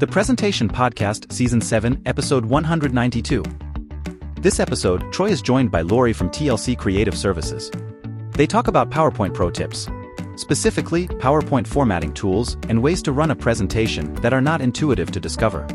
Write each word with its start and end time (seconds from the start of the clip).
The 0.00 0.06
Presentation 0.06 0.66
Podcast, 0.66 1.30
Season 1.30 1.60
7, 1.60 2.00
Episode 2.06 2.46
192. 2.46 3.42
This 4.40 4.58
episode, 4.58 5.12
Troy 5.12 5.28
is 5.28 5.42
joined 5.42 5.70
by 5.70 5.82
Lori 5.82 6.14
from 6.14 6.30
TLC 6.30 6.78
Creative 6.78 7.14
Services. 7.14 7.70
They 8.30 8.46
talk 8.46 8.66
about 8.66 8.88
PowerPoint 8.88 9.34
pro 9.34 9.50
tips, 9.50 9.90
specifically 10.36 11.06
PowerPoint 11.06 11.66
formatting 11.66 12.14
tools 12.14 12.56
and 12.70 12.82
ways 12.82 13.02
to 13.02 13.12
run 13.12 13.30
a 13.30 13.36
presentation 13.36 14.14
that 14.22 14.32
are 14.32 14.40
not 14.40 14.62
intuitive 14.62 15.10
to 15.10 15.20
discover. 15.20 15.66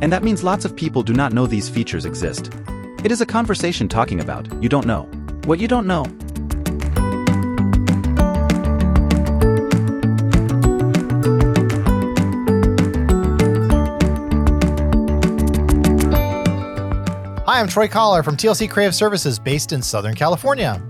And 0.00 0.12
that 0.12 0.24
means 0.24 0.42
lots 0.42 0.64
of 0.64 0.74
people 0.74 1.04
do 1.04 1.12
not 1.12 1.32
know 1.32 1.46
these 1.46 1.68
features 1.68 2.04
exist. 2.04 2.50
It 3.04 3.12
is 3.12 3.20
a 3.20 3.26
conversation 3.26 3.86
talking 3.86 4.18
about 4.18 4.60
you 4.60 4.68
don't 4.68 4.88
know 4.88 5.02
what 5.44 5.60
you 5.60 5.68
don't 5.68 5.86
know. 5.86 6.04
Hi, 17.52 17.60
I'm 17.60 17.68
Troy 17.68 17.86
Chollar 17.86 18.24
from 18.24 18.34
TLC 18.34 18.70
Creative 18.70 18.94
Services 18.94 19.38
based 19.38 19.72
in 19.72 19.82
Southern 19.82 20.14
California. 20.14 20.82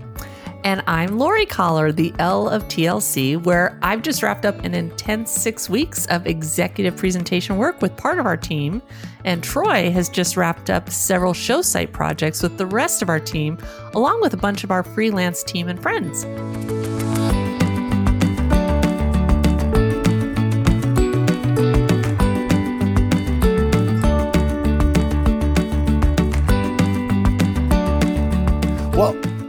And 0.63 0.81
I'm 0.87 1.19
Lori 1.19 1.45
Chollar, 1.45 1.93
the 1.93 2.13
L 2.19 2.47
of 2.47 2.63
TLC, 2.69 3.35
where 3.43 3.77
I've 3.81 4.01
just 4.01 4.23
wrapped 4.23 4.45
up 4.45 4.63
an 4.63 4.73
intense 4.73 5.29
six 5.29 5.69
weeks 5.69 6.05
of 6.05 6.25
executive 6.25 6.95
presentation 6.95 7.57
work 7.57 7.81
with 7.81 7.97
part 7.97 8.17
of 8.17 8.25
our 8.25 8.37
team. 8.37 8.81
And 9.25 9.43
Troy 9.43 9.91
has 9.91 10.07
just 10.07 10.37
wrapped 10.37 10.69
up 10.69 10.89
several 10.89 11.33
show 11.33 11.61
site 11.61 11.91
projects 11.91 12.41
with 12.41 12.57
the 12.57 12.65
rest 12.65 13.01
of 13.01 13.09
our 13.09 13.19
team, 13.19 13.57
along 13.93 14.21
with 14.21 14.33
a 14.33 14.37
bunch 14.37 14.63
of 14.63 14.71
our 14.71 14.83
freelance 14.83 15.43
team 15.43 15.67
and 15.67 15.81
friends. 15.81 16.23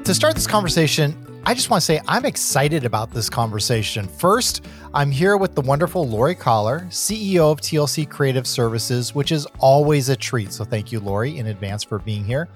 To 0.04 0.12
start 0.12 0.34
this 0.34 0.46
conversation, 0.46 1.16
I 1.44 1.54
just 1.54 1.70
want 1.70 1.80
to 1.80 1.84
say 1.86 1.98
I'm 2.06 2.26
excited 2.26 2.84
about 2.84 3.10
this 3.10 3.30
conversation. 3.30 4.06
First, 4.06 4.66
I'm 4.92 5.10
here 5.10 5.38
with 5.38 5.54
the 5.54 5.62
wonderful 5.62 6.06
Lori 6.06 6.34
Chollar, 6.34 6.84
CEO 6.88 7.50
of 7.50 7.62
TLC 7.62 8.06
Creative 8.06 8.46
Services, 8.46 9.14
which 9.14 9.32
is 9.32 9.46
always 9.60 10.10
a 10.10 10.16
treat. 10.16 10.52
So 10.52 10.62
thank 10.62 10.92
you, 10.92 11.00
Lori, 11.00 11.38
in 11.38 11.46
advance 11.46 11.82
for 11.82 11.98
being 11.98 12.22
here. 12.22 12.50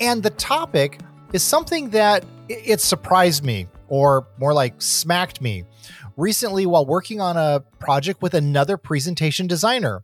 And 0.00 0.20
the 0.20 0.30
topic 0.30 0.98
is 1.32 1.44
something 1.44 1.90
that 1.90 2.24
it 2.48 2.80
surprised 2.80 3.44
me, 3.44 3.68
or 3.86 4.26
more 4.38 4.52
like 4.52 4.82
smacked 4.82 5.40
me, 5.40 5.62
recently 6.16 6.66
while 6.66 6.84
working 6.84 7.20
on 7.20 7.36
a 7.36 7.60
project 7.78 8.20
with 8.20 8.34
another 8.34 8.76
presentation 8.76 9.46
designer. 9.46 10.02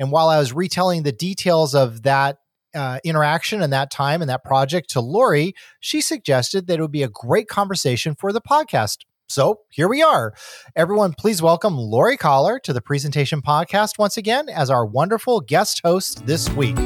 And 0.00 0.10
while 0.10 0.28
I 0.28 0.40
was 0.40 0.52
retelling 0.52 1.04
the 1.04 1.12
details 1.12 1.76
of 1.76 2.02
that 2.02 2.40
uh, 2.74 2.98
interaction 3.04 3.62
and 3.62 3.72
that 3.72 3.90
time 3.90 4.20
and 4.20 4.30
that 4.30 4.44
project 4.44 4.90
to 4.90 5.00
Lori, 5.00 5.54
she 5.80 6.00
suggested 6.00 6.66
that 6.66 6.78
it 6.78 6.82
would 6.82 6.92
be 6.92 7.02
a 7.02 7.08
great 7.08 7.48
conversation 7.48 8.14
for 8.14 8.32
the 8.32 8.40
podcast. 8.40 8.98
So 9.28 9.60
here 9.70 9.88
we 9.88 10.02
are. 10.02 10.34
Everyone, 10.76 11.14
please 11.14 11.40
welcome 11.40 11.78
Lori 11.78 12.16
Chollar 12.16 12.60
to 12.62 12.72
the 12.72 12.82
Presentation 12.82 13.40
Podcast 13.42 13.98
once 13.98 14.16
again 14.16 14.48
as 14.48 14.70
our 14.70 14.84
wonderful 14.84 15.40
guest 15.40 15.80
host 15.82 16.26
this 16.26 16.48
week. 16.50 16.76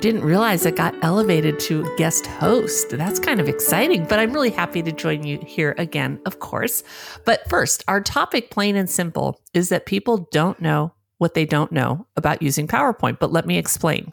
Didn't 0.00 0.22
realize 0.24 0.64
it 0.64 0.76
got 0.76 0.94
elevated 1.02 1.60
to 1.60 1.84
guest 1.96 2.26
host. 2.26 2.90
That's 2.90 3.20
kind 3.20 3.38
of 3.38 3.48
exciting, 3.48 4.06
but 4.06 4.18
I'm 4.18 4.32
really 4.32 4.50
happy 4.50 4.82
to 4.82 4.92
join 4.92 5.24
you 5.24 5.38
here 5.46 5.74
again, 5.76 6.18
of 6.24 6.40
course. 6.40 6.82
But 7.26 7.48
first, 7.50 7.84
our 7.86 8.00
topic, 8.00 8.50
plain 8.50 8.76
and 8.76 8.88
simple, 8.88 9.40
is 9.52 9.68
that 9.68 9.84
people 9.84 10.28
don't 10.32 10.60
know 10.60 10.94
what 11.18 11.34
they 11.34 11.44
don't 11.44 11.70
know 11.70 12.06
about 12.16 12.40
using 12.40 12.66
PowerPoint. 12.66 13.18
But 13.18 13.30
let 13.30 13.46
me 13.46 13.58
explain. 13.58 14.10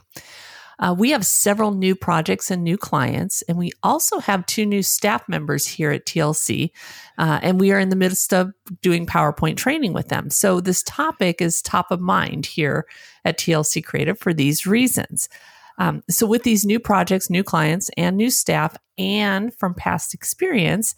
Uh, 0.79 0.93
we 0.95 1.09
have 1.11 1.25
several 1.25 1.71
new 1.71 1.95
projects 1.95 2.51
and 2.51 2.63
new 2.63 2.77
clients, 2.77 3.41
and 3.43 3.57
we 3.57 3.71
also 3.81 4.19
have 4.19 4.45
two 4.45 4.65
new 4.65 4.83
staff 4.83 5.27
members 5.27 5.65
here 5.65 5.91
at 5.91 6.05
TLC. 6.05 6.69
Uh, 7.17 7.39
and 7.41 7.59
we 7.59 7.71
are 7.71 7.79
in 7.79 7.89
the 7.89 7.95
midst 7.95 8.33
of 8.33 8.51
doing 8.81 9.05
PowerPoint 9.05 9.55
training 9.55 9.93
with 9.93 10.09
them. 10.09 10.29
So, 10.29 10.59
this 10.59 10.83
topic 10.83 11.41
is 11.41 11.61
top 11.61 11.91
of 11.91 12.01
mind 12.01 12.45
here 12.45 12.85
at 13.23 13.39
TLC 13.39 13.83
Creative 13.83 14.19
for 14.19 14.33
these 14.33 14.67
reasons. 14.67 15.29
Um, 15.77 16.03
so, 16.09 16.25
with 16.25 16.43
these 16.43 16.65
new 16.65 16.79
projects, 16.79 17.29
new 17.29 17.43
clients, 17.43 17.89
and 17.97 18.17
new 18.17 18.29
staff, 18.29 18.75
and 18.97 19.53
from 19.55 19.73
past 19.73 20.13
experience, 20.13 20.95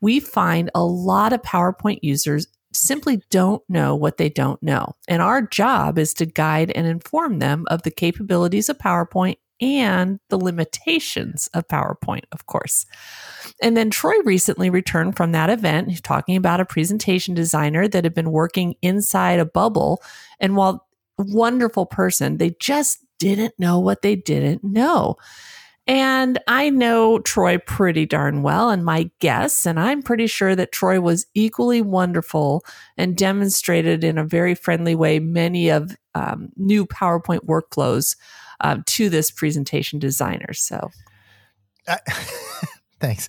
we 0.00 0.20
find 0.20 0.70
a 0.74 0.84
lot 0.84 1.32
of 1.32 1.42
PowerPoint 1.42 2.00
users 2.02 2.46
simply 2.74 3.20
don't 3.30 3.62
know 3.68 3.94
what 3.94 4.16
they 4.16 4.28
don't 4.28 4.62
know. 4.62 4.94
And 5.06 5.20
our 5.20 5.42
job 5.42 5.98
is 5.98 6.14
to 6.14 6.26
guide 6.26 6.72
and 6.74 6.86
inform 6.86 7.38
them 7.38 7.64
of 7.68 7.82
the 7.82 7.90
capabilities 7.90 8.68
of 8.68 8.78
PowerPoint 8.78 9.36
and 9.60 10.18
the 10.28 10.38
limitations 10.38 11.48
of 11.54 11.68
PowerPoint, 11.68 12.24
of 12.32 12.46
course. 12.46 12.84
And 13.62 13.76
then 13.76 13.90
Troy 13.90 14.14
recently 14.24 14.70
returned 14.70 15.16
from 15.16 15.32
that 15.32 15.50
event. 15.50 16.02
Talking 16.02 16.36
about 16.36 16.60
a 16.60 16.64
presentation 16.64 17.34
designer 17.34 17.86
that 17.86 18.04
had 18.04 18.14
been 18.14 18.32
working 18.32 18.74
inside 18.82 19.38
a 19.38 19.44
bubble. 19.44 20.02
And 20.40 20.56
while 20.56 20.88
wonderful 21.16 21.86
person, 21.86 22.38
they 22.38 22.56
just 22.58 22.98
didn't 23.22 23.54
know 23.56 23.78
what 23.78 24.02
they 24.02 24.16
didn't 24.16 24.64
know. 24.64 25.16
And 25.86 26.40
I 26.48 26.70
know 26.70 27.20
Troy 27.20 27.58
pretty 27.58 28.04
darn 28.04 28.42
well 28.42 28.70
and 28.70 28.84
my 28.84 29.10
guess, 29.20 29.64
and 29.64 29.78
I'm 29.78 30.02
pretty 30.02 30.26
sure 30.26 30.56
that 30.56 30.72
Troy 30.72 31.00
was 31.00 31.26
equally 31.34 31.82
wonderful 31.82 32.64
and 32.96 33.16
demonstrated 33.16 34.02
in 34.02 34.18
a 34.18 34.24
very 34.24 34.56
friendly 34.56 34.96
way 34.96 35.20
many 35.20 35.68
of 35.70 35.96
um, 36.16 36.50
new 36.56 36.84
PowerPoint 36.84 37.46
workflows 37.46 38.16
uh, 38.60 38.78
to 38.86 39.08
this 39.08 39.30
presentation 39.30 40.00
designer. 40.00 40.52
So. 40.52 40.90
Uh, 41.86 41.96
thanks 43.00 43.26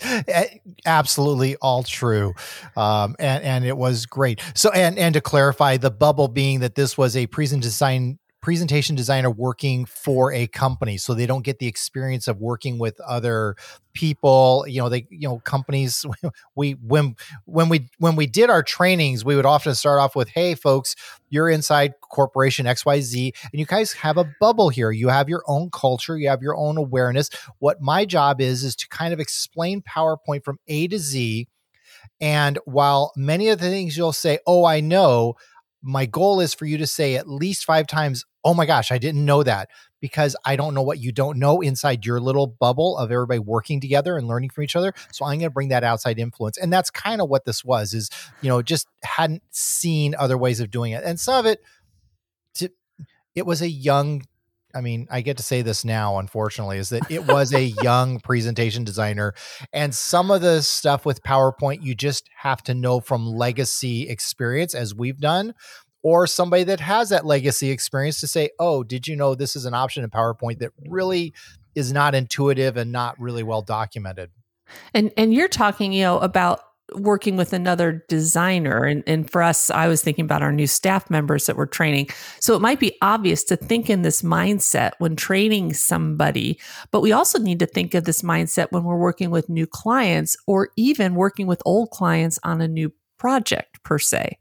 absolutely 0.85 1.55
all 1.55 1.81
true 1.81 2.31
um, 2.77 3.15
and 3.17 3.43
and 3.43 3.65
it 3.65 3.75
was 3.75 4.05
great 4.05 4.39
so 4.53 4.69
and 4.69 4.99
and 4.99 5.15
to 5.15 5.21
clarify 5.21 5.77
the 5.77 5.89
bubble 5.89 6.27
being 6.27 6.59
that 6.59 6.75
this 6.75 6.95
was 6.95 7.17
a 7.17 7.25
present 7.25 7.63
design 7.63 8.19
presentation 8.43 8.93
designer 8.93 9.31
working 9.31 9.85
for 9.85 10.33
a 10.33 10.45
company 10.47 10.97
so 10.97 11.13
they 11.13 11.25
don't 11.25 11.45
get 11.45 11.59
the 11.59 11.65
experience 11.65 12.27
of 12.27 12.41
working 12.41 12.77
with 12.77 12.99
other 12.99 13.55
people. 13.93 14.65
You 14.67 14.81
know 14.81 14.89
they 14.89 15.07
you 15.09 15.29
know 15.29 15.39
companies 15.39 16.05
we 16.55 16.73
when 16.73 17.15
when 17.45 17.69
we 17.69 17.89
when 17.99 18.17
we 18.17 18.27
did 18.27 18.49
our 18.49 18.61
trainings 18.61 19.23
we 19.23 19.37
would 19.37 19.45
often 19.45 19.73
start 19.75 20.01
off 20.01 20.13
with 20.13 20.27
hey 20.27 20.55
folks 20.55 20.95
you're 21.29 21.49
inside 21.49 21.93
corporation 22.01 22.65
xyz 22.65 23.33
and 23.51 23.59
you 23.59 23.65
guys 23.65 23.93
have 23.93 24.17
a 24.17 24.25
bubble 24.41 24.67
here. 24.67 24.91
You 24.91 25.07
have 25.07 25.29
your 25.29 25.43
own 25.47 25.69
culture 25.71 26.17
you 26.17 26.27
have 26.27 26.41
your 26.41 26.57
own 26.57 26.77
awareness. 26.77 27.29
What 27.59 27.81
my 27.81 28.03
job 28.03 28.41
is 28.41 28.65
is 28.65 28.75
to 28.75 28.89
kind 28.89 29.13
of 29.13 29.21
explain 29.21 29.81
powerpoint 29.81 30.43
from 30.43 30.59
a 30.67 30.87
to 30.89 30.99
z 30.99 31.47
and 32.19 32.59
while 32.65 33.13
many 33.15 33.47
of 33.47 33.59
the 33.59 33.69
things 33.69 33.95
you'll 33.95 34.11
say 34.11 34.39
oh 34.45 34.65
i 34.65 34.81
know 34.81 35.35
my 35.83 36.05
goal 36.05 36.39
is 36.39 36.53
for 36.53 36.65
you 36.65 36.77
to 36.77 36.87
say 36.87 37.15
at 37.15 37.27
least 37.27 37.65
five 37.65 37.87
times, 37.87 38.25
oh 38.43 38.53
my 38.53 38.65
gosh, 38.65 38.91
I 38.91 38.97
didn't 38.97 39.25
know 39.25 39.43
that 39.43 39.69
because 40.01 40.35
I 40.45 40.55
don't 40.55 40.73
know 40.73 40.81
what 40.81 40.99
you 40.99 41.11
don't 41.11 41.39
know 41.39 41.61
inside 41.61 42.05
your 42.05 42.19
little 42.19 42.47
bubble 42.47 42.97
of 42.97 43.11
everybody 43.11 43.39
working 43.39 43.79
together 43.79 44.17
and 44.17 44.27
learning 44.27 44.49
from 44.49 44.63
each 44.65 44.75
other. 44.75 44.93
So 45.11 45.25
I'm 45.25 45.39
going 45.39 45.41
to 45.41 45.49
bring 45.49 45.69
that 45.69 45.83
outside 45.83 46.19
influence. 46.19 46.57
And 46.57 46.71
that's 46.71 46.89
kind 46.89 47.21
of 47.21 47.29
what 47.29 47.45
this 47.45 47.63
was 47.63 47.93
is, 47.93 48.09
you 48.41 48.49
know, 48.49 48.61
just 48.61 48.87
hadn't 49.03 49.43
seen 49.51 50.13
other 50.17 50.37
ways 50.37 50.59
of 50.59 50.71
doing 50.71 50.91
it. 50.91 51.03
And 51.03 51.19
some 51.19 51.35
of 51.35 51.45
it, 51.45 51.61
it 53.35 53.45
was 53.45 53.61
a 53.61 53.69
young 53.69 54.23
I 54.75 54.81
mean, 54.81 55.07
I 55.11 55.21
get 55.21 55.37
to 55.37 55.43
say 55.43 55.61
this 55.61 55.85
now, 55.85 56.17
unfortunately, 56.17 56.79
is 56.79 56.89
that 56.89 57.11
it 57.11 57.27
was 57.27 57.53
a 57.53 57.61
young 57.83 58.19
presentation 58.19 58.83
designer. 58.83 59.35
And 59.71 59.93
some 59.93 60.31
of 60.31 60.41
the 60.41 60.63
stuff 60.63 61.05
with 61.05 61.21
PowerPoint, 61.21 61.83
you 61.83 61.93
just 61.93 62.27
have 62.37 62.63
to 62.63 62.73
know 62.73 62.99
from 62.99 63.27
legacy 63.27 64.09
experience, 64.09 64.73
as 64.73 64.95
we've 64.95 65.19
done, 65.19 65.53
or 66.03 66.27
somebody 66.27 66.63
that 66.65 66.79
has 66.81 67.09
that 67.09 67.25
legacy 67.25 67.71
experience 67.71 68.19
to 68.19 68.27
say, 68.27 68.49
oh, 68.59 68.83
did 68.83 69.07
you 69.07 69.15
know 69.15 69.33
this 69.35 69.55
is 69.55 69.65
an 69.65 69.73
option 69.73 70.03
in 70.03 70.09
PowerPoint 70.09 70.59
that 70.59 70.71
really 70.87 71.33
is 71.75 71.91
not 71.91 72.13
intuitive 72.13 72.77
and 72.77 72.91
not 72.91 73.19
really 73.19 73.43
well 73.43 73.61
documented? 73.61 74.29
And 74.93 75.11
and 75.17 75.33
you're 75.33 75.47
talking, 75.47 75.93
you 75.93 76.03
know, 76.03 76.19
about 76.19 76.61
working 76.95 77.37
with 77.37 77.53
another 77.53 78.03
designer. 78.07 78.83
And, 78.83 79.03
and 79.07 79.29
for 79.29 79.41
us, 79.41 79.69
I 79.69 79.87
was 79.87 80.03
thinking 80.03 80.25
about 80.25 80.43
our 80.43 80.51
new 80.51 80.67
staff 80.67 81.09
members 81.09 81.45
that 81.45 81.55
we're 81.55 81.65
training. 81.65 82.09
So 82.39 82.55
it 82.55 82.61
might 82.61 82.79
be 82.79 82.95
obvious 83.01 83.43
to 83.45 83.55
think 83.55 83.89
in 83.89 84.01
this 84.01 84.21
mindset 84.21 84.91
when 84.99 85.15
training 85.15 85.73
somebody, 85.73 86.59
but 86.91 87.01
we 87.01 87.11
also 87.11 87.39
need 87.39 87.59
to 87.59 87.65
think 87.65 87.93
of 87.93 88.03
this 88.03 88.21
mindset 88.21 88.67
when 88.71 88.83
we're 88.83 88.97
working 88.97 89.31
with 89.31 89.49
new 89.49 89.65
clients 89.65 90.35
or 90.45 90.69
even 90.75 91.15
working 91.15 91.47
with 91.47 91.61
old 91.65 91.89
clients 91.91 92.37
on 92.43 92.61
a 92.61 92.67
new 92.67 92.91
project 93.17 93.81
per 93.83 93.97
se. 93.97 94.37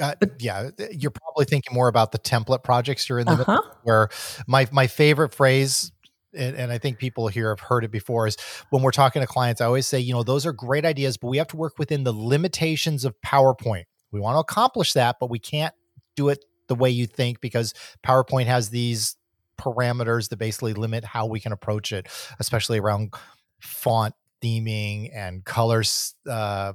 Uh, 0.00 0.14
yeah, 0.38 0.70
you're 0.92 1.10
probably 1.10 1.44
thinking 1.44 1.74
more 1.74 1.88
about 1.88 2.12
the 2.12 2.18
template 2.18 2.64
projects 2.64 3.08
you're 3.08 3.18
in 3.18 3.26
the 3.26 3.32
uh-huh. 3.32 3.60
where 3.82 4.08
my 4.46 4.66
my 4.72 4.86
favorite 4.86 5.34
phrase 5.34 5.92
and, 6.34 6.56
and 6.56 6.72
I 6.72 6.78
think 6.78 6.98
people 6.98 7.28
here 7.28 7.50
have 7.50 7.60
heard 7.60 7.84
it 7.84 7.90
before, 7.90 8.26
is 8.26 8.36
when 8.70 8.82
we're 8.82 8.90
talking 8.90 9.20
to 9.20 9.26
clients, 9.26 9.60
I 9.60 9.66
always 9.66 9.86
say, 9.86 9.98
you 10.00 10.12
know, 10.12 10.22
those 10.22 10.46
are 10.46 10.52
great 10.52 10.84
ideas, 10.84 11.16
but 11.16 11.28
we 11.28 11.36
have 11.38 11.48
to 11.48 11.56
work 11.56 11.78
within 11.78 12.04
the 12.04 12.12
limitations 12.12 13.04
of 13.04 13.14
PowerPoint. 13.20 13.84
We 14.10 14.20
want 14.20 14.36
to 14.36 14.40
accomplish 14.40 14.92
that, 14.94 15.16
but 15.20 15.30
we 15.30 15.38
can't 15.38 15.74
do 16.16 16.28
it 16.28 16.44
the 16.68 16.74
way 16.74 16.90
you 16.90 17.06
think 17.06 17.40
because 17.40 17.74
PowerPoint 18.04 18.46
has 18.46 18.70
these 18.70 19.16
parameters 19.58 20.28
that 20.30 20.38
basically 20.38 20.74
limit 20.74 21.04
how 21.04 21.26
we 21.26 21.40
can 21.40 21.52
approach 21.52 21.92
it, 21.92 22.08
especially 22.38 22.78
around 22.78 23.14
font 23.60 24.14
theming 24.42 25.10
and 25.14 25.44
colors 25.44 26.14
uh, 26.28 26.72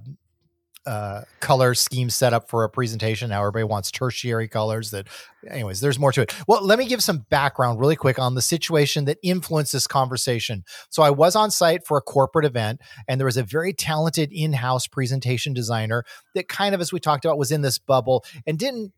uh, 0.87 1.23
color 1.41 1.73
scheme 1.73 2.09
set 2.09 2.31
up 2.31 2.49
for 2.49 2.63
a 2.63 2.69
presentation. 2.69 3.29
Now 3.29 3.41
everybody 3.41 3.65
wants 3.65 3.91
tertiary 3.91 4.47
colors. 4.47 4.91
That, 4.91 5.07
anyways, 5.45 5.81
there's 5.81 5.99
more 5.99 6.13
to 6.13 6.21
it. 6.21 6.33
Well, 6.47 6.65
let 6.65 6.79
me 6.79 6.87
give 6.87 7.03
some 7.03 7.25
background 7.29 7.81
really 7.81 7.97
quick 7.97 8.17
on 8.17 8.35
the 8.35 8.41
situation 8.41 9.03
that 9.05 9.17
influenced 9.21 9.73
this 9.73 9.85
conversation. 9.85 10.63
So 10.89 11.03
I 11.03 11.09
was 11.09 11.35
on 11.35 11.51
site 11.51 11.85
for 11.85 11.97
a 11.97 12.01
corporate 12.01 12.45
event, 12.45 12.79
and 13.07 13.19
there 13.19 13.25
was 13.25 13.35
a 13.35 13.43
very 13.43 13.73
talented 13.73 14.31
in-house 14.31 14.87
presentation 14.87 15.53
designer 15.53 16.05
that 16.35 16.47
kind 16.47 16.73
of, 16.73 16.79
as 16.79 16.93
we 16.93 17.01
talked 17.01 17.25
about, 17.25 17.37
was 17.37 17.51
in 17.51 17.61
this 17.61 17.77
bubble 17.77 18.23
and 18.45 18.57
didn't 18.57 18.93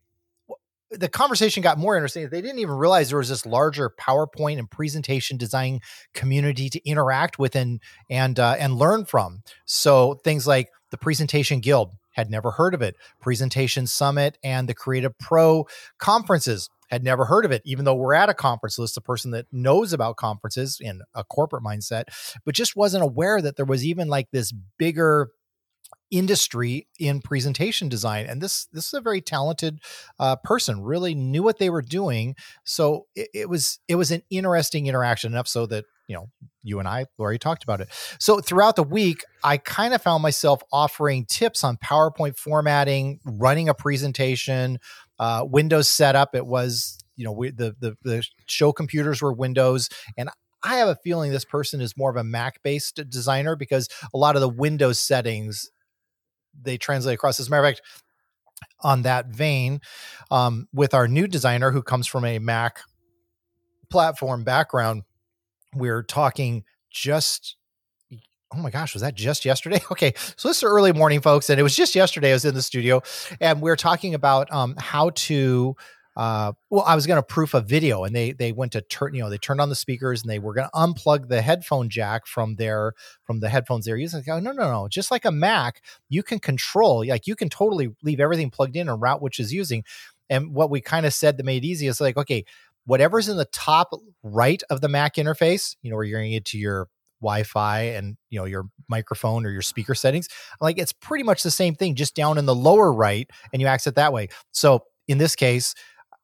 the 0.92 1.08
conversation 1.08 1.62
got 1.62 1.78
more 1.78 1.96
interesting. 1.96 2.28
They 2.28 2.40
didn't 2.40 2.58
even 2.58 2.74
realize 2.74 3.10
there 3.10 3.18
was 3.18 3.28
this 3.28 3.46
larger 3.46 3.90
PowerPoint 3.90 4.58
and 4.58 4.68
presentation 4.68 5.36
design 5.36 5.80
community 6.14 6.68
to 6.68 6.84
interact 6.88 7.38
with 7.38 7.54
and 7.54 7.80
and 8.08 8.38
uh, 8.40 8.56
and 8.58 8.74
learn 8.74 9.04
from. 9.04 9.42
So 9.66 10.14
things 10.24 10.48
like 10.48 10.68
the 10.90 10.98
Presentation 10.98 11.60
Guild 11.60 11.92
had 12.12 12.30
never 12.30 12.50
heard 12.50 12.74
of 12.74 12.82
it. 12.82 12.96
Presentation 13.20 13.86
Summit 13.86 14.38
and 14.42 14.68
the 14.68 14.74
Creative 14.74 15.16
Pro 15.18 15.66
conferences 15.98 16.68
had 16.90 17.04
never 17.04 17.24
heard 17.24 17.44
of 17.44 17.52
it, 17.52 17.62
even 17.64 17.84
though 17.84 17.94
we're 17.94 18.14
at 18.14 18.28
a 18.28 18.34
conference 18.34 18.78
list, 18.78 18.96
a 18.96 19.00
person 19.00 19.30
that 19.30 19.46
knows 19.52 19.92
about 19.92 20.16
conferences 20.16 20.78
in 20.80 21.02
a 21.14 21.22
corporate 21.22 21.62
mindset, 21.62 22.04
but 22.44 22.54
just 22.54 22.76
wasn't 22.76 23.02
aware 23.02 23.40
that 23.40 23.56
there 23.56 23.64
was 23.64 23.86
even 23.86 24.08
like 24.08 24.28
this 24.32 24.52
bigger 24.78 25.30
industry 26.10 26.88
in 26.98 27.20
presentation 27.20 27.88
design 27.88 28.26
and 28.26 28.42
this 28.42 28.66
this 28.72 28.86
is 28.86 28.94
a 28.94 29.00
very 29.00 29.20
talented 29.20 29.78
uh, 30.18 30.34
person 30.42 30.82
really 30.82 31.14
knew 31.14 31.42
what 31.42 31.58
they 31.58 31.70
were 31.70 31.82
doing 31.82 32.34
so 32.64 33.06
it, 33.14 33.28
it 33.32 33.48
was 33.48 33.78
it 33.86 33.94
was 33.94 34.10
an 34.10 34.20
interesting 34.28 34.86
interaction 34.86 35.32
enough 35.32 35.46
so 35.46 35.66
that 35.66 35.84
you 36.10 36.16
know, 36.16 36.28
you 36.64 36.80
and 36.80 36.88
I, 36.88 37.06
Lori, 37.18 37.38
talked 37.38 37.62
about 37.62 37.80
it. 37.80 37.88
So 38.18 38.40
throughout 38.40 38.74
the 38.74 38.82
week, 38.82 39.24
I 39.44 39.58
kind 39.58 39.94
of 39.94 40.02
found 40.02 40.24
myself 40.24 40.60
offering 40.72 41.24
tips 41.24 41.62
on 41.62 41.76
PowerPoint 41.76 42.36
formatting, 42.36 43.20
running 43.24 43.68
a 43.68 43.74
presentation, 43.74 44.80
uh, 45.20 45.46
Windows 45.48 45.88
setup. 45.88 46.34
It 46.34 46.46
was, 46.46 46.98
you 47.14 47.24
know, 47.24 47.30
we, 47.30 47.52
the, 47.52 47.76
the 47.78 47.96
the 48.02 48.26
show 48.46 48.72
computers 48.72 49.22
were 49.22 49.32
Windows, 49.32 49.88
and 50.18 50.30
I 50.64 50.78
have 50.78 50.88
a 50.88 50.96
feeling 50.96 51.30
this 51.30 51.44
person 51.44 51.80
is 51.80 51.96
more 51.96 52.10
of 52.10 52.16
a 52.16 52.24
Mac 52.24 52.60
based 52.64 53.00
designer 53.08 53.54
because 53.54 53.88
a 54.12 54.18
lot 54.18 54.34
of 54.34 54.40
the 54.40 54.48
Windows 54.48 54.98
settings 54.98 55.70
they 56.60 56.76
translate 56.76 57.14
across. 57.14 57.38
As 57.38 57.46
a 57.46 57.50
matter 57.50 57.66
of 57.66 57.68
fact, 57.76 57.82
on 58.80 59.02
that 59.02 59.28
vein, 59.28 59.80
um, 60.32 60.66
with 60.72 60.92
our 60.92 61.06
new 61.06 61.28
designer 61.28 61.70
who 61.70 61.84
comes 61.84 62.08
from 62.08 62.24
a 62.24 62.40
Mac 62.40 62.80
platform 63.90 64.42
background 64.42 65.04
we're 65.74 66.02
talking 66.02 66.64
just 66.90 67.56
oh 68.52 68.58
my 68.58 68.70
gosh, 68.70 68.94
was 68.94 69.02
that 69.02 69.14
just 69.14 69.44
yesterday? 69.44 69.80
Okay, 69.90 70.12
so 70.36 70.48
this 70.48 70.58
is 70.58 70.64
early 70.64 70.92
morning, 70.92 71.20
folks, 71.20 71.50
and 71.50 71.58
it 71.58 71.62
was 71.62 71.74
just 71.74 71.94
yesterday. 71.94 72.30
I 72.30 72.34
was 72.34 72.44
in 72.44 72.54
the 72.54 72.62
studio, 72.62 73.02
and 73.40 73.60
we 73.60 73.70
are 73.70 73.76
talking 73.76 74.14
about 74.14 74.52
um, 74.52 74.74
how 74.78 75.10
to. 75.10 75.76
Uh, 76.16 76.52
well, 76.68 76.84
I 76.86 76.96
was 76.96 77.06
going 77.06 77.18
to 77.18 77.22
proof 77.22 77.54
a 77.54 77.60
video, 77.60 78.04
and 78.04 78.14
they 78.14 78.32
they 78.32 78.52
went 78.52 78.72
to 78.72 78.80
turn. 78.82 79.14
You 79.14 79.22
know, 79.22 79.30
they 79.30 79.38
turned 79.38 79.60
on 79.60 79.68
the 79.68 79.74
speakers, 79.74 80.22
and 80.22 80.30
they 80.30 80.38
were 80.38 80.54
going 80.54 80.68
to 80.68 80.78
unplug 80.78 81.28
the 81.28 81.42
headphone 81.42 81.88
jack 81.88 82.26
from 82.26 82.56
their 82.56 82.92
from 83.24 83.40
the 83.40 83.48
headphones 83.48 83.84
they're 83.84 83.96
using. 83.96 84.22
Go, 84.22 84.38
no, 84.40 84.52
no, 84.52 84.70
no. 84.70 84.88
Just 84.88 85.10
like 85.10 85.24
a 85.24 85.32
Mac, 85.32 85.82
you 86.08 86.22
can 86.22 86.38
control. 86.38 87.04
Like 87.06 87.26
you 87.26 87.36
can 87.36 87.48
totally 87.48 87.94
leave 88.02 88.20
everything 88.20 88.50
plugged 88.50 88.76
in 88.76 88.88
and 88.88 89.00
route 89.00 89.22
which 89.22 89.38
is 89.38 89.52
using. 89.52 89.84
And 90.28 90.54
what 90.54 90.70
we 90.70 90.80
kind 90.80 91.04
of 91.04 91.12
said 91.12 91.36
that 91.36 91.44
made 91.44 91.64
it 91.64 91.66
easy 91.66 91.88
is 91.88 92.00
like, 92.00 92.16
okay, 92.16 92.44
whatever's 92.84 93.28
in 93.28 93.36
the 93.36 93.46
top 93.46 93.90
right 94.22 94.62
of 94.70 94.80
the 94.80 94.88
Mac 94.88 95.16
interface, 95.16 95.76
you 95.82 95.90
know, 95.90 95.96
where 95.96 96.04
you're 96.04 96.18
going 96.18 96.30
to 96.30 96.36
get 96.36 96.44
to 96.46 96.58
your 96.58 96.88
Wi-Fi 97.20 97.80
and 97.80 98.16
you 98.30 98.38
know 98.38 98.46
your 98.46 98.64
microphone 98.88 99.44
or 99.44 99.50
your 99.50 99.62
speaker 99.62 99.94
settings, 99.94 100.28
like 100.60 100.78
it's 100.78 100.92
pretty 100.92 101.24
much 101.24 101.42
the 101.42 101.50
same 101.50 101.74
thing, 101.74 101.94
just 101.94 102.14
down 102.14 102.38
in 102.38 102.46
the 102.46 102.54
lower 102.54 102.92
right, 102.92 103.28
and 103.52 103.60
you 103.60 103.68
access 103.68 103.92
it 103.92 103.96
that 103.96 104.12
way. 104.12 104.28
So 104.52 104.84
in 105.06 105.18
this 105.18 105.36
case, 105.36 105.74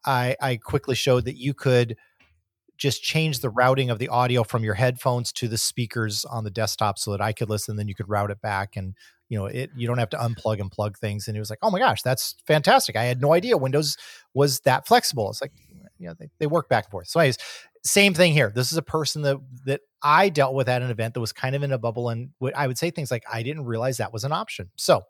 I, 0.05 0.37
I 0.41 0.56
quickly 0.56 0.94
showed 0.94 1.25
that 1.26 1.37
you 1.37 1.53
could 1.53 1.97
just 2.79 3.02
change 3.02 3.41
the 3.41 3.50
routing 3.50 3.91
of 3.91 3.99
the 3.99 4.09
audio 4.09 4.44
from 4.44 4.62
your 4.62 4.75
headphones 4.75 5.32
to 5.32 5.49
the 5.49 5.59
speakers 5.59 6.25
on 6.26 6.44
the 6.44 6.50
desktop 6.50 6.99
so 6.99 7.11
that 7.11 7.20
I 7.20 7.32
could 7.32 7.49
listen. 7.49 7.76
Then 7.76 7.88
you 7.88 7.94
could 7.94 8.09
route 8.09 8.31
it 8.31 8.41
back 8.41 8.76
and 8.76 8.94
you 9.29 9.38
know 9.38 9.47
it 9.47 9.70
you 9.76 9.87
don't 9.87 9.99
have 9.99 10.11
to 10.11 10.17
unplug 10.17 10.61
and 10.61 10.70
plug 10.70 10.97
things 10.99 11.26
and 11.26 11.37
it 11.37 11.41
was 11.41 11.50
like 11.50 11.59
oh 11.62 11.70
my 11.70 11.79
gosh 11.79 12.02
that's 12.02 12.37
fantastic 12.47 12.97
i 12.97 13.05
had 13.05 13.20
no 13.20 13.32
idea 13.32 13.56
windows 13.56 13.97
was 14.35 14.61
that 14.61 14.87
flexible 14.87 15.31
it's 15.31 15.41
like 15.41 15.52
you 15.98 16.08
know 16.08 16.14
they, 16.19 16.28
they 16.38 16.46
work 16.46 16.69
back 16.69 16.84
and 16.84 16.90
forth. 16.90 17.08
So 17.08 17.20
anyways 17.20 17.38
same 17.87 18.14
thing 18.14 18.32
here. 18.32 18.52
This 18.54 18.72
is 18.72 18.78
a 18.78 18.82
person 18.82 19.22
that 19.22 19.38
that 19.64 19.81
i 20.02 20.28
dealt 20.28 20.54
with 20.54 20.69
at 20.69 20.82
an 20.82 20.90
event 20.90 21.14
that 21.14 21.20
was 21.20 21.32
kind 21.32 21.54
of 21.54 21.62
in 21.62 21.72
a 21.72 21.78
bubble 21.78 22.10
and 22.10 22.28
i 22.54 22.66
would 22.66 22.76
say 22.76 22.90
things 22.90 23.10
like 23.10 23.25
i 23.32 23.43
didn't 23.43 23.64
realize 23.64 23.96
that 23.96 24.12
was 24.12 24.25
an 24.25 24.32
option. 24.32 24.70
So 24.76 25.02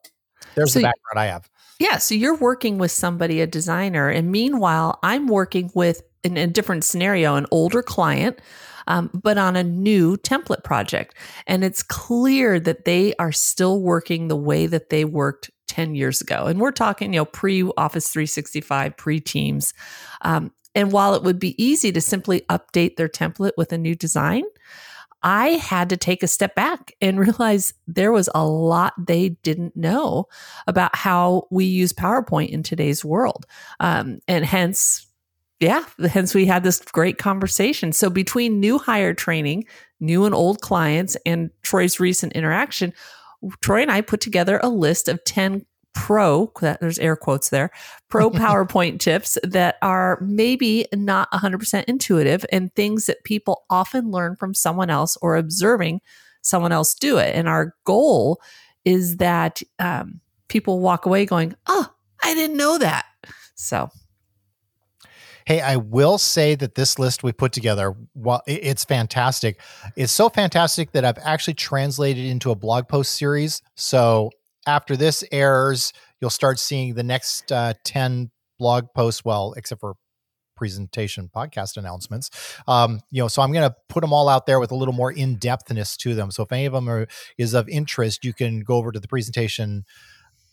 there's 0.55 0.73
so, 0.73 0.79
the 0.79 0.85
background 0.85 1.19
i 1.19 1.27
have. 1.27 1.49
Yeah 1.79 1.99
so 1.99 2.15
you're 2.15 2.37
working 2.37 2.79
with 2.79 2.93
somebody 2.93 3.41
a 3.41 3.47
designer 3.47 4.09
and 4.09 4.31
meanwhile 4.31 4.99
i'm 5.03 5.27
working 5.27 5.71
with 5.75 6.03
in 6.23 6.37
a 6.37 6.47
different 6.47 6.85
scenario 6.85 7.35
an 7.35 7.47
older 7.51 7.83
client 7.83 8.41
um, 8.87 9.11
but 9.13 9.39
on 9.39 9.57
a 9.57 9.65
new 9.65 10.17
template 10.17 10.65
project. 10.65 11.17
And 11.47 11.65
it's 11.65 11.83
clear 11.83 12.61
that 12.61 12.85
they 12.85 13.15
are 13.19 13.33
still 13.33 13.81
working 13.81 14.29
the 14.29 14.37
way 14.37 14.67
that 14.67 14.91
they 14.91 15.05
worked 15.05 15.51
10 15.69 15.95
years 15.95 16.21
ago. 16.21 16.47
And 16.47 16.61
we're 16.61 16.71
talking 16.71 17.13
you 17.13 17.21
know 17.21 17.25
pre 17.25 17.65
office 17.77 18.09
365 18.09 18.97
pre 18.97 19.21
teams 19.21 19.75
um, 20.23 20.53
and 20.77 20.93
while 20.93 21.15
it 21.15 21.23
would 21.23 21.41
be 21.41 21.61
easy 21.63 21.91
to 21.91 22.01
simply 22.03 22.43
update 22.43 22.97
their 22.97 23.09
template 23.09 23.53
with 23.57 23.73
a 23.73 23.79
new 23.79 23.97
design, 23.97 24.45
I 25.23 25.53
had 25.53 25.89
to 25.89 25.97
take 25.97 26.23
a 26.23 26.29
step 26.29 26.55
back 26.55 26.95
and 27.01 27.19
realize 27.27 27.73
there 27.89 28.13
was 28.13 28.29
a 28.35 28.47
lot 28.47 28.93
they 28.99 29.31
didn't 29.31 29.75
know 29.75 30.27
about 30.67 30.95
how 30.95 31.49
we 31.51 31.65
use 31.65 31.93
PowerPoint 31.95 32.51
in 32.51 32.63
today's 32.63 33.05
world. 33.05 33.47
Um, 33.81 34.21
and 34.29 34.45
hence, 34.45 35.07
yeah, 35.61 35.85
hence 36.11 36.35
we 36.35 36.45
had 36.45 36.63
this 36.63 36.81
great 36.81 37.17
conversation. 37.17 37.91
So 37.93 38.11
between 38.11 38.61
new 38.61 38.79
hire 38.79 39.15
training, 39.15 39.65
new 39.99 40.27
and 40.27 40.35
old 40.35 40.61
clients, 40.61 41.17
and 41.25 41.51
Troy's 41.63 41.99
recent 41.99 42.35
interaction, 42.35 42.93
Troy 43.63 43.81
and 43.81 43.91
I 43.91 44.03
put 44.03 44.21
together 44.21 44.61
a 44.63 44.69
list 44.69 45.09
of 45.09 45.25
10 45.25 45.65
pro 45.97 46.53
there's 46.61 46.99
air 46.99 47.17
quotes 47.17 47.49
there 47.49 47.71
pro 48.09 48.31
powerpoint 48.45 49.01
tips 49.01 49.37
that 49.43 49.77
are 49.83 50.19
maybe 50.21 50.87
not 50.95 51.29
100% 51.33 51.85
intuitive 51.89 52.45
and 52.53 52.73
things 52.75 53.07
that 53.07 53.25
people 53.25 53.65
often 53.71 54.11
learn 54.11 54.37
from 54.37 54.55
someone 54.55 54.91
else 54.91 55.17
or 55.23 55.37
observing 55.37 56.01
someone 56.43 56.71
else 56.71 56.95
do 56.95 57.17
it 57.17 57.35
and 57.35 57.49
our 57.49 57.75
goal 57.85 58.41
is 58.85 59.17
that 59.17 59.63
um, 59.81 60.21
people 60.49 60.79
walk 60.79 61.07
away 61.07 61.25
going 61.25 61.55
oh 61.67 61.89
i 62.23 62.35
didn't 62.35 62.57
know 62.57 62.79
that 62.79 63.07
so 63.55 63.91
Hey, 65.47 65.61
I 65.61 65.77
will 65.77 66.19
say 66.19 66.57
that 66.57 66.75
this 66.75 66.99
list 66.99 67.23
we 67.23 67.31
put 67.31 67.53
together, 67.53 67.95
well, 68.17 68.43
it's 68.49 68.85
fantastic. 68.85 69.61
It's 69.95 70.11
so 70.11 70.29
fantastic 70.29 70.91
that 70.91 71.05
I've 71.05 71.19
actually 71.23 71.55
translated 71.55 72.25
into 72.25 72.51
a 72.51 72.57
blog 72.57 72.89
post 72.89 73.13
series. 73.13 73.63
So 73.77 74.33
after 74.67 74.97
this 74.97 75.25
airs, 75.31 75.93
you'll 76.21 76.31
start 76.31 76.59
seeing 76.59 76.95
the 76.95 77.03
next 77.03 77.51
uh, 77.53 77.75
10 77.85 78.31
blog 78.59 78.87
posts, 78.95 79.25
well, 79.25 79.55
except 79.57 79.81
for 79.81 79.95
presentation 80.57 81.31
podcast 81.35 81.77
announcements. 81.77 82.31
Um, 82.67 83.01
you 83.11 83.23
know, 83.23 83.29
so 83.29 83.43
I'm 83.43 83.53
going 83.53 83.69
to 83.69 83.77
put 83.89 84.01
them 84.01 84.13
all 84.13 84.29
out 84.29 84.47
there 84.47 84.59
with 84.59 84.73
a 84.73 84.75
little 84.75 84.95
more 84.95 85.13
in 85.13 85.37
depthness 85.37 85.97
to 85.99 86.15
them. 86.15 86.31
So 86.31 86.43
if 86.43 86.51
any 86.51 86.67
of 86.67 86.73
them 86.73 86.89
are, 86.89 87.07
is 87.39 87.55
of 87.55 87.69
interest, 87.69 88.25
you 88.25 88.33
can 88.33 88.61
go 88.61 88.77
over 88.77 88.91
to 88.91 88.99
the 88.99 89.09
presentation. 89.09 89.85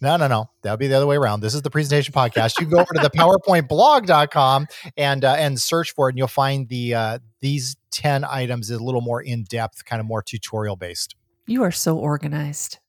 No, 0.01 0.17
no, 0.17 0.27
no. 0.27 0.49
That'll 0.61 0.77
be 0.77 0.87
the 0.87 0.95
other 0.95 1.07
way 1.07 1.15
around. 1.15 1.39
This 1.39 1.55
is 1.55 1.61
the 1.61 1.69
presentation 1.69 2.13
podcast. 2.13 2.59
You 2.59 2.67
go 2.67 2.79
over 2.79 2.93
to 2.93 3.01
the 3.01 3.09
powerpointblog.com 3.09 4.67
and 4.97 5.23
uh, 5.23 5.35
and 5.35 5.59
search 5.59 5.93
for 5.93 6.09
it, 6.09 6.11
and 6.11 6.17
you'll 6.17 6.27
find 6.27 6.67
the 6.67 6.93
uh, 6.93 7.19
these 7.39 7.77
10 7.91 8.25
items 8.25 8.69
a 8.69 8.83
little 8.83 9.01
more 9.01 9.21
in 9.21 9.45
depth, 9.45 9.85
kind 9.85 10.01
of 10.01 10.05
more 10.05 10.21
tutorial 10.21 10.75
based. 10.75 11.15
You 11.47 11.63
are 11.63 11.71
so 11.71 11.97
organized. 11.97 12.79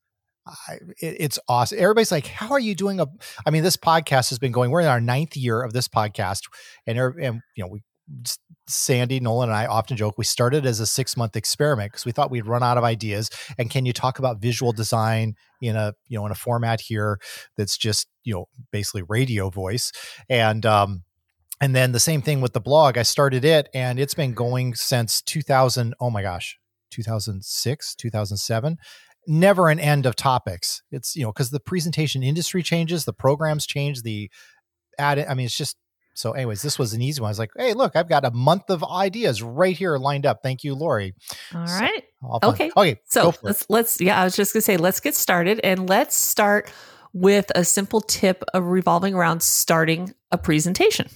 I, 0.46 0.74
it, 1.00 1.16
it's 1.18 1.38
awesome. 1.48 1.78
Everybody's 1.80 2.12
like, 2.12 2.26
"How 2.26 2.50
are 2.50 2.60
you 2.60 2.74
doing?" 2.74 3.00
A, 3.00 3.06
I 3.46 3.50
mean, 3.50 3.62
this 3.62 3.76
podcast 3.76 4.28
has 4.30 4.38
been 4.38 4.52
going. 4.52 4.70
We're 4.70 4.80
in 4.80 4.86
our 4.86 5.00
ninth 5.00 5.36
year 5.36 5.62
of 5.62 5.72
this 5.72 5.88
podcast, 5.88 6.42
and 6.86 6.98
and 6.98 7.40
you 7.56 7.64
know, 7.64 7.68
we 7.68 7.82
Sandy 8.66 9.20
Nolan 9.20 9.50
and 9.50 9.56
I 9.56 9.66
often 9.66 9.96
joke 9.96 10.16
we 10.16 10.24
started 10.24 10.66
as 10.66 10.80
a 10.80 10.86
six 10.86 11.16
month 11.16 11.36
experiment 11.36 11.92
because 11.92 12.04
we 12.04 12.12
thought 12.12 12.30
we'd 12.30 12.46
run 12.46 12.62
out 12.62 12.78
of 12.78 12.84
ideas. 12.84 13.30
And 13.58 13.70
can 13.70 13.86
you 13.86 13.92
talk 13.92 14.18
about 14.18 14.40
visual 14.40 14.72
design 14.72 15.34
in 15.60 15.76
a 15.76 15.94
you 16.08 16.18
know 16.18 16.26
in 16.26 16.32
a 16.32 16.36
format 16.36 16.80
here 16.80 17.18
that's 17.56 17.76
just 17.76 18.06
you 18.24 18.34
know 18.34 18.46
basically 18.72 19.02
radio 19.08 19.50
voice 19.50 19.92
and 20.28 20.64
um 20.66 21.02
and 21.60 21.74
then 21.74 21.92
the 21.92 22.00
same 22.00 22.20
thing 22.20 22.40
with 22.40 22.52
the 22.52 22.60
blog. 22.60 22.98
I 22.98 23.02
started 23.02 23.44
it 23.44 23.68
and 23.74 23.98
it's 23.98 24.14
been 24.14 24.34
going 24.34 24.74
since 24.74 25.22
2000. 25.22 25.94
Oh 26.00 26.10
my 26.10 26.22
gosh, 26.22 26.58
2006, 26.90 27.94
2007. 27.94 28.78
Never 29.26 29.68
an 29.68 29.80
end 29.80 30.06
of 30.06 30.16
topics. 30.16 30.82
It's, 30.90 31.16
you 31.16 31.22
know, 31.22 31.32
because 31.32 31.50
the 31.50 31.60
presentation 31.60 32.22
industry 32.22 32.62
changes, 32.62 33.04
the 33.04 33.12
programs 33.12 33.66
change, 33.66 34.02
the 34.02 34.30
add, 34.98 35.18
I 35.18 35.34
mean, 35.34 35.46
it's 35.46 35.56
just 35.56 35.76
so 36.14 36.32
anyways 36.32 36.62
this 36.62 36.78
was 36.78 36.94
an 36.94 37.02
easy 37.02 37.20
one. 37.20 37.28
I 37.28 37.30
was 37.32 37.38
like 37.38 37.50
hey 37.56 37.74
look 37.74 37.96
i've 37.96 38.08
got 38.08 38.24
a 38.24 38.30
month 38.30 38.70
of 38.70 38.82
ideas 38.84 39.42
right 39.42 39.76
here 39.76 39.98
lined 39.98 40.26
up. 40.26 40.40
Thank 40.42 40.64
you 40.64 40.74
lori. 40.74 41.14
All 41.52 41.64
right. 41.64 42.04
so, 42.22 42.38
okay. 42.44 42.70
Okay 42.76 43.00
so 43.04 43.34
let's 43.42 43.62
it. 43.62 43.66
let's 43.68 44.00
yeah 44.00 44.20
i 44.20 44.24
was 44.24 44.36
just 44.36 44.54
gonna 44.54 44.62
say 44.62 44.76
let's 44.76 45.00
get 45.00 45.14
started 45.14 45.60
and 45.62 45.88
let's 45.88 46.16
start 46.16 46.72
with 47.12 47.50
a 47.54 47.64
simple 47.64 48.00
tip 48.00 48.42
of 48.54 48.64
revolving 48.64 49.14
around 49.14 49.42
starting 49.42 50.14
a 50.30 50.38
presentation 50.38 51.08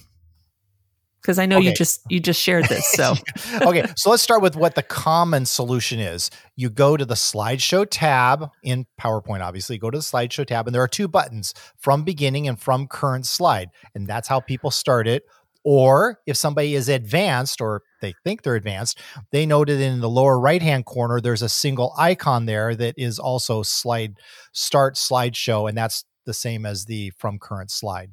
because 1.21 1.39
I 1.39 1.45
know 1.45 1.57
okay. 1.57 1.67
you 1.67 1.73
just 1.73 2.01
you 2.09 2.19
just 2.19 2.41
shared 2.41 2.65
this. 2.65 2.87
So 2.91 3.15
okay, 3.61 3.85
so 3.95 4.09
let's 4.09 4.23
start 4.23 4.41
with 4.41 4.55
what 4.55 4.75
the 4.75 4.83
common 4.83 5.45
solution 5.45 5.99
is. 5.99 6.29
You 6.55 6.69
go 6.69 6.97
to 6.97 7.05
the 7.05 7.15
slideshow 7.15 7.85
tab 7.89 8.49
in 8.63 8.85
PowerPoint. 8.99 9.41
Obviously, 9.41 9.75
you 9.75 9.79
go 9.79 9.89
to 9.89 9.97
the 9.97 10.03
slideshow 10.03 10.45
tab, 10.45 10.67
and 10.67 10.73
there 10.73 10.81
are 10.81 10.87
two 10.87 11.07
buttons: 11.07 11.53
from 11.77 12.03
beginning 12.03 12.47
and 12.47 12.59
from 12.59 12.87
current 12.87 13.25
slide, 13.25 13.69
and 13.93 14.07
that's 14.07 14.27
how 14.27 14.39
people 14.39 14.71
start 14.71 15.07
it. 15.07 15.23
Or 15.65 16.19
if 16.25 16.37
somebody 16.37 16.73
is 16.73 16.87
advanced 16.87 17.59
or 17.59 17.83
they 18.01 18.13
think 18.23 18.43
they're 18.43 18.55
advanced, 18.55 18.97
they 19.31 19.45
noted 19.45 19.81
in 19.81 19.99
the 19.99 20.09
lower 20.09 20.39
right 20.39 20.61
hand 20.61 20.85
corner 20.85 21.19
there's 21.19 21.41
a 21.41 21.49
single 21.49 21.93
icon 21.97 22.45
there 22.45 22.73
that 22.75 22.95
is 22.97 23.19
also 23.19 23.61
slide 23.61 24.15
start 24.53 24.95
slideshow, 24.95 25.67
and 25.67 25.77
that's 25.77 26.05
the 26.25 26.33
same 26.33 26.65
as 26.65 26.85
the 26.85 27.11
from 27.17 27.39
current 27.39 27.71
slide. 27.71 28.11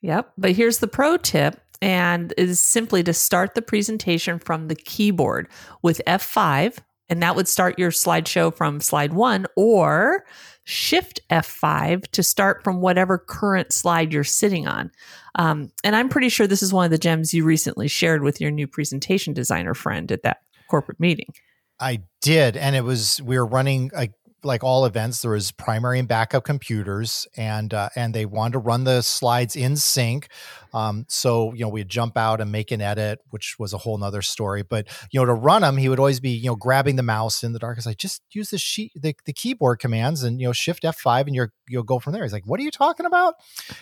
Yep. 0.00 0.32
But 0.36 0.52
here's 0.52 0.78
the 0.78 0.88
pro 0.88 1.16
tip 1.16 1.60
and 1.82 2.34
is 2.36 2.60
simply 2.60 3.02
to 3.02 3.12
start 3.12 3.54
the 3.54 3.62
presentation 3.62 4.38
from 4.38 4.68
the 4.68 4.74
keyboard 4.74 5.48
with 5.82 6.00
F5 6.06 6.78
and 7.10 7.20
that 7.22 7.34
would 7.34 7.48
start 7.48 7.78
your 7.78 7.90
slideshow 7.90 8.54
from 8.54 8.80
slide 8.80 9.12
1 9.12 9.46
or 9.56 10.24
shift 10.62 11.20
F5 11.28 12.06
to 12.12 12.22
start 12.22 12.62
from 12.62 12.80
whatever 12.80 13.18
current 13.18 13.72
slide 13.72 14.12
you're 14.12 14.22
sitting 14.22 14.68
on. 14.68 14.92
Um, 15.34 15.72
and 15.82 15.96
I'm 15.96 16.08
pretty 16.08 16.28
sure 16.28 16.46
this 16.46 16.62
is 16.62 16.72
one 16.72 16.84
of 16.84 16.92
the 16.92 16.98
gems 16.98 17.34
you 17.34 17.44
recently 17.44 17.88
shared 17.88 18.22
with 18.22 18.40
your 18.40 18.52
new 18.52 18.68
presentation 18.68 19.34
designer 19.34 19.74
friend 19.74 20.10
at 20.12 20.22
that 20.22 20.38
corporate 20.68 21.00
meeting. 21.00 21.34
I 21.80 22.02
did, 22.22 22.56
and 22.56 22.76
it 22.76 22.84
was 22.84 23.20
we 23.22 23.38
were 23.38 23.46
running 23.46 23.90
a 23.96 24.10
like 24.42 24.64
all 24.64 24.84
events, 24.84 25.22
there 25.22 25.32
was 25.32 25.52
primary 25.52 25.98
and 25.98 26.08
backup 26.08 26.44
computers, 26.44 27.26
and 27.36 27.72
uh, 27.74 27.90
and 27.94 28.14
they 28.14 28.26
wanted 28.26 28.52
to 28.52 28.58
run 28.58 28.84
the 28.84 29.02
slides 29.02 29.56
in 29.56 29.76
sync. 29.76 30.28
Um, 30.72 31.04
so 31.08 31.52
you 31.54 31.60
know 31.60 31.68
we'd 31.68 31.88
jump 31.88 32.16
out 32.16 32.40
and 32.40 32.50
make 32.52 32.70
an 32.70 32.80
edit, 32.80 33.20
which 33.30 33.56
was 33.58 33.72
a 33.72 33.78
whole 33.78 33.98
nother 33.98 34.22
story. 34.22 34.62
But 34.62 34.88
you 35.10 35.20
know 35.20 35.26
to 35.26 35.34
run 35.34 35.62
them, 35.62 35.76
he 35.76 35.88
would 35.88 35.98
always 35.98 36.20
be 36.20 36.30
you 36.30 36.48
know 36.48 36.56
grabbing 36.56 36.96
the 36.96 37.02
mouse 37.02 37.42
in 37.42 37.52
the 37.52 37.58
dark. 37.58 37.78
It's 37.78 37.86
like 37.86 37.98
just 37.98 38.22
use 38.32 38.50
the 38.50 38.58
sheet, 38.58 38.92
the, 38.94 39.14
the 39.24 39.32
keyboard 39.32 39.78
commands, 39.78 40.22
and 40.22 40.40
you 40.40 40.46
know 40.46 40.52
shift 40.52 40.84
F 40.84 40.98
five, 40.98 41.26
and 41.26 41.34
you're 41.34 41.52
you'll 41.68 41.82
go 41.82 41.98
from 41.98 42.12
there. 42.12 42.22
He's 42.22 42.32
like, 42.32 42.46
what 42.46 42.60
are 42.60 42.64
you 42.64 42.70
talking 42.70 43.06
about? 43.06 43.34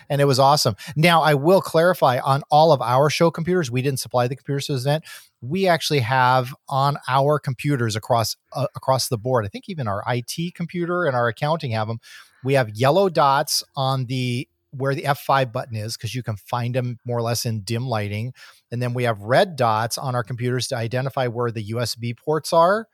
And 0.09 0.21
it 0.21 0.25
was 0.25 0.39
awesome. 0.39 0.75
Now 0.95 1.21
I 1.21 1.33
will 1.33 1.61
clarify 1.61 2.19
on 2.19 2.43
all 2.51 2.71
of 2.71 2.81
our 2.81 3.09
show 3.09 3.31
computers, 3.31 3.71
we 3.71 3.81
didn't 3.81 3.99
supply 3.99 4.27
the 4.27 4.35
computers 4.35 4.67
to 4.67 4.73
this 4.73 4.83
event 4.83 5.03
we 5.41 5.67
actually 5.67 5.99
have 5.99 6.53
on 6.67 6.97
our 7.07 7.39
computers 7.39 7.95
across 7.95 8.35
uh, 8.53 8.67
across 8.75 9.07
the 9.07 9.17
board. 9.17 9.45
I 9.45 9.47
think 9.47 9.69
even 9.69 9.87
our 9.87 10.03
IT 10.07 10.53
computer 10.55 11.05
and 11.05 11.15
our 11.15 11.27
accounting 11.27 11.71
have 11.71 11.87
them. 11.87 11.99
We 12.43 12.53
have 12.53 12.69
yellow 12.69 13.09
dots 13.09 13.63
on 13.75 14.05
the 14.05 14.47
where 14.71 14.93
the 14.93 15.03
F5 15.03 15.51
button 15.51 15.75
is 15.75 15.97
because 15.97 16.13
you 16.13 16.23
can 16.23 16.35
find 16.35 16.75
them 16.75 16.97
more 17.05 17.17
or 17.17 17.21
less 17.21 17.45
in 17.45 17.61
dim 17.61 17.87
lighting. 17.87 18.33
And 18.71 18.81
then 18.81 18.93
we 18.93 19.03
have 19.03 19.19
red 19.21 19.55
dots 19.55 19.97
on 19.97 20.15
our 20.15 20.23
computers 20.23 20.67
to 20.67 20.77
identify 20.77 21.27
where 21.27 21.51
the 21.51 21.71
USB 21.71 22.15
ports 22.17 22.53
are 22.53 22.87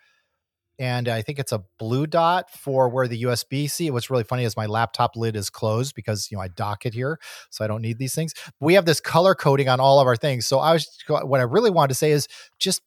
and 0.77 1.07
I 1.07 1.21
think 1.21 1.39
it's 1.39 1.51
a 1.51 1.63
blue 1.79 2.05
dot 2.05 2.49
for 2.49 2.89
where 2.89 3.07
the 3.07 3.23
USB 3.23 3.69
C. 3.69 3.89
What's 3.91 4.09
really 4.09 4.23
funny 4.23 4.43
is 4.43 4.57
my 4.57 4.65
laptop 4.65 5.15
lid 5.15 5.35
is 5.35 5.49
closed 5.49 5.95
because 5.95 6.29
you 6.29 6.37
know 6.37 6.43
I 6.43 6.49
dock 6.49 6.85
it 6.85 6.93
here, 6.93 7.19
so 7.49 7.63
I 7.63 7.67
don't 7.67 7.81
need 7.81 7.97
these 7.97 8.13
things. 8.13 8.33
We 8.59 8.73
have 8.73 8.85
this 8.85 8.99
color 8.99 9.35
coding 9.35 9.69
on 9.69 9.79
all 9.79 9.99
of 9.99 10.07
our 10.07 10.15
things. 10.15 10.47
So 10.47 10.59
I 10.59 10.73
was 10.73 10.87
what 11.07 11.39
I 11.39 11.43
really 11.43 11.69
wanted 11.69 11.89
to 11.89 11.95
say 11.95 12.11
is 12.11 12.27
just 12.59 12.81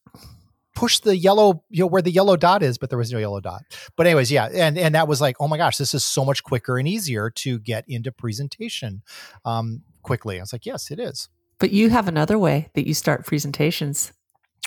push 0.79 0.99
the 0.99 1.17
yellow, 1.17 1.61
you 1.69 1.81
know, 1.81 1.87
where 1.87 2.01
the 2.01 2.09
yellow 2.09 2.37
dot 2.37 2.63
is, 2.63 2.77
but 2.77 2.89
there 2.89 2.97
was 2.97 3.11
no 3.11 3.19
yellow 3.19 3.41
dot. 3.41 3.63
But 3.97 4.07
anyways, 4.07 4.31
yeah, 4.31 4.45
and 4.45 4.77
and 4.77 4.95
that 4.95 5.09
was 5.09 5.19
like, 5.19 5.35
oh 5.41 5.47
my 5.49 5.57
gosh, 5.57 5.75
this 5.75 5.93
is 5.93 6.05
so 6.05 6.23
much 6.23 6.41
quicker 6.41 6.77
and 6.77 6.87
easier 6.87 7.29
to 7.31 7.59
get 7.59 7.83
into 7.89 8.13
presentation 8.13 9.01
um, 9.43 9.81
quickly. 10.03 10.37
I 10.37 10.41
was 10.41 10.53
like, 10.53 10.65
yes, 10.65 10.89
it 10.89 10.97
is. 10.97 11.27
But 11.59 11.71
you 11.71 11.89
have 11.89 12.07
another 12.07 12.39
way 12.39 12.69
that 12.75 12.87
you 12.87 12.93
start 12.93 13.25
presentations. 13.25 14.13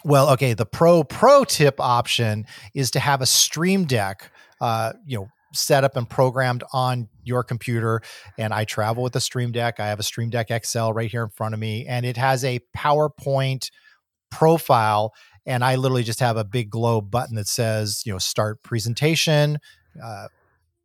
Well, 0.05 0.29
okay. 0.33 0.53
The 0.53 0.67
pro 0.67 1.03
pro 1.03 1.45
tip 1.45 1.81
option 1.81 2.45
is 2.75 2.91
to 2.91 3.01
have 3.01 3.23
a 3.23 3.27
Stream 3.27 3.87
Deck, 3.87 4.31
uh, 4.61 4.93
you 5.07 5.19
know, 5.19 5.29
set 5.55 5.83
up 5.83 5.97
and 5.97 6.07
programmed 6.07 6.63
on 6.75 7.09
your 7.25 7.43
computer. 7.43 8.03
And 8.37 8.53
I 8.53 8.67
travel 8.67 9.03
with 9.03 9.17
a 9.17 9.21
Stream 9.21 9.51
Deck. 9.51 9.81
I 9.81 9.87
have 9.87 9.99
a 9.99 10.03
Stream 10.03 10.29
Deck 10.29 10.49
XL 10.63 10.91
right 10.91 11.11
here 11.11 11.23
in 11.23 11.31
front 11.31 11.55
of 11.55 11.61
me, 11.61 11.87
and 11.87 12.05
it 12.05 12.19
has 12.19 12.45
a 12.45 12.61
PowerPoint 12.77 13.71
profile. 14.33 15.13
And 15.47 15.65
I 15.65 15.77
literally 15.77 16.05
just 16.05 16.21
have 16.21 16.37
a 16.37 16.45
big 16.45 16.71
globe 16.71 17.11
button 17.11 17.37
that 17.37 17.49
says, 17.49 18.03
you 18.07 18.13
know, 18.13 18.19
start 18.19 18.63
presentation. 18.63 19.59
Uh, 20.03 20.29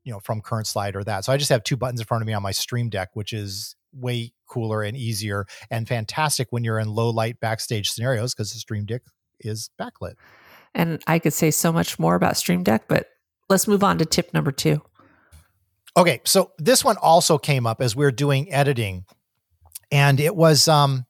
you 0.04 0.14
know, 0.14 0.22
from 0.22 0.40
current 0.40 0.66
slide 0.66 0.96
or 0.96 1.04
that. 1.04 1.26
So 1.26 1.34
I 1.34 1.38
just 1.38 1.50
have 1.50 1.64
two 1.66 1.76
buttons 1.76 2.00
in 2.00 2.06
front 2.06 2.22
of 2.22 2.28
me 2.28 2.34
on 2.34 2.42
my 2.42 2.54
Stream 2.54 2.88
Deck, 2.88 3.10
which 3.14 3.34
is 3.34 3.76
way 3.92 4.32
cooler 4.48 4.82
and 4.82 4.96
easier 4.96 5.46
and 5.70 5.86
fantastic 5.86 6.48
when 6.50 6.64
you're 6.64 6.80
in 6.80 6.88
low 6.88 7.10
light 7.10 7.42
backstage 7.42 7.90
scenarios 7.90 8.34
because 8.34 8.54
the 8.54 8.60
Stream 8.60 8.86
Deck 8.86 9.02
is 9.42 9.70
backlit. 9.78 10.14
And 10.74 11.04
I 11.08 11.20
could 11.20 11.34
say 11.34 11.52
so 11.52 11.74
much 11.74 12.00
more 12.00 12.16
about 12.16 12.38
Stream 12.38 12.64
Deck, 12.64 12.84
but 12.88 13.08
let's 13.50 13.68
move 13.68 13.84
on 13.84 13.98
to 13.98 14.06
tip 14.06 14.34
number 14.34 14.54
two. 14.54 14.82
Okay, 15.98 16.22
so 16.24 16.52
this 16.58 16.86
one 16.86 16.96
also 17.02 17.38
came 17.38 17.68
up 17.68 17.82
as 17.82 17.94
we 17.94 18.06
are 18.06 18.12
doing 18.12 18.50
editing, 18.54 19.04
and 19.92 20.20
it 20.20 20.36
was 20.36 20.68
um 20.68 21.07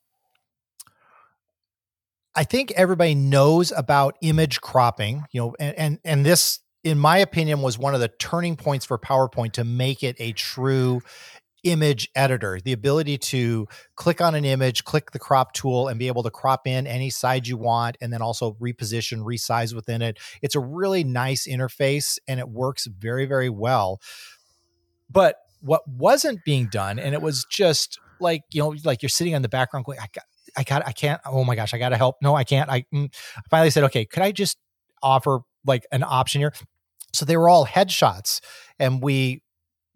I 2.37 2.43
think 2.43 2.71
everybody 2.75 3.15
knows 3.15 3.73
about 3.75 4.15
image 4.21 4.61
cropping, 4.61 5.25
you 5.31 5.41
know, 5.41 5.55
and 5.59 5.75
and, 5.77 5.99
and 6.05 6.25
this 6.25 6.59
in 6.83 6.99
my 6.99 7.17
opinion 7.17 7.61
was 7.61 7.77
one 7.77 7.95
of 7.95 7.99
the 7.99 8.07
turning 8.07 8.55
points 8.55 8.85
for 8.85 8.97
PowerPoint 8.97 9.53
to 9.53 9.63
make 9.63 10.03
it 10.03 10.15
a 10.19 10.31
true 10.33 11.01
image 11.63 12.07
editor, 12.15 12.59
the 12.63 12.71
ability 12.71 13.17
to 13.17 13.67
click 13.95 14.21
on 14.21 14.35
an 14.35 14.45
image, 14.45 14.83
click 14.83 15.11
the 15.11 15.19
crop 15.19 15.51
tool, 15.53 15.87
and 15.87 15.97
be 15.97 16.07
able 16.07 16.21
to 16.23 16.29
crop 16.29 16.67
in 16.67 16.85
any 16.85 17.09
side 17.09 17.47
you 17.47 17.57
want, 17.57 17.97
and 17.99 18.13
then 18.13 18.21
also 18.21 18.53
reposition, 18.61 19.23
resize 19.23 19.73
within 19.73 20.03
it. 20.03 20.19
It's 20.43 20.55
a 20.55 20.59
really 20.59 21.03
nice 21.03 21.47
interface 21.47 22.19
and 22.27 22.39
it 22.39 22.47
works 22.47 22.85
very, 22.85 23.25
very 23.25 23.49
well. 23.49 23.99
But 25.09 25.37
what 25.59 25.81
wasn't 25.87 26.45
being 26.45 26.67
done, 26.67 26.99
and 26.99 27.15
it 27.15 27.21
was 27.21 27.45
just 27.49 27.99
like, 28.19 28.43
you 28.51 28.61
know, 28.61 28.75
like 28.85 29.01
you're 29.01 29.09
sitting 29.09 29.35
on 29.35 29.41
the 29.41 29.49
background 29.49 29.85
going, 29.85 29.99
I 29.99 30.05
got, 30.13 30.23
I 30.57 30.63
got, 30.63 30.85
I 30.85 30.91
can't, 30.91 31.21
oh 31.25 31.43
my 31.43 31.55
gosh, 31.55 31.73
I 31.73 31.77
got 31.77 31.89
to 31.89 31.97
help. 31.97 32.17
No, 32.21 32.35
I 32.35 32.43
can't. 32.43 32.69
I, 32.69 32.85
mm. 32.93 33.13
I 33.37 33.41
finally 33.49 33.69
said, 33.69 33.83
okay, 33.85 34.05
could 34.05 34.23
I 34.23 34.31
just 34.31 34.57
offer 35.01 35.39
like 35.65 35.85
an 35.91 36.03
option 36.03 36.41
here? 36.41 36.51
So 37.13 37.23
they 37.25 37.37
were 37.37 37.47
all 37.47 37.65
headshots 37.65 38.41
and 38.79 39.01
we 39.01 39.43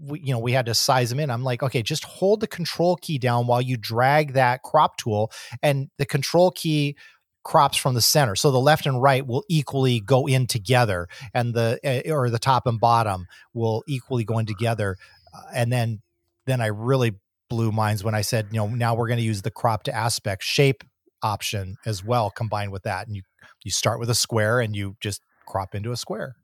we, 0.02 0.20
you 0.22 0.34
know, 0.34 0.40
we 0.40 0.52
had 0.52 0.66
to 0.66 0.74
size 0.74 1.10
them 1.10 1.20
in. 1.20 1.30
I'm 1.30 1.44
like, 1.44 1.62
okay, 1.62 1.84
just 1.84 2.04
hold 2.04 2.40
the 2.40 2.48
control 2.48 2.96
key 2.96 3.20
down 3.20 3.48
while 3.48 3.62
you 3.62 3.78
drag 3.78 4.34
that 4.34 4.64
crop 4.64 4.98
tool, 4.98 5.32
and 5.62 5.90
the 5.98 6.06
control 6.06 6.52
key 6.52 6.96
crops 7.44 7.78
from 7.78 7.94
the 7.94 8.02
center. 8.02 8.36
So 8.36 8.52
the 8.52 8.60
left 8.60 8.86
and 8.86 9.02
right 9.02 9.26
will 9.26 9.44
equally 9.48 10.00
go 10.00 10.26
in 10.28 10.48
together, 10.48 11.08
and 11.34 11.54
the 11.54 11.80
uh, 11.86 12.12
or 12.12 12.30
the 12.30 12.40
top 12.40 12.66
and 12.66 12.80
bottom 12.80 13.28
will 13.54 13.84
equally 13.88 14.24
go 14.24 14.40
in 14.40 14.46
together. 14.46 14.98
Uh, 15.34 15.42
and 15.54 15.72
then, 15.72 16.02
then 16.46 16.62
I 16.62 16.68
really 16.68 17.14
blew 17.52 17.72
minds 17.72 18.02
when 18.02 18.16
I 18.16 18.22
said, 18.22 18.48
you 18.52 18.58
know, 18.58 18.68
now 18.68 18.96
we're 18.96 19.10
going 19.10 19.20
to 19.20 19.24
use 19.24 19.42
the 19.42 19.52
crop 19.52 19.84
to 19.84 19.94
aspect 19.94 20.42
shape 20.42 20.86
option 21.22 21.76
as 21.86 22.04
well, 22.04 22.32
combined 22.32 22.72
with 22.72 22.84
that, 22.84 23.06
and 23.06 23.16
you 23.16 23.24
you 23.64 23.72
start 23.72 24.00
with 24.00 24.10
a 24.10 24.16
square 24.16 24.62
and 24.62 24.76
you 24.76 24.96
just 25.02 25.22
crop 25.46 25.76
into 25.76 25.92
a 25.92 25.98
square. 25.98 26.36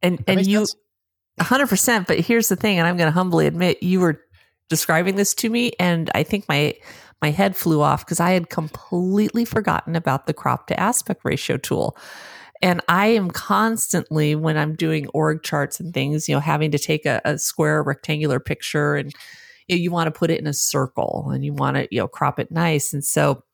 And 0.00 0.22
and 0.26 0.46
you. 0.46 0.60
Sense? 0.60 0.76
100%. 1.40 2.06
But 2.06 2.20
here's 2.20 2.48
the 2.48 2.56
thing, 2.56 2.78
and 2.78 2.86
I'm 2.86 2.96
going 2.96 3.08
to 3.08 3.12
humbly 3.12 3.46
admit, 3.46 3.82
you 3.82 4.00
were 4.00 4.20
describing 4.68 5.16
this 5.16 5.34
to 5.34 5.50
me, 5.50 5.72
and 5.80 6.10
I 6.14 6.22
think 6.22 6.48
my 6.48 6.74
my 7.20 7.30
head 7.30 7.56
flew 7.56 7.80
off 7.80 8.04
because 8.04 8.20
I 8.20 8.30
had 8.30 8.50
completely 8.50 9.44
forgotten 9.44 9.96
about 9.96 10.26
the 10.26 10.34
crop 10.34 10.66
to 10.68 10.78
aspect 10.78 11.22
ratio 11.24 11.56
tool. 11.56 11.96
And 12.60 12.80
I 12.86 13.06
am 13.06 13.30
constantly, 13.30 14.36
when 14.36 14.56
I'm 14.56 14.76
doing 14.76 15.08
org 15.08 15.42
charts 15.42 15.80
and 15.80 15.92
things, 15.92 16.28
you 16.28 16.34
know, 16.34 16.40
having 16.40 16.70
to 16.70 16.78
take 16.78 17.06
a, 17.06 17.20
a 17.24 17.38
square 17.38 17.82
rectangular 17.82 18.38
picture 18.38 18.94
and 18.94 19.12
you, 19.68 19.76
know, 19.76 19.82
you 19.82 19.90
want 19.90 20.06
to 20.06 20.18
put 20.18 20.30
it 20.30 20.40
in 20.40 20.46
a 20.46 20.52
circle 20.52 21.30
and 21.32 21.44
you 21.44 21.52
want 21.52 21.76
to, 21.76 21.88
you 21.90 22.00
know, 22.00 22.08
crop 22.08 22.38
it 22.38 22.50
nice. 22.50 22.92
And 22.92 23.04
so 23.04 23.44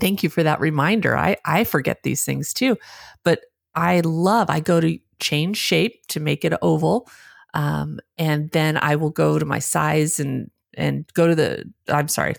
thank 0.00 0.22
you 0.22 0.28
for 0.28 0.42
that 0.42 0.60
reminder. 0.60 1.16
I, 1.16 1.36
I 1.44 1.64
forget 1.64 2.02
these 2.02 2.24
things 2.24 2.52
too. 2.52 2.76
But 3.24 3.40
I 3.74 4.00
love, 4.00 4.50
I 4.50 4.60
go 4.60 4.80
to 4.80 4.98
change 5.20 5.56
shape 5.56 6.06
to 6.08 6.20
make 6.20 6.44
it 6.44 6.52
oval. 6.62 7.08
Um, 7.54 8.00
and 8.18 8.50
then 8.50 8.76
I 8.76 8.96
will 8.96 9.10
go 9.10 9.38
to 9.38 9.44
my 9.44 9.58
size 9.58 10.18
and 10.18 10.50
and 10.74 11.04
go 11.12 11.26
to 11.26 11.34
the 11.34 11.70
I'm 11.88 12.08
sorry, 12.08 12.34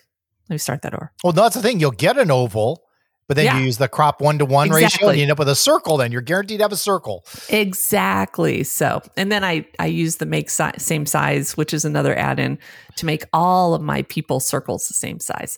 Let 0.50 0.54
me 0.54 0.58
start 0.58 0.82
that 0.82 0.94
over. 0.94 1.12
Well, 1.24 1.34
that's 1.34 1.56
the 1.56 1.62
thing. 1.62 1.80
You'll 1.80 1.92
get 1.92 2.18
an 2.18 2.32
oval, 2.32 2.83
but 3.28 3.36
then 3.38 3.46
Yeah. 3.46 3.58
you 3.60 3.66
use 3.66 3.78
the 3.78 3.88
crop 3.88 4.22
one 4.22 4.38
to 4.40 4.46
one 4.46 4.70
ratio 4.70 5.10
and 5.10 5.18
you 5.18 5.24
end 5.24 5.32
up 5.32 5.40
with 5.40 5.50
a 5.50 5.56
circle. 5.56 5.98
Then 5.98 6.12
you're 6.12 6.22
guaranteed 6.22 6.60
to 6.60 6.64
have 6.64 6.72
a 6.72 6.78
circle. 6.78 7.26
Exactly. 7.50 8.64
So, 8.64 9.02
and 9.18 9.32
then 9.32 9.44
I 9.44 9.66
I 9.80 9.86
use 9.88 10.18
the 10.18 10.26
make 10.26 10.50
si- 10.50 10.78
same 10.78 11.06
size, 11.06 11.58
which 11.58 11.74
is 11.74 11.86
another 11.86 12.16
add-in 12.18 12.60
to 12.98 13.06
make 13.06 13.24
all 13.34 13.74
of 13.74 13.82
my 13.82 14.04
people 14.04 14.40
circles 14.40 14.88
the 14.88 14.94
same 14.94 15.20
size, 15.20 15.58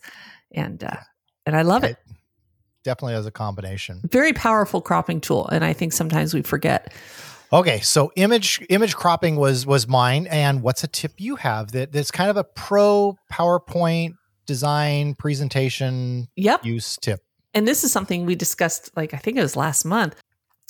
and 0.53 0.84
uh, 0.84 0.98
and 1.45 1.55
I 1.55 1.62
love 1.63 1.84
it. 1.84 1.98
Definitely 2.84 3.15
as 3.15 3.25
a 3.25 3.31
combination. 3.31 4.01
Very 4.12 4.31
powerful 4.31 4.79
cropping 4.81 5.19
tool, 5.19 5.48
and 5.48 5.65
I 5.65 5.74
think 5.74 5.91
sometimes 5.91 6.34
we 6.36 6.43
forget. 6.43 6.93
Okay, 7.51 7.79
so 7.81 8.12
image 8.15 8.63
image 8.69 8.95
cropping 8.95 9.36
was 9.38 9.65
was 9.65 9.88
mine. 9.88 10.27
And 10.27 10.62
what's 10.62 10.84
a 10.84 10.88
tip 10.88 11.13
you 11.17 11.36
have 11.38 11.72
that 11.72 11.91
that's 11.91 12.12
kind 12.12 12.29
of 12.29 12.38
a 12.38 12.43
pro 12.43 13.17
PowerPoint 13.31 14.13
design 14.45 15.15
presentation 15.15 16.27
Yep. 16.36 16.63
use 16.65 16.98
tip? 17.01 17.22
And 17.55 17.67
this 17.67 17.83
is 17.83 17.91
something 17.91 18.25
we 18.25 18.35
discussed 18.35 18.91
like 18.95 19.13
i 19.13 19.17
think 19.17 19.38
it 19.38 19.41
was 19.41 19.55
last 19.55 19.85
month 19.85 20.15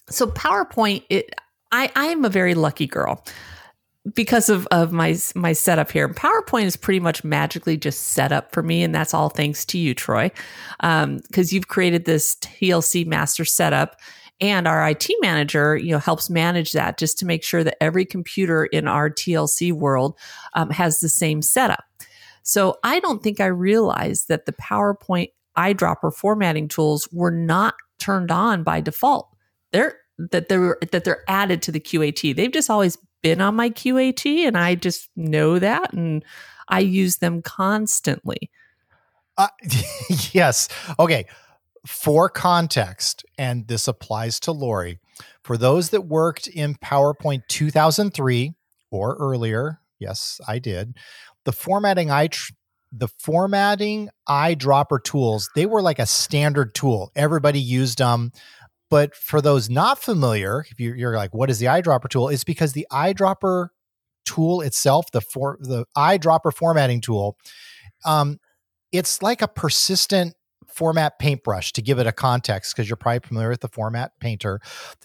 so 0.10 0.28
powerpoint 0.28 1.04
it 1.10 1.32
i 1.72 1.92
i'm 1.96 2.24
a 2.24 2.30
very 2.30 2.54
lucky 2.54 2.88
girl 2.88 3.24
because 4.14 4.50
of 4.50 4.68
of 4.68 4.92
my 4.92 5.18
my 5.36 5.52
setup 5.52 5.92
here 5.92 6.08
powerpoint 6.08 6.66
is 6.66 6.78
pretty 6.78 7.00
much 7.00 7.24
magically 7.24 7.76
just 7.76 8.10
set 8.10 8.32
up 8.32 8.54
for 8.54 8.64
me 8.64 8.84
and 8.84 8.94
that's 8.94 9.14
all 9.14 9.30
thanks 9.30 9.66
to 9.66 9.78
you 9.78 9.94
troy 9.94 10.32
because 10.80 11.52
you've 11.52 11.68
created 11.68 12.06
this 12.06 12.36
tlc 12.38 13.06
master 13.06 13.44
setup 13.44 13.98
and 14.42 14.68
our 14.68 14.90
IT 14.90 15.10
manager, 15.22 15.78
you 15.78 15.92
know, 15.92 16.00
helps 16.00 16.30
manage 16.30 16.74
that 16.74 16.98
just 16.98 17.18
to 17.20 17.26
make 17.26 17.44
sure 17.44 17.64
that 17.64 17.82
every 17.82 18.06
computer 18.06 18.66
in 18.66 18.88
our 18.88 19.10
TLC 19.10 19.72
world 19.72 20.18
um, 20.54 20.70
has 20.72 21.00
the 21.00 21.10
same 21.10 21.42
setup. 21.42 21.86
So 22.44 22.78
I 22.84 23.00
don't 23.00 23.24
think 23.24 23.40
I 23.40 23.46
realized 23.46 24.28
that 24.28 24.46
the 24.46 24.54
PowerPoint 24.54 25.30
eyedropper 25.58 26.14
formatting 26.14 26.68
tools 26.68 27.08
were 27.12 27.32
not 27.32 27.76
turned 28.00 28.32
on 28.32 28.64
by 28.64 28.82
default. 28.82 29.30
They're 29.72 29.98
that 30.18 30.50
they're 30.50 30.78
that 30.92 31.04
they're 31.04 31.24
added 31.28 31.62
to 31.64 31.72
the 31.72 31.80
QAT. 31.80 32.36
They've 32.36 32.52
just 32.52 32.70
always 32.70 32.98
been 33.22 33.42
on 33.42 33.56
my 33.56 33.70
QAT, 33.70 34.48
and 34.48 34.58
I 34.58 34.76
just 34.76 35.10
know 35.16 35.60
that, 35.60 35.94
and 35.94 36.24
I 36.68 36.80
use 36.80 37.18
them 37.18 37.42
constantly. 37.42 38.50
Uh, 39.38 39.48
yes. 40.32 40.70
Okay. 41.00 41.26
For 41.86 42.30
context, 42.30 43.26
and 43.38 43.68
this 43.68 43.88
applies 43.88 44.40
to 44.42 44.52
Lori, 44.52 45.00
for 45.44 45.56
those 45.56 45.92
that 45.92 46.08
worked 46.08 46.48
in 46.48 46.76
PowerPoint 46.76 47.44
2003 47.48 48.56
or 48.90 49.16
earlier, 49.20 49.80
yes, 50.00 50.42
I 50.48 50.58
did. 50.58 50.98
The 51.44 51.52
formatting 51.52 52.10
I 52.10 52.28
tr- 52.28 52.54
the 52.98 53.08
formatting 53.20 54.10
eyedropper 54.28 55.04
tools, 55.04 55.50
they 55.56 55.66
were 55.66 55.82
like 55.82 56.00
a 56.00 56.06
standard 56.06 56.74
tool. 56.74 57.12
Everybody 57.16 57.60
used 57.60 57.98
them. 57.98 58.32
But 58.90 59.16
for 59.16 59.42
those 59.42 59.70
not 59.70 60.00
familiar, 60.00 60.66
if 60.70 60.80
you're, 60.80 61.16
like, 61.16 61.34
what 61.34 61.50
is 61.50 61.60
the 61.60 61.66
eyedropper 61.66 62.08
tool? 62.08 62.30
It's 62.30 62.44
because 62.44 62.74
the 62.74 62.88
eyedropper 62.92 63.70
tool 64.26 64.62
itself, 64.62 65.12
the 65.12 65.22
for 65.22 65.58
the 65.60 65.86
eyedropper 65.98 66.54
formatting 66.54 67.02
tool, 67.02 67.38
um, 68.06 68.40
it's 68.92 69.22
like 69.22 69.42
a 69.42 69.48
persistent 69.48 70.36
format 70.68 71.20
paintbrush 71.20 71.72
to 71.74 71.82
give 71.82 72.00
it 72.00 72.08
a 72.08 72.12
context 72.12 72.76
because 72.76 72.90
you're 72.90 72.98
probably 72.98 73.26
familiar 73.28 73.50
with 73.50 73.62
the 73.62 73.68
format 73.70 74.12
painter. 74.20 74.60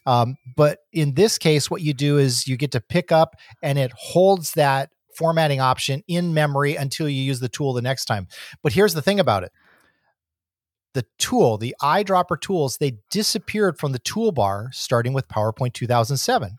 Um, 0.05 0.37
but 0.57 0.81
in 0.93 1.15
this 1.15 1.39
case, 1.39 1.71
what 1.71 1.83
you 1.83 1.95
do 1.95 2.19
is 2.19 2.47
you 2.47 2.57
get 2.57 2.73
to 2.73 2.81
pick 2.81 3.13
up 3.13 3.37
and 3.63 3.79
it 3.79 3.93
holds 3.97 4.53
that 4.53 4.91
formatting 5.17 5.61
option 5.61 6.03
in 6.09 6.35
memory 6.35 6.77
until 6.77 7.09
you 7.09 7.23
use 7.23 7.41
the 7.41 7.49
tool 7.49 7.73
the 7.73 7.83
next 7.83 8.07
time. 8.07 8.27
But 8.63 8.73
here's 8.73 8.95
the 8.95 9.03
thing 9.03 9.21
about 9.21 9.45
it. 9.45 9.53
The 10.95 11.07
tool, 11.19 11.57
the 11.57 11.75
eyedropper 11.81 12.41
tools, 12.41 12.79
they 12.79 12.99
disappeared 13.11 13.79
from 13.79 13.93
the 13.93 14.01
toolbar 14.01 14.75
starting 14.75 15.13
with 15.13 15.29
PowerPoint 15.29 15.73
2007. 15.73 16.57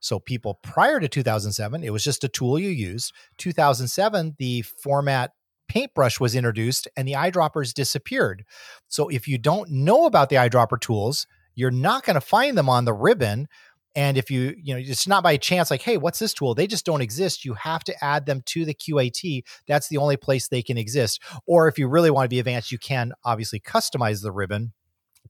So 0.00 0.18
people 0.18 0.58
prior 0.62 0.98
to 1.00 1.08
2007, 1.08 1.84
it 1.84 1.90
was 1.90 2.04
just 2.04 2.24
a 2.24 2.28
tool 2.28 2.58
you 2.58 2.70
used. 2.70 3.12
2007, 3.38 4.34
the 4.38 4.62
format 4.62 5.30
paintbrush 5.68 6.20
was 6.20 6.34
introduced 6.34 6.88
and 6.96 7.08
the 7.08 7.12
eyedroppers 7.12 7.72
disappeared. 7.72 8.44
So 8.88 9.08
if 9.08 9.26
you 9.26 9.38
don't 9.38 9.70
know 9.70 10.04
about 10.04 10.28
the 10.28 10.36
eyedropper 10.36 10.78
tools, 10.80 11.26
you're 11.54 11.70
not 11.70 12.04
going 12.04 12.14
to 12.14 12.20
find 12.20 12.58
them 12.58 12.68
on 12.68 12.84
the 12.84 12.92
ribbon. 12.92 13.46
And 13.94 14.16
if 14.16 14.30
you, 14.30 14.54
you 14.62 14.74
know, 14.74 14.80
it's 14.82 15.06
not 15.06 15.22
by 15.22 15.36
chance 15.36 15.70
like, 15.70 15.82
hey, 15.82 15.96
what's 15.96 16.18
this 16.18 16.32
tool? 16.32 16.54
They 16.54 16.66
just 16.66 16.86
don't 16.86 17.02
exist. 17.02 17.44
You 17.44 17.54
have 17.54 17.84
to 17.84 18.04
add 18.04 18.26
them 18.26 18.42
to 18.46 18.64
the 18.64 18.74
QAT. 18.74 19.42
That's 19.66 19.88
the 19.88 19.98
only 19.98 20.16
place 20.16 20.48
they 20.48 20.62
can 20.62 20.78
exist. 20.78 21.20
Or 21.46 21.68
if 21.68 21.78
you 21.78 21.88
really 21.88 22.10
want 22.10 22.24
to 22.24 22.34
be 22.34 22.38
advanced, 22.38 22.72
you 22.72 22.78
can 22.78 23.12
obviously 23.24 23.60
customize 23.60 24.22
the 24.22 24.32
ribbon, 24.32 24.72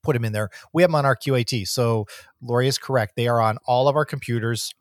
put 0.02 0.14
them 0.14 0.24
in 0.24 0.32
there. 0.32 0.50
We 0.72 0.82
have 0.82 0.90
them 0.90 0.94
on 0.96 1.06
our 1.06 1.16
QAT. 1.16 1.66
So 1.66 2.06
Lori 2.40 2.68
is 2.68 2.78
correct. 2.78 3.16
They 3.16 3.28
are 3.28 3.40
on 3.40 3.58
all 3.66 3.88
of 3.88 3.96
our 3.96 4.04
computers 4.04 4.72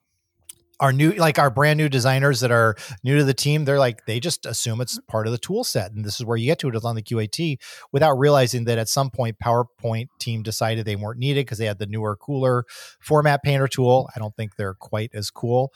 our 0.81 0.91
new 0.91 1.11
like 1.13 1.39
our 1.39 1.49
brand 1.49 1.77
new 1.77 1.87
designers 1.87 2.41
that 2.41 2.51
are 2.51 2.75
new 3.03 3.17
to 3.17 3.23
the 3.23 3.33
team 3.33 3.63
they're 3.63 3.79
like 3.79 4.05
they 4.05 4.19
just 4.19 4.45
assume 4.45 4.81
it's 4.81 4.99
part 5.07 5.27
of 5.27 5.31
the 5.31 5.37
tool 5.37 5.63
set 5.63 5.91
and 5.91 6.03
this 6.03 6.19
is 6.19 6.25
where 6.25 6.35
you 6.35 6.47
get 6.47 6.59
to 6.59 6.67
it 6.67 6.75
is 6.75 6.83
on 6.83 6.95
the 6.95 7.01
qat 7.01 7.57
without 7.93 8.17
realizing 8.17 8.65
that 8.65 8.77
at 8.77 8.89
some 8.89 9.09
point 9.09 9.37
powerpoint 9.39 10.07
team 10.19 10.41
decided 10.41 10.85
they 10.85 10.95
weren't 10.95 11.19
needed 11.19 11.45
because 11.45 11.59
they 11.59 11.65
had 11.65 11.79
the 11.79 11.85
newer 11.85 12.17
cooler 12.17 12.65
format 12.99 13.41
painter 13.43 13.67
tool 13.67 14.09
i 14.15 14.19
don't 14.19 14.35
think 14.35 14.55
they're 14.57 14.73
quite 14.73 15.11
as 15.13 15.29
cool 15.29 15.71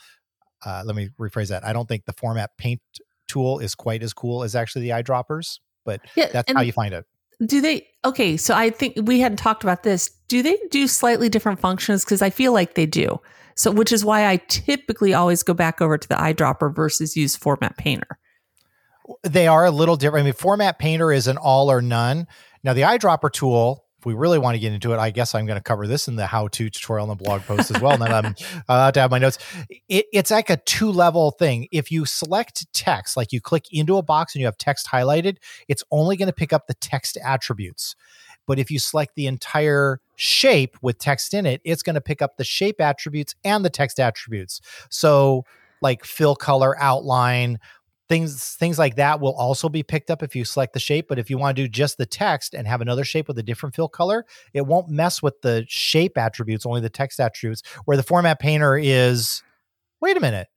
uh, 0.64 0.82
let 0.84 0.96
me 0.96 1.08
rephrase 1.18 1.48
that 1.48 1.64
i 1.64 1.72
don't 1.72 1.88
think 1.88 2.04
the 2.04 2.12
format 2.12 2.50
paint 2.58 2.80
tool 3.28 3.60
is 3.60 3.74
quite 3.74 4.02
as 4.02 4.12
cool 4.12 4.42
as 4.42 4.54
actually 4.54 4.82
the 4.82 4.90
eyedroppers 4.90 5.60
but 5.84 6.00
Yeah, 6.16 6.26
that's 6.32 6.52
how 6.52 6.62
you 6.62 6.72
find 6.72 6.92
it 6.92 7.06
do 7.44 7.60
they? 7.60 7.86
Okay, 8.04 8.36
so 8.36 8.54
I 8.54 8.70
think 8.70 8.94
we 9.02 9.20
hadn't 9.20 9.36
talked 9.36 9.62
about 9.62 9.82
this. 9.82 10.08
Do 10.28 10.42
they 10.42 10.56
do 10.70 10.86
slightly 10.86 11.28
different 11.28 11.60
functions? 11.60 12.04
Because 12.04 12.22
I 12.22 12.30
feel 12.30 12.52
like 12.52 12.74
they 12.74 12.86
do. 12.86 13.20
So, 13.56 13.70
which 13.70 13.90
is 13.90 14.04
why 14.04 14.28
I 14.28 14.36
typically 14.48 15.14
always 15.14 15.42
go 15.42 15.54
back 15.54 15.80
over 15.80 15.96
to 15.96 16.08
the 16.08 16.14
eyedropper 16.14 16.74
versus 16.74 17.16
use 17.16 17.36
Format 17.36 17.76
Painter. 17.76 18.18
they 19.22 19.46
are 19.46 19.64
a 19.64 19.70
little 19.70 19.96
different. 19.96 20.24
I 20.24 20.24
mean, 20.26 20.34
Format 20.34 20.78
Painter 20.78 21.10
is 21.10 21.26
an 21.26 21.38
all 21.38 21.70
or 21.70 21.80
none. 21.80 22.26
Now, 22.62 22.74
the 22.74 22.82
eyedropper 22.82 23.32
tool, 23.32 23.84
if 23.98 24.04
we 24.04 24.12
really 24.12 24.38
want 24.38 24.56
to 24.56 24.58
get 24.58 24.72
into 24.72 24.92
it, 24.92 24.98
I 24.98 25.10
guess 25.10 25.34
I'm 25.34 25.46
going 25.46 25.58
to 25.58 25.62
cover 25.62 25.86
this 25.86 26.06
in 26.06 26.16
the 26.16 26.26
how-to 26.26 26.68
tutorial 26.68 27.04
in 27.04 27.16
the 27.16 27.24
blog 27.24 27.42
post 27.42 27.70
as 27.70 27.80
well. 27.80 27.92
And 27.92 28.02
then 28.02 28.12
I'm 28.12 28.34
uh, 28.68 28.92
to 28.92 29.00
have 29.00 29.10
my 29.10 29.18
notes. 29.18 29.38
It, 29.88 30.06
it's 30.12 30.30
like 30.30 30.50
a 30.50 30.56
two-level 30.58 31.30
thing. 31.32 31.68
If 31.72 31.90
you 31.90 32.04
select 32.04 32.70
text, 32.74 33.16
like 33.16 33.32
you 33.32 33.40
click 33.40 33.72
into 33.72 33.96
a 33.96 34.02
box 34.02 34.34
and 34.34 34.40
you 34.40 34.46
have 34.46 34.58
text 34.58 34.88
highlighted, 34.88 35.38
it's 35.68 35.84
only 35.90 36.16
going 36.16 36.28
to 36.28 36.34
pick 36.34 36.52
up 36.52 36.66
the 36.66 36.74
text 36.74 37.16
attributes. 37.24 37.94
But 38.46 38.58
if 38.58 38.70
you 38.70 38.78
select 38.78 39.14
the 39.14 39.26
entire 39.26 40.00
shape 40.16 40.76
with 40.82 40.98
text 40.98 41.34
in 41.34 41.46
it, 41.46 41.60
it's 41.64 41.82
going 41.82 41.94
to 41.94 42.00
pick 42.00 42.22
up 42.22 42.36
the 42.36 42.44
shape 42.44 42.80
attributes 42.80 43.34
and 43.44 43.64
the 43.64 43.70
text 43.70 44.00
attributes. 44.00 44.60
So, 44.90 45.44
like 45.82 46.04
fill 46.04 46.34
color, 46.34 46.80
outline, 46.80 47.58
things 48.08 48.54
things 48.54 48.78
like 48.78 48.96
that 48.96 49.20
will 49.20 49.34
also 49.34 49.68
be 49.68 49.82
picked 49.82 50.10
up 50.10 50.22
if 50.22 50.36
you 50.36 50.44
select 50.44 50.72
the 50.72 50.80
shape 50.80 51.08
but 51.08 51.18
if 51.18 51.28
you 51.28 51.38
want 51.38 51.56
to 51.56 51.62
do 51.62 51.68
just 51.68 51.98
the 51.98 52.06
text 52.06 52.54
and 52.54 52.66
have 52.66 52.80
another 52.80 53.04
shape 53.04 53.26
with 53.28 53.38
a 53.38 53.42
different 53.42 53.74
fill 53.74 53.88
color 53.88 54.24
it 54.52 54.66
won't 54.66 54.88
mess 54.88 55.22
with 55.22 55.40
the 55.42 55.64
shape 55.68 56.16
attributes 56.16 56.64
only 56.64 56.80
the 56.80 56.88
text 56.88 57.18
attributes 57.18 57.62
where 57.84 57.96
the 57.96 58.02
format 58.02 58.38
painter 58.38 58.78
is 58.78 59.42
wait 60.00 60.16
a 60.16 60.20
minute 60.20 60.48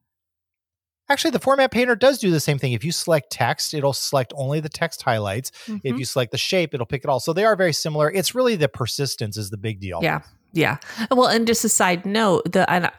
actually 1.10 1.32
the 1.32 1.40
format 1.40 1.72
painter 1.72 1.96
does 1.96 2.18
do 2.20 2.32
the 2.32 2.40
same 2.40 2.58
thing 2.60 2.74
if 2.74 2.84
you 2.84 2.92
select 2.92 3.32
text 3.32 3.74
it'll 3.74 3.94
select 3.94 4.32
only 4.36 4.60
the 4.60 4.70
text 4.70 5.02
highlights 5.02 5.52
if 5.68 5.94
Mhm. 5.96 6.00
you 6.00 6.06
select 6.06 6.32
the 6.32 6.38
shape 6.38 6.74
it'll 6.74 6.86
pick 6.86 7.04
it 7.04 7.10
all 7.10 7.20
so 7.20 7.34
they 7.34 7.46
are 7.46 7.56
very 7.56 7.74
similar 7.74 8.12
it's 8.12 8.36
really 8.36 8.56
the 8.56 8.70
persistence 8.70 9.38
is 9.38 9.50
the 9.50 9.58
big 9.58 9.80
deal 9.80 10.00
Yeah, 10.02 10.22
yeah. 10.54 10.78
Well, 11.12 11.28
and 11.28 11.46
just 11.46 11.64
a 11.66 11.70
side 11.70 12.06
note, 12.06 12.52
the 12.52 12.70
and 12.72 12.88
I, 12.88 12.92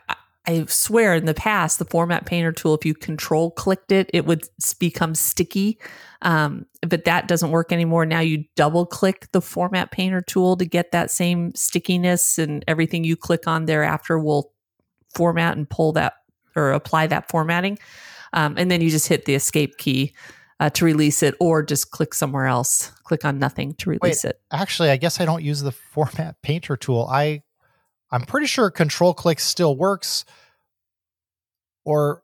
I 0.46 0.64
swear 0.66 1.14
in 1.14 1.26
the 1.26 1.34
past, 1.34 1.78
the 1.78 1.84
Format 1.84 2.24
Painter 2.26 2.52
tool, 2.52 2.74
if 2.74 2.84
you 2.86 2.94
control 2.94 3.50
clicked 3.50 3.92
it, 3.92 4.08
it 4.14 4.24
would 4.26 4.48
become 4.78 5.14
sticky. 5.14 5.78
Um, 6.22 6.66
but 6.86 7.04
that 7.04 7.28
doesn't 7.28 7.50
work 7.50 7.72
anymore. 7.72 8.06
Now 8.06 8.20
you 8.20 8.44
double 8.56 8.86
click 8.86 9.28
the 9.32 9.40
Format 9.42 9.90
Painter 9.90 10.20
tool 10.22 10.56
to 10.56 10.64
get 10.64 10.92
that 10.92 11.10
same 11.10 11.52
stickiness, 11.54 12.38
and 12.38 12.64
everything 12.68 13.04
you 13.04 13.16
click 13.16 13.46
on 13.46 13.66
thereafter 13.66 14.18
will 14.18 14.52
format 15.14 15.56
and 15.56 15.68
pull 15.68 15.92
that 15.92 16.14
or 16.60 16.72
apply 16.72 17.06
that 17.08 17.28
formatting. 17.30 17.78
Um, 18.32 18.54
and 18.58 18.70
then 18.70 18.80
you 18.80 18.90
just 18.90 19.08
hit 19.08 19.24
the 19.24 19.34
escape 19.34 19.76
key 19.78 20.14
uh, 20.60 20.70
to 20.70 20.84
release 20.84 21.22
it, 21.22 21.34
or 21.40 21.62
just 21.62 21.90
click 21.90 22.12
somewhere 22.14 22.46
else. 22.46 22.92
Click 23.04 23.24
on 23.24 23.38
nothing 23.38 23.74
to 23.74 23.90
release 23.90 24.24
it. 24.24 24.40
actually 24.52 24.88
i 24.90 24.96
guess 24.96 25.20
i 25.20 25.24
don't 25.24 25.42
use 25.42 25.60
the 25.62 25.72
format 25.72 26.40
painter 26.42 26.76
tool 26.76 27.08
i 27.10 27.42
i'm 28.12 28.22
pretty 28.22 28.46
sure 28.46 28.70
control 28.70 29.12
click 29.14 29.40
still 29.40 29.74
works 29.76 30.24
or 31.84 32.22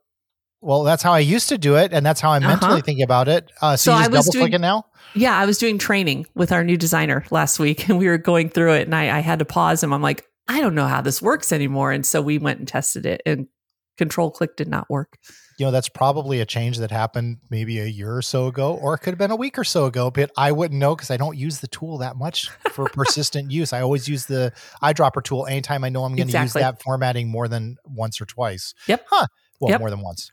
well 0.60 0.82
that's 0.84 1.02
how 1.02 1.12
i 1.12 1.18
used 1.18 1.48
to 1.48 1.58
do 1.58 1.76
it 1.76 1.92
and 1.92 2.04
that's 2.04 2.20
how 2.20 2.30
i'm 2.30 2.42
Uh-huh. 2.42 2.52
mentally 2.52 2.82
thinking 2.82 3.02
about 3.04 3.26
it 3.28 3.50
uh, 3.62 3.76
so, 3.76 3.90
So 3.90 3.92
you 3.92 3.98
I 3.98 4.00
just 4.02 4.12
was 4.12 4.26
double 4.26 4.32
click 4.32 4.50
doing- 4.52 4.54
it 4.54 4.60
now 4.60 4.84
Yeah, 5.14 5.36
I 5.36 5.46
was 5.46 5.58
doing 5.58 5.78
training 5.78 6.26
with 6.34 6.52
our 6.52 6.62
new 6.62 6.76
designer 6.76 7.24
last 7.30 7.58
week 7.58 7.88
and 7.88 7.98
we 7.98 8.06
were 8.06 8.18
going 8.18 8.48
through 8.50 8.74
it 8.74 8.82
and 8.82 8.94
I, 8.94 9.16
I 9.18 9.20
had 9.20 9.38
to 9.40 9.44
pause 9.44 9.82
him. 9.82 9.92
I'm 9.92 10.02
like, 10.02 10.24
I 10.48 10.60
don't 10.60 10.74
know 10.74 10.86
how 10.86 11.00
this 11.00 11.20
works 11.22 11.52
anymore. 11.52 11.90
And 11.92 12.04
so 12.06 12.20
we 12.22 12.38
went 12.38 12.58
and 12.60 12.68
tested 12.68 13.06
it 13.06 13.22
and 13.26 13.48
control 13.96 14.30
click 14.30 14.56
did 14.56 14.68
not 14.68 14.88
work. 14.90 15.18
You 15.58 15.64
know, 15.64 15.70
that's 15.72 15.88
probably 15.88 16.40
a 16.40 16.44
change 16.46 16.78
that 16.78 16.90
happened 16.90 17.38
maybe 17.48 17.78
a 17.78 17.86
year 17.86 18.14
or 18.14 18.20
so 18.20 18.46
ago, 18.46 18.74
or 18.74 18.92
it 18.94 18.98
could 18.98 19.12
have 19.12 19.18
been 19.18 19.30
a 19.30 19.36
week 19.36 19.58
or 19.58 19.64
so 19.64 19.86
ago, 19.86 20.10
but 20.10 20.30
I 20.36 20.52
wouldn't 20.52 20.78
know 20.78 20.94
because 20.94 21.10
I 21.10 21.16
don't 21.16 21.36
use 21.36 21.60
the 21.60 21.66
tool 21.68 21.96
that 21.98 22.16
much 22.16 22.50
for 22.72 22.84
persistent 22.92 23.50
use. 23.50 23.72
I 23.72 23.80
always 23.80 24.06
use 24.06 24.26
the 24.26 24.52
eyedropper 24.82 25.22
tool 25.24 25.46
anytime 25.46 25.82
I 25.82 25.88
know 25.88 26.04
I'm 26.04 26.10
going 26.14 26.28
to 26.28 26.36
Exactly. 26.38 26.60
use 26.60 26.66
that 26.66 26.82
formatting 26.82 27.28
more 27.28 27.48
than 27.48 27.78
once 27.86 28.20
or 28.20 28.26
twice. 28.26 28.74
Yep. 28.86 29.06
Huh. 29.08 29.26
Well, 29.60 29.70
Yep. 29.70 29.80
more 29.80 29.88
than 29.90 30.02
once. 30.02 30.30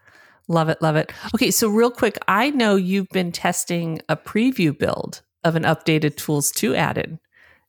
Love 0.49 0.67
it, 0.67 0.82
love 0.82 0.97
it. 0.97 1.10
Okay, 1.34 1.52
so 1.52 1.69
real 1.69 1.89
quick, 1.89 2.17
I 2.28 2.49
know 2.49 2.76
you've 2.76 3.08
been 3.13 3.32
testing 3.32 4.02
a 4.10 4.17
preview 4.17 4.78
build 4.78 5.21
of 5.45 5.56
an 5.56 5.63
updated 5.63 6.15
ToolsToo 6.15 6.76
added. 6.76 7.17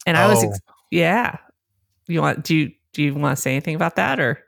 And 0.06 0.16
I 0.16 0.26
was 0.26 0.42
Oh. 0.42 0.48
ex- 0.48 0.58
yeah. 0.90 1.36
You 2.08 2.20
want 2.20 2.44
do 2.44 2.56
you 2.56 2.72
do 2.92 3.02
you 3.04 3.14
want 3.14 3.36
to 3.36 3.40
say 3.40 3.52
anything 3.52 3.76
about 3.76 3.94
that 3.96 4.18
or 4.18 4.40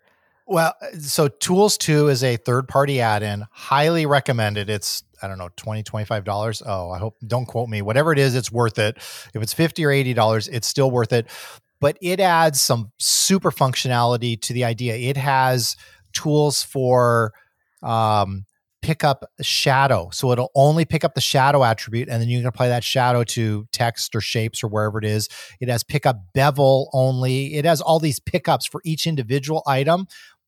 Well, 0.46 0.74
so 1.00 1.28
ToolsToo 1.28 2.08
is 2.08 2.22
a 2.22 2.36
third 2.36 2.68
party 2.68 3.00
add 3.00 3.24
in, 3.24 3.44
highly 3.50 4.06
recommended. 4.06 4.70
It's, 4.70 5.02
I 5.20 5.26
don't 5.26 5.38
know, 5.38 5.48
20 5.56 5.82
$25. 5.82 6.62
Oh, 6.64 6.90
I 6.90 6.98
hope, 6.98 7.16
don't 7.26 7.46
quote 7.46 7.68
me. 7.68 7.82
Whatever 7.82 8.12
it 8.12 8.18
is, 8.18 8.36
it's 8.36 8.52
worth 8.52 8.78
it. 8.78 8.96
If 8.96 9.42
it's 9.42 9.52
50 9.52 9.84
or 9.84 9.88
$80, 9.88 10.48
it's 10.52 10.68
still 10.68 10.90
worth 10.90 11.12
it. 11.12 11.26
But 11.80 11.98
it 12.00 12.20
adds 12.20 12.60
some 12.60 12.92
super 12.98 13.50
functionality 13.50 14.40
to 14.42 14.52
the 14.52 14.64
idea. 14.64 14.94
It 14.94 15.16
has 15.16 15.76
tools 16.12 16.62
for 16.62 17.32
um, 17.82 18.44
pick 18.86 19.02
up 19.02 19.28
shadow. 19.40 20.08
So 20.12 20.30
it'll 20.30 20.52
only 20.54 20.84
pick 20.84 21.02
up 21.02 21.14
the 21.14 21.20
shadow 21.20 21.64
attribute, 21.64 22.08
and 22.08 22.22
then 22.22 22.28
you 22.28 22.38
can 22.38 22.46
apply 22.46 22.68
that 22.68 22.84
shadow 22.84 23.24
to 23.24 23.66
text 23.72 24.14
or 24.14 24.20
shapes 24.20 24.62
or 24.62 24.68
wherever 24.68 24.98
it 24.98 25.04
is. 25.04 25.28
It 25.60 25.68
has 25.68 25.82
pickup 25.82 26.20
bevel 26.34 26.88
only. 26.92 27.54
It 27.56 27.64
has 27.64 27.80
all 27.80 27.98
these 27.98 28.20
pickups 28.20 28.64
for 28.64 28.80
each 28.84 29.08
individual 29.08 29.64
item. 29.66 30.06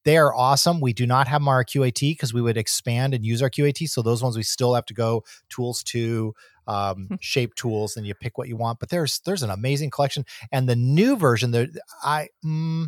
They 0.08 0.16
are 0.16 0.34
awesome. 0.34 0.80
We 0.80 0.94
do 0.94 1.06
not 1.06 1.28
have 1.28 1.42
them 1.42 1.48
our 1.48 1.62
QAT 1.62 2.00
because 2.00 2.32
we 2.32 2.40
would 2.40 2.56
expand 2.56 3.12
and 3.12 3.26
use 3.26 3.42
our 3.42 3.50
QAT. 3.50 3.90
So 3.90 4.00
those 4.00 4.22
ones 4.22 4.38
we 4.38 4.42
still 4.42 4.72
have 4.74 4.86
to 4.86 4.94
go 4.94 5.22
ToolsToo 5.52 6.32
um, 6.66 7.18
shape 7.20 7.54
tools, 7.54 7.94
and 7.94 8.06
you 8.06 8.14
pick 8.14 8.38
what 8.38 8.48
you 8.48 8.56
want. 8.56 8.80
But 8.80 8.88
there's 8.88 9.20
there's 9.26 9.42
an 9.42 9.50
amazing 9.50 9.90
collection, 9.90 10.24
and 10.50 10.66
the 10.66 10.76
new 10.76 11.16
version 11.16 11.50
that 11.50 11.68
I 12.02 12.28
mm, 12.42 12.86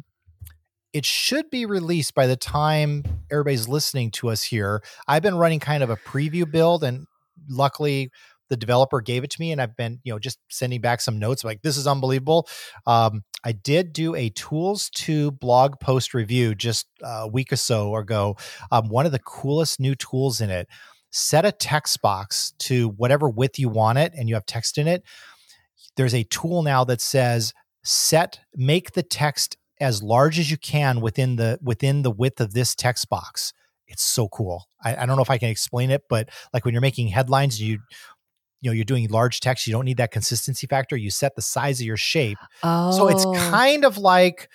it 0.94 1.04
should 1.04 1.50
be 1.50 1.66
released 1.66 2.14
by 2.14 2.26
the 2.26 2.36
time 2.36 3.04
everybody's 3.30 3.68
listening 3.68 4.10
to 4.12 4.30
us 4.30 4.42
here. 4.42 4.82
I've 5.06 5.22
been 5.22 5.36
running 5.36 5.60
kind 5.60 5.82
of 5.82 5.90
a 5.90 5.98
preview 5.98 6.50
build, 6.50 6.82
and 6.82 7.06
luckily 7.50 8.10
the 8.48 8.56
developer 8.56 9.02
gave 9.02 9.24
it 9.24 9.30
to 9.32 9.40
me, 9.40 9.52
and 9.52 9.60
I've 9.60 9.76
been 9.76 10.00
you 10.04 10.14
know 10.14 10.18
just 10.18 10.38
sending 10.48 10.80
back 10.80 11.02
some 11.02 11.18
notes 11.18 11.44
like 11.44 11.60
this 11.60 11.76
is 11.76 11.86
unbelievable. 11.86 12.48
Um, 12.86 13.24
I 13.44 13.52
did 13.52 13.92
do 13.92 14.14
a 14.14 14.30
ToolsToo 14.30 15.38
blog 15.38 15.80
post 15.80 16.14
review 16.14 16.54
just 16.54 16.86
a 17.02 17.28
week 17.28 17.52
or 17.52 17.56
so 17.56 17.94
ago. 17.96 18.36
Um, 18.70 18.88
one 18.88 19.06
of 19.06 19.12
the 19.12 19.18
coolest 19.18 19.80
new 19.80 19.94
tools 19.94 20.40
in 20.40 20.50
it. 20.50 20.68
Set 21.12 21.44
a 21.44 21.52
text 21.52 22.00
box 22.02 22.52
to 22.60 22.90
whatever 22.90 23.28
width 23.28 23.58
you 23.58 23.68
want 23.68 23.98
it, 23.98 24.12
and 24.16 24.28
you 24.28 24.34
have 24.36 24.46
text 24.46 24.78
in 24.78 24.86
it. 24.86 25.02
There's 25.96 26.14
a 26.14 26.24
tool 26.24 26.62
now 26.62 26.84
that 26.84 27.00
says 27.00 27.52
set 27.82 28.40
make 28.54 28.92
the 28.92 29.02
text 29.02 29.56
as 29.80 30.02
large 30.02 30.38
as 30.38 30.50
you 30.50 30.56
can 30.56 31.00
within 31.00 31.36
the 31.36 31.58
within 31.62 32.02
the 32.02 32.10
width 32.10 32.40
of 32.40 32.52
this 32.52 32.74
text 32.74 33.08
box. 33.08 33.52
It's 33.88 34.04
so 34.04 34.28
cool. 34.28 34.66
I, 34.84 34.94
I 34.94 35.06
don't 35.06 35.16
know 35.16 35.22
if 35.22 35.30
I 35.30 35.38
can 35.38 35.48
explain 35.48 35.90
it, 35.90 36.04
but 36.08 36.28
like 36.54 36.64
when 36.64 36.74
you're 36.74 36.80
making 36.80 37.08
headlines, 37.08 37.60
you 37.60 37.80
you 38.60 38.70
know 38.70 38.74
you're 38.74 38.84
doing 38.84 39.08
large 39.08 39.40
text, 39.40 39.66
you 39.66 39.72
don't 39.72 39.84
need 39.84 39.96
that 39.98 40.10
consistency 40.10 40.66
factor. 40.66 40.96
You 40.96 41.10
set 41.10 41.34
the 41.36 41.42
size 41.42 41.80
of 41.80 41.86
your 41.86 41.96
shape, 41.96 42.38
Oh. 42.62 42.92
so 42.92 43.08
it's 43.08 43.24
kind 43.50 43.84
of 43.84 43.98
like 43.98 44.48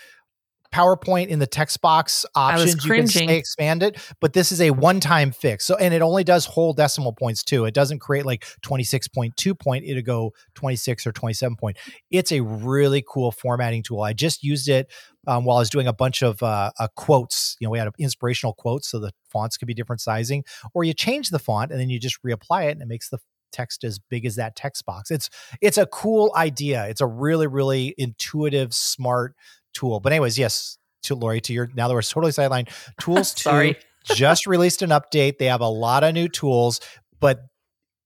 PowerPoint 0.74 1.28
in 1.28 1.40
the 1.40 1.48
text 1.48 1.80
box 1.80 2.26
options. 2.36 2.84
You 2.84 2.92
can 2.96 3.08
say 3.08 3.38
expand 3.38 3.82
it, 3.82 3.98
but 4.20 4.34
this 4.34 4.52
is 4.52 4.60
a 4.60 4.72
one-time 4.72 5.32
fix. 5.32 5.64
So 5.66 5.78
and 5.78 5.94
it 5.94 6.02
only 6.02 6.26
does 6.26 6.46
whole 6.46 6.74
decimal 6.74 7.14
points 7.14 7.44
too. 7.44 7.64
It 7.64 7.74
doesn't 7.74 8.00
create 8.00 8.26
like 8.26 8.44
26.2 8.66 9.58
point, 9.58 9.86
it'll 9.86 10.04
go 10.04 10.34
26 10.56 11.08
or 11.08 11.14
27 11.14 11.56
point. 11.56 11.78
It's 12.12 12.32
a 12.34 12.42
really 12.42 13.04
cool 13.08 13.32
formatting 13.32 13.84
tool. 13.84 14.02
I 14.02 14.12
just 14.12 14.44
used 14.44 14.68
it 14.68 14.92
um, 15.28 15.46
while 15.46 15.58
I 15.58 15.62
was 15.62 15.70
doing 15.70 15.88
a 15.88 15.94
bunch 15.94 16.22
of 16.22 16.44
uh, 16.44 16.72
uh, 16.78 16.88
quotes. 16.96 17.56
You 17.62 17.68
know, 17.68 17.72
we 17.72 17.80
had 17.80 17.90
inspirational 17.98 18.54
quotes, 18.54 18.90
so 18.90 19.00
the 19.00 19.12
fonts 19.32 19.56
could 19.58 19.68
be 19.68 19.74
different 19.74 20.02
sizing, 20.02 20.44
or 20.74 20.84
you 20.84 20.94
change 20.94 21.30
the 21.30 21.40
font 21.40 21.72
and 21.72 21.80
then 21.80 21.90
you 21.90 22.00
just 22.02 22.22
reapply 22.22 22.66
it, 22.68 22.72
and 22.72 22.82
it 22.82 22.88
makes 22.88 23.10
the 23.10 23.20
text 23.52 23.84
as 23.84 24.00
big 24.00 24.26
as 24.26 24.36
that 24.36 24.56
text 24.56 24.86
box. 24.86 25.12
It's 25.12 25.30
it's 25.62 25.78
a 25.78 25.86
cool 25.86 26.32
idea. 26.36 26.88
It's 26.88 27.02
a 27.02 27.08
really 27.08 27.48
really 27.48 27.96
intuitive, 27.98 28.74
smart 28.74 29.36
tool. 29.74 30.00
But 30.00 30.14
anyways, 30.14 30.38
yes, 30.38 30.78
to 31.04 31.16
Lori, 31.16 31.42
to 31.42 31.54
your 31.54 31.70
now 31.76 31.88
that 31.88 31.94
we're 31.94 32.02
totally 32.02 32.32
sidelined. 32.32 32.70
Tools 33.00 33.34
two 33.36 33.76
just 34.14 34.46
released 34.46 34.82
an 34.82 34.90
update. 34.90 35.38
They 35.38 35.46
have 35.46 35.62
a 35.62 35.68
lot 35.68 36.04
of 36.04 36.14
new 36.14 36.28
tools, 36.28 36.80
but 37.20 37.40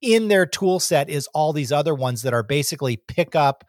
in 0.01 0.27
their 0.27 0.45
tool 0.45 0.79
set 0.79 1.09
is 1.09 1.27
all 1.33 1.53
these 1.53 1.71
other 1.71 1.93
ones 1.93 2.21
that 2.21 2.33
are 2.33 2.43
basically 2.43 2.97
pick 2.97 3.35
up 3.35 3.65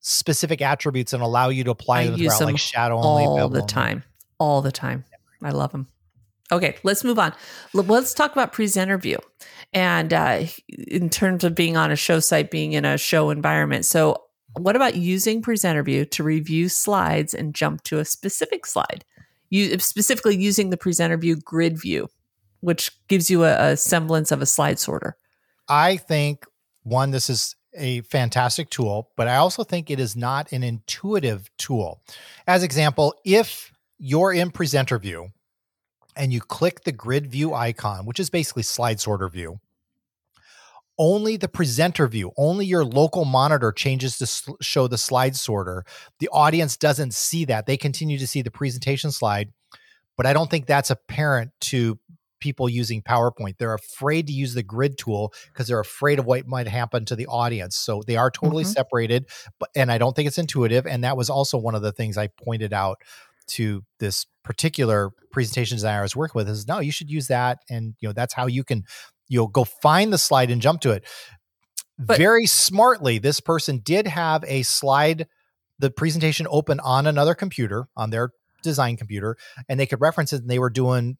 specific 0.00 0.60
attributes 0.60 1.12
and 1.12 1.22
allow 1.22 1.48
you 1.48 1.64
to 1.64 1.70
apply 1.70 2.02
I 2.02 2.06
them 2.06 2.16
use 2.16 2.32
throughout, 2.32 2.38
them 2.38 2.52
like 2.54 2.60
shadow 2.60 3.00
only, 3.00 3.24
all 3.24 3.48
the 3.48 3.62
time. 3.62 4.04
All 4.38 4.62
the 4.62 4.72
time. 4.72 5.04
I 5.42 5.50
love 5.50 5.72
them. 5.72 5.88
Okay, 6.52 6.76
let's 6.82 7.04
move 7.04 7.18
on. 7.18 7.32
Let's 7.72 8.12
talk 8.12 8.32
about 8.32 8.52
presenter 8.52 8.98
view. 8.98 9.18
And 9.72 10.12
uh, 10.12 10.44
in 10.68 11.10
terms 11.10 11.42
of 11.42 11.54
being 11.54 11.76
on 11.76 11.90
a 11.90 11.96
show 11.96 12.20
site, 12.20 12.50
being 12.50 12.72
in 12.72 12.84
a 12.84 12.98
show 12.98 13.30
environment. 13.30 13.84
So, 13.86 14.22
what 14.56 14.76
about 14.76 14.94
using 14.94 15.42
presenter 15.42 15.82
view 15.82 16.04
to 16.04 16.22
review 16.22 16.68
slides 16.68 17.34
and 17.34 17.54
jump 17.54 17.82
to 17.84 17.98
a 17.98 18.04
specific 18.04 18.66
slide? 18.66 19.04
You 19.50 19.78
specifically 19.80 20.36
using 20.36 20.70
the 20.70 20.76
presenter 20.76 21.16
view 21.16 21.36
grid 21.36 21.80
view, 21.80 22.08
which 22.60 22.92
gives 23.08 23.30
you 23.30 23.44
a, 23.44 23.72
a 23.72 23.76
semblance 23.76 24.30
of 24.30 24.42
a 24.42 24.46
slide 24.46 24.78
sorter. 24.78 25.16
I 25.68 25.96
think 25.96 26.44
one, 26.84 27.10
this 27.10 27.28
is 27.28 27.56
a 27.76 28.02
fantastic 28.02 28.70
tool, 28.70 29.10
but 29.16 29.26
I 29.26 29.36
also 29.36 29.64
think 29.64 29.90
it 29.90 29.98
is 29.98 30.14
not 30.14 30.52
an 30.52 30.62
intuitive 30.62 31.50
tool. 31.56 32.00
As 32.46 32.62
example, 32.62 33.14
if 33.24 33.72
you're 33.98 34.32
in 34.32 34.50
presenter 34.50 34.98
view 34.98 35.32
and 36.16 36.32
you 36.32 36.40
click 36.40 36.84
the 36.84 36.92
grid 36.92 37.26
view 37.26 37.54
icon, 37.54 38.06
which 38.06 38.20
is 38.20 38.30
basically 38.30 38.62
slide 38.62 39.00
sorter 39.00 39.28
view, 39.28 39.60
only 40.98 41.36
the 41.36 41.48
presenter 41.48 42.06
view, 42.06 42.30
only 42.36 42.66
your 42.66 42.84
local 42.84 43.24
monitor 43.24 43.72
changes 43.72 44.16
to 44.18 44.26
sl- 44.26 44.52
show 44.60 44.86
the 44.86 44.98
slide 44.98 45.34
sorter. 45.34 45.84
The 46.20 46.28
audience 46.28 46.76
doesn't 46.76 47.14
see 47.14 47.44
that. 47.46 47.66
They 47.66 47.76
continue 47.76 48.18
to 48.18 48.26
see 48.26 48.42
the 48.42 48.50
presentation 48.50 49.10
slide, 49.10 49.52
but 50.16 50.26
I 50.26 50.32
don't 50.32 50.50
think 50.50 50.66
that's 50.66 50.90
apparent 50.90 51.50
to 51.62 51.98
people 52.38 52.68
using 52.68 53.02
PowerPoint. 53.02 53.56
They're 53.58 53.74
afraid 53.74 54.26
to 54.26 54.32
use 54.32 54.54
the 54.54 54.62
grid 54.62 54.98
tool 54.98 55.32
because 55.52 55.66
they're 55.66 55.80
afraid 55.80 56.18
of 56.18 56.26
what 56.26 56.46
might 56.46 56.68
happen 56.68 57.06
to 57.06 57.16
the 57.16 57.26
audience. 57.26 57.74
So 57.74 58.02
they 58.06 58.16
are 58.16 58.30
totally 58.30 58.64
Mhm. 58.64 58.74
separated, 58.74 59.26
but 59.58 59.70
and 59.74 59.90
I 59.90 59.98
don't 59.98 60.14
think 60.14 60.28
it's 60.28 60.38
intuitive. 60.38 60.86
And 60.86 61.02
that 61.04 61.16
was 61.16 61.30
also 61.30 61.56
one 61.56 61.74
of 61.74 61.82
the 61.82 61.90
things 61.92 62.18
I 62.18 62.26
pointed 62.26 62.72
out 62.74 62.98
to 63.48 63.84
this 64.00 64.26
particular 64.44 65.10
presentation 65.32 65.76
designer 65.76 66.00
I 66.00 66.02
was 66.02 66.16
working 66.16 66.38
with 66.38 66.48
is 66.48 66.66
no, 66.68 66.78
you 66.80 66.92
should 66.92 67.10
use 67.10 67.28
that. 67.28 67.58
And 67.70 67.94
you 68.00 68.08
know, 68.08 68.12
that's 68.12 68.34
how 68.34 68.46
you 68.46 68.64
can, 68.64 68.84
you 69.28 69.38
know, 69.40 69.46
go 69.46 69.64
find 69.64 70.12
the 70.12 70.18
slide 70.18 70.50
and 70.50 70.60
jump 70.62 70.80
to 70.82 70.90
it. 70.90 71.04
But- 71.98 72.18
Very 72.18 72.46
smartly, 72.46 73.18
this 73.18 73.40
person 73.40 73.78
did 73.78 74.06
have 74.06 74.44
a 74.46 74.62
slide, 74.62 75.26
the 75.78 75.90
presentation 75.90 76.46
open 76.50 76.80
on 76.80 77.06
another 77.06 77.34
computer, 77.34 77.86
on 77.96 78.10
their 78.10 78.30
design 78.62 78.96
computer, 78.96 79.36
and 79.68 79.78
they 79.78 79.86
could 79.86 80.00
reference 80.00 80.32
it 80.32 80.40
and 80.42 80.50
they 80.50 80.58
were 80.58 80.70
doing 80.70 81.16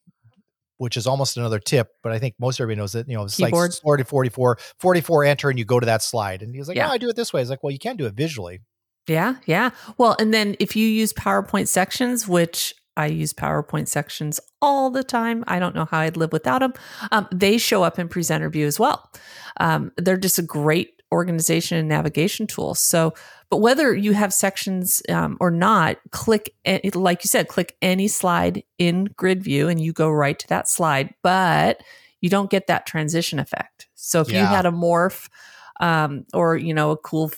which 0.77 0.97
is 0.97 1.07
almost 1.07 1.37
another 1.37 1.61
tip, 1.61 1.87
but 2.03 2.11
I 2.11 2.19
think 2.19 2.35
most 2.41 2.61
everybody 2.61 2.81
knows 2.81 2.93
that, 2.93 3.09
you 3.09 3.15
know, 3.15 3.23
it's 3.25 3.37
Keyboard. 3.37 3.71
like 3.71 3.81
40, 3.81 4.03
44, 4.03 4.59
44 4.81 5.25
enter 5.25 5.49
and 5.49 5.57
you 5.57 5.65
go 5.65 5.79
to 5.79 5.87
that 5.87 6.03
slide. 6.03 6.43
And 6.43 6.53
he 6.53 6.59
was 6.59 6.67
like, 6.67 6.77
Yeah. 6.77 6.89
no, 6.89 6.93
I 6.93 6.99
do 6.99 7.09
it 7.09 7.15
this 7.15 7.33
way. 7.33 7.41
It's 7.41 7.49
like, 7.49 7.63
well, 7.63 7.71
you 7.71 7.79
can 7.79 7.97
do 7.97 8.07
it 8.07 8.15
visually. 8.15 8.59
Yeah, 9.07 9.37
yeah. 9.47 9.71
Well, 9.99 10.17
and 10.19 10.33
then 10.33 10.57
if 10.59 10.77
you 10.77 10.87
use 10.87 11.13
PowerPoint 11.13 11.69
sections, 11.69 12.27
which 12.27 12.75
I 12.97 13.07
use 13.07 13.33
PowerPoint 13.33 13.89
sections 13.89 14.41
all 14.63 14.91
the 14.91 15.05
time, 15.05 15.45
I 15.47 15.59
don't 15.59 15.75
know 15.75 15.85
how 15.85 16.01
I'd 16.01 16.17
live 16.17 16.33
without 16.33 16.61
them. 16.61 16.75
Um, 17.13 17.29
they 17.33 17.59
show 17.59 17.83
up 17.83 17.99
in 17.99 18.09
Presenter 18.09 18.49
View 18.49 18.67
as 18.67 18.79
well. 18.79 19.11
Um, 19.59 19.93
they're 19.97 20.17
just 20.17 20.39
a 20.39 20.43
great 20.43 21.03
organization 21.13 21.79
and 21.79 21.89
navigation 21.89 22.47
tool. 22.47 22.75
So, 22.75 23.15
but 23.51 23.59
whether 23.59 23.95
you 23.95 24.15
have 24.15 24.33
sections 24.33 25.03
um, 25.09 25.37
or 25.41 25.51
not, 25.51 25.99
click 26.11 26.55
like 26.95 27.25
you 27.25 27.29
said, 27.29 27.49
click 27.49 27.77
any 27.83 28.09
slide 28.09 28.65
in 28.79 29.05
Grid 29.17 29.43
View, 29.43 29.69
and 29.69 29.79
you 29.81 29.93
go 29.93 30.11
right 30.11 30.39
to 30.39 30.49
that 30.49 30.69
slide. 30.69 31.15
But 31.23 31.83
you 32.21 32.31
don't 32.31 32.51
get 32.51 32.69
that 32.69 32.87
transition 32.87 33.39
effect. 33.39 33.87
So 33.95 34.21
if 34.23 34.29
you 34.31 34.39
had 34.39 34.67
a 34.67 34.71
morph 34.71 35.29
um, 35.81 36.25
or 36.33 36.57
you 36.57 36.73
know 36.73 36.91
a 36.93 36.97
cool 36.97 37.31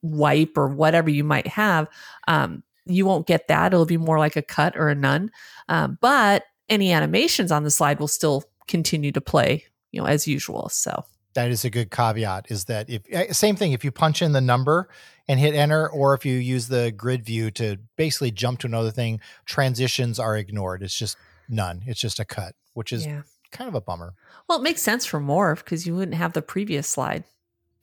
wipe 0.00 0.56
or 0.56 0.68
whatever 0.68 1.10
you 1.10 1.24
might 1.24 1.46
have, 1.46 1.88
um, 2.28 2.62
you 2.86 3.06
won't 3.06 3.26
get 3.26 3.48
that. 3.48 3.72
It'll 3.72 3.86
be 3.86 3.96
more 3.96 4.18
like 4.18 4.36
a 4.36 4.42
cut 4.42 4.76
or 4.76 4.88
a 4.88 4.94
none. 4.94 5.30
Um, 5.68 5.98
but 6.00 6.44
any 6.68 6.92
animations 6.92 7.52
on 7.52 7.64
the 7.64 7.70
slide 7.70 8.00
will 8.00 8.08
still 8.08 8.44
continue 8.66 9.12
to 9.12 9.20
play, 9.20 9.64
you 9.90 10.00
know, 10.00 10.06
as 10.06 10.26
usual. 10.26 10.68
So 10.68 11.04
That 11.34 11.50
is 11.50 11.64
a 11.64 11.70
good 11.70 11.90
caveat 11.90 12.50
is 12.50 12.66
that 12.66 12.90
if 12.90 13.02
eh, 13.10 13.32
same 13.32 13.56
thing, 13.56 13.72
if 13.72 13.84
you 13.84 13.90
punch 13.90 14.22
in 14.22 14.32
the 14.32 14.40
number 14.40 14.88
and 15.28 15.38
hit 15.38 15.54
enter, 15.54 15.88
or 15.88 16.14
if 16.14 16.26
you 16.26 16.34
use 16.34 16.68
the 16.68 16.92
grid 16.92 17.24
view 17.24 17.50
to 17.52 17.78
basically 17.96 18.30
jump 18.30 18.60
to 18.60 18.66
another 18.66 18.90
thing, 18.90 19.20
transitions 19.46 20.18
are 20.18 20.36
ignored. 20.36 20.82
It's 20.82 20.96
just 20.96 21.16
none. 21.48 21.82
It's 21.86 22.00
just 22.00 22.18
a 22.18 22.24
cut, 22.24 22.54
which 22.74 22.92
is 22.92 23.06
yeah. 23.06 23.22
kind 23.50 23.68
of 23.68 23.74
a 23.74 23.80
bummer. 23.80 24.14
Well, 24.48 24.58
it 24.58 24.62
makes 24.62 24.82
sense 24.82 25.06
for 25.06 25.20
Morph 25.20 25.58
because 25.58 25.86
you 25.86 25.94
wouldn't 25.94 26.16
have 26.16 26.32
the 26.32 26.42
previous 26.42 26.88
slide. 26.88 27.24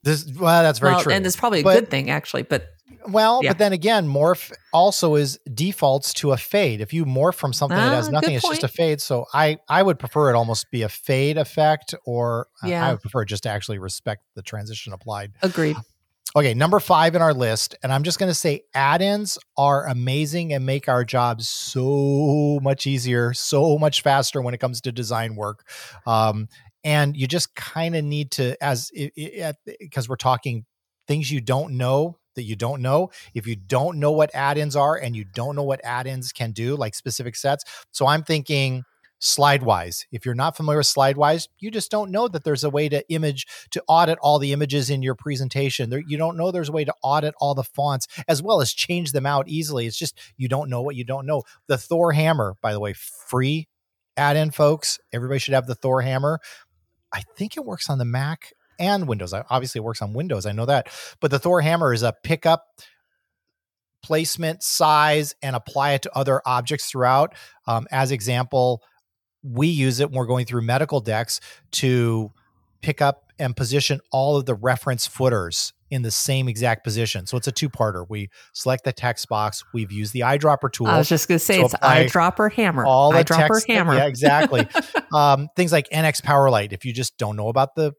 This 0.04 0.26
well, 0.40 0.64
that's 0.64 0.80
very 0.80 0.94
well, 0.94 1.02
true. 1.04 1.14
And 1.14 1.26
it's 1.26 1.36
probably 1.36 1.60
a 1.62 1.64
But- 1.64 1.76
good 1.82 1.90
thing 1.90 2.10
actually, 2.10 2.44
but 2.44 2.68
Well, 3.08 3.40
Yeah. 3.44 3.52
but 3.52 3.60
then 3.60 3.72
again, 3.74 4.08
morph 4.08 4.52
also 4.74 5.16
is 5.16 5.40
defaults 5.54 6.14
to 6.16 6.32
a 6.32 6.38
fade. 6.38 6.82
If 6.82 6.94
you 6.94 7.06
morph 7.06 7.36
from 7.36 7.54
something 7.54 7.78
that 7.78 7.94
has 7.94 8.08
Ah, 8.10 8.12
nothing, 8.12 8.34
it's 8.36 8.48
just 8.48 8.64
a 8.64 8.68
fade. 8.68 9.00
So 9.02 9.26
I 9.34 9.58
I 9.70 9.84
would 9.84 10.00
prefer 10.00 10.30
it 10.30 10.36
almost 10.36 10.70
be 10.72 10.82
a 10.84 10.90
fade 10.90 11.38
effect, 11.38 11.96
or 12.06 12.48
I- 12.62 12.74
I 12.74 12.92
would 12.92 13.02
prefer 13.02 13.24
just 13.26 13.44
to 13.44 13.50
actually 13.50 13.78
respect 13.80 14.24
the 14.36 14.42
transition 14.42 14.92
applied. 14.94 15.32
agreed. 15.42 15.78
Okay, 16.36 16.54
number 16.54 16.80
five 16.80 17.16
in 17.16 17.22
our 17.24 17.34
list, 17.34 17.74
and 17.82 17.92
I'm 17.92 18.04
just 18.04 18.20
going 18.20 18.30
to 18.30 18.36
say 18.36 18.62
add-ins 18.76 19.40
are 19.58 19.88
amazing 19.88 20.54
and 20.54 20.64
make 20.64 20.88
our 20.88 21.04
jobs 21.04 21.50
so 21.50 22.60
much 22.62 22.86
easier, 22.86 23.34
so 23.34 23.80
much 23.80 24.04
faster 24.04 24.40
when 24.42 24.54
it 24.54 24.60
comes 24.60 24.82
to 24.82 24.92
design 24.92 25.36
work. 25.36 25.68
Um, 26.06 26.48
and 26.84 27.16
you 27.16 27.28
just 27.28 27.56
kind 27.56 27.96
of 27.96 28.04
need 28.04 28.32
to, 28.32 28.62
as 28.64 28.92
because 29.66 30.08
we're 30.08 30.16
talking 30.16 30.66
things 31.08 31.32
you 31.32 31.42
don't 31.42 31.78
know 31.78 32.18
that 32.36 32.44
you 32.44 32.56
don't 32.56 32.82
know. 32.82 33.10
If 33.34 33.48
you 33.48 33.56
don't 33.56 34.00
know 34.00 34.12
what 34.12 34.34
add-ins 34.34 34.76
are 34.76 34.96
and 34.96 35.16
you 35.16 35.26
don't 35.26 35.56
know 35.56 35.64
what 35.64 35.82
add-ins 35.84 36.32
can 36.32 36.52
do, 36.52 36.76
like 36.76 36.96
specific 36.96 37.36
sets, 37.36 37.64
so 37.92 38.08
I'm 38.08 38.24
thinking 38.24 38.84
slidewise. 39.22 40.06
If 40.12 40.26
you're 40.26 40.36
not 40.36 40.56
familiar 40.56 40.78
with 40.78 40.88
slidewise, 40.88 41.50
you 41.60 41.72
just 41.72 41.92
don't 41.92 42.12
know 42.12 42.28
that 42.30 42.44
there's 42.46 42.64
a 42.64 42.70
way 42.70 42.88
to 42.90 43.08
image 43.10 43.46
to 43.72 43.84
audit 43.88 44.18
all 44.22 44.40
the 44.40 44.54
images 44.54 44.90
in 44.90 45.02
your 45.02 45.16
presentation. 45.16 45.90
There, 45.90 46.00
you 46.00 46.18
don't 46.18 46.38
know 46.38 46.52
there's 46.52 46.70
a 46.70 46.74
way 46.74 46.86
to 46.86 46.94
audit 47.04 47.34
all 47.40 47.54
the 47.54 47.64
fonts 47.64 48.08
as 48.28 48.42
well 48.42 48.62
as 48.62 48.74
change 48.74 49.12
them 49.12 49.26
out 49.26 49.50
easily. 49.50 49.88
It's 49.88 49.98
just 49.98 50.18
you 50.38 50.48
don't 50.48 50.70
know 50.70 50.82
what 50.82 50.96
you 50.96 51.04
don't 51.04 51.26
know. 51.26 51.44
The 51.68 51.78
Thor 51.78 52.14
hammer, 52.14 52.56
by 52.62 52.72
the 52.72 52.80
way, 52.80 52.94
free 52.94 53.68
add-in, 54.16 54.52
folks. 54.52 55.00
Everybody 55.12 55.40
should 55.40 55.54
have 55.54 55.68
the 55.68 55.76
Thor 55.76 56.02
hammer. 56.02 56.40
I 57.14 57.22
think 57.36 57.58
it 57.58 57.66
works 57.66 57.90
on 57.90 57.98
the 57.98 58.06
Mac 58.06 58.54
and 58.80 59.08
Windows. 59.08 59.34
Obviously, 59.34 59.80
it 59.80 59.84
works 59.84 60.02
on 60.02 60.14
Windows. 60.14 60.46
I 60.46 60.52
know 60.52 60.66
that. 60.66 60.90
But 61.20 61.32
the 61.32 61.40
Thor 61.40 61.62
hammer 61.62 61.94
is 61.94 62.04
a 62.04 62.14
pickup 62.24 62.66
placement, 64.02 64.64
size, 64.64 65.36
and 65.42 65.56
apply 65.56 65.92
it 65.92 66.04
to 66.04 66.18
other 66.18 66.42
objects 66.46 66.90
throughout. 66.90 67.36
Um, 67.68 67.88
as 67.92 68.12
example, 68.12 68.82
we 69.44 69.68
use 69.68 70.00
it 70.00 70.10
when 70.10 70.18
we're 70.18 70.26
going 70.26 70.46
through 70.46 70.62
medical 70.62 71.02
decks 71.02 71.40
to 71.72 72.32
pick 72.82 73.02
up 73.02 73.32
and 73.38 73.56
position 73.56 74.00
all 74.12 74.38
of 74.38 74.46
the 74.46 74.56
reference 74.56 75.06
footers 75.06 75.74
in 75.92 76.02
the 76.02 76.12
same 76.12 76.48
exact 76.48 76.84
position. 76.84 77.26
So 77.26 77.38
it's 77.38 77.48
a 77.48 77.52
two-parter. 77.52 78.06
We 78.08 78.30
select 78.54 78.84
the 78.84 78.94
text 78.94 79.28
box. 79.28 79.64
We've 79.74 79.92
used 79.92 80.14
the 80.14 80.22
eyedropper 80.22 80.72
tool. 80.72 80.88
I 80.88 80.98
was 80.98 81.10
just 81.10 81.28
going 81.28 81.40
to 81.40 81.46
say 81.46 81.62
it's 81.62 81.74
eyedropper 81.76 82.52
hammer. 82.52 82.86
all 82.86 83.12
the 83.12 83.24
eyedropper 83.24 83.48
text, 83.48 83.68
hammer. 83.68 83.96
Yeah, 83.96 84.06
exactly. 84.06 84.68
um, 85.14 85.48
things 85.56 85.72
like 85.72 85.90
NXPowerLite. 85.90 86.74
If 86.74 86.86
you 86.86 86.94
just 86.94 87.18
don't 87.18 87.36
know 87.36 87.50
about 87.50 87.76
the 87.76 87.94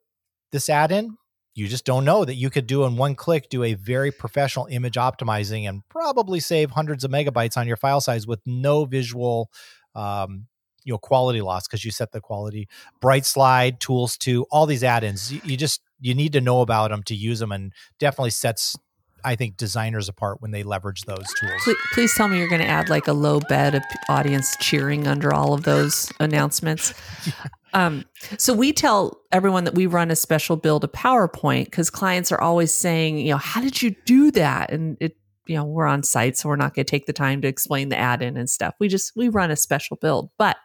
this 0.53 0.69
add-in, 0.69 1.17
you 1.55 1.69
just 1.69 1.85
don't 1.85 2.05
know 2.05 2.25
that 2.25 2.35
you 2.35 2.51
could 2.51 2.67
do 2.67 2.85
in 2.85 2.97
one 2.97 3.15
click 3.15 3.49
do 3.49 3.63
a 3.63 3.75
very 3.75 4.11
professional 4.11 4.67
image 4.67 4.95
optimizing 4.95 5.69
and 5.69 5.83
probably 5.89 6.41
save 6.41 6.71
hundreds 6.71 7.05
of 7.05 7.11
megabytes 7.11 7.57
on 7.57 7.67
your 7.67 7.77
file 7.77 8.01
size 8.01 8.27
with 8.27 8.41
no 8.47 8.85
visual 8.85 9.51
um, 9.95 10.47
you 10.85 10.93
know 10.93 10.99
quality 10.99 11.41
loss 11.41 11.67
because 11.67 11.85
you 11.85 11.91
set 11.91 12.13
the 12.13 12.21
quality 12.21 12.69
BrightSlide 13.01 13.79
tools 13.79 14.17
to 14.19 14.47
all 14.51 14.67
these 14.67 14.85
add-ins 14.85 15.33
you, 15.33 15.41
you 15.45 15.57
just 15.57 15.81
you 16.01 16.15
need 16.15 16.33
to 16.33 16.41
know 16.41 16.61
about 16.61 16.91
them 16.91 17.03
to 17.05 17.15
use 17.15 17.39
them 17.39 17.53
and 17.53 17.73
definitely 17.99 18.31
sets 18.31 18.77
i 19.25 19.35
think 19.35 19.57
designers 19.57 20.09
apart 20.09 20.41
when 20.41 20.51
they 20.51 20.63
leverage 20.63 21.03
those 21.03 21.27
tools 21.39 21.61
Please, 21.65 21.77
please 21.93 22.15
tell 22.15 22.29
me 22.29 22.39
you're 22.39 22.49
going 22.49 22.63
to 22.63 22.67
add 22.67 22.89
like 22.89 23.07
a 23.07 23.13
low 23.13 23.41
bed 23.41 23.75
of 23.75 23.83
audience 24.09 24.57
cheering 24.61 25.07
under 25.07 25.33
all 25.33 25.53
of 25.53 25.65
those 25.65 26.11
announcements. 26.21 26.95
Um, 27.73 28.05
so 28.37 28.53
we 28.53 28.73
tell 28.73 29.21
everyone 29.31 29.65
that 29.65 29.75
we 29.75 29.87
run 29.87 30.11
a 30.11 30.17
special 30.17 30.57
build 30.57 30.85
a 30.85 30.89
PowerPoint 30.89 31.67
because 31.67 31.91
clients 31.91 32.33
are 32.33 32.41
always 32.41 32.73
saying, 32.75 33.19
you 33.19 33.31
know, 33.31 33.37
how 33.37 33.61
did 33.61 33.81
you 33.81 33.95
do 34.05 34.31
that? 34.33 34.73
And 34.73 34.97
it, 35.01 35.17
you 35.51 35.57
know, 35.57 35.65
we're 35.65 35.87
on 35.87 36.05
site, 36.05 36.39
so 36.39 36.49
we're 36.49 36.55
not 36.55 36.75
going 36.75 36.87
to 36.87 36.91
take 36.91 37.07
the 37.07 37.13
time 37.13 37.41
to 37.43 37.49
explain 37.49 37.89
the 37.89 37.99
add-in 37.99 38.37
and 38.37 38.49
stuff. 38.49 38.75
We 38.79 38.87
just 38.87 39.17
we 39.17 39.29
run 39.29 39.51
a 39.51 39.57
special 39.57 39.97
build. 39.97 40.31
But 40.39 40.57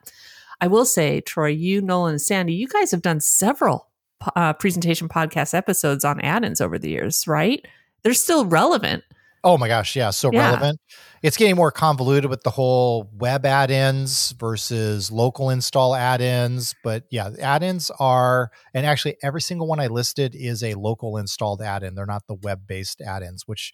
I 0.62 0.68
will 0.68 0.86
say, 0.86 1.22
Troy, 1.22 1.48
you, 1.48 1.82
Nolan, 1.82 2.12
and 2.12 2.22
Sandy, 2.22 2.54
you 2.54 2.68
guys 2.68 2.92
have 2.92 3.02
done 3.02 3.20
several 3.20 3.90
uh, 4.36 4.54
presentation 4.54 5.10
podcast 5.10 5.56
episodes 5.56 6.06
on 6.06 6.22
add-ins 6.22 6.62
over 6.62 6.78
the 6.78 6.90
years, 6.90 7.28
right? 7.28 7.66
They're 8.04 8.14
still 8.14 8.46
relevant. 8.46 9.04
Oh 9.44 9.60
my 9.60 9.68
gosh, 9.68 9.96
yeah, 9.96 10.10
so 10.10 10.32
Yeah. 10.32 10.50
relevant. 10.50 10.80
It's 11.22 11.38
getting 11.38 11.56
more 11.56 11.72
convoluted 11.72 12.32
with 12.32 12.42
the 12.42 12.50
whole 12.50 13.12
web 13.14 13.46
add-ins 13.46 14.32
versus 14.32 15.12
local 15.12 15.52
install 15.52 15.94
add-ins, 15.94 16.74
but 16.84 17.04
yeah, 17.12 17.30
add-ins 17.40 17.92
are 18.00 18.50
and 18.74 18.88
actually 18.88 19.18
every 19.22 19.42
single 19.42 19.68
one 19.68 19.80
I 19.80 19.86
listed 19.86 20.34
is 20.36 20.64
a 20.64 20.74
local 20.74 21.18
installed 21.18 21.62
add-in. 21.62 21.94
They're 21.94 22.08
not 22.08 22.24
the 22.28 22.36
web-based 22.42 23.02
add-ins, 23.02 23.44
which 23.46 23.72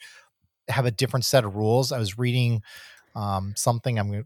have 0.71 0.85
a 0.85 0.91
different 0.91 1.25
set 1.25 1.43
of 1.45 1.55
rules. 1.55 1.91
I 1.91 1.99
was 1.99 2.17
reading 2.17 2.61
um, 3.15 3.53
something 3.55 3.99
I'm 3.99 4.25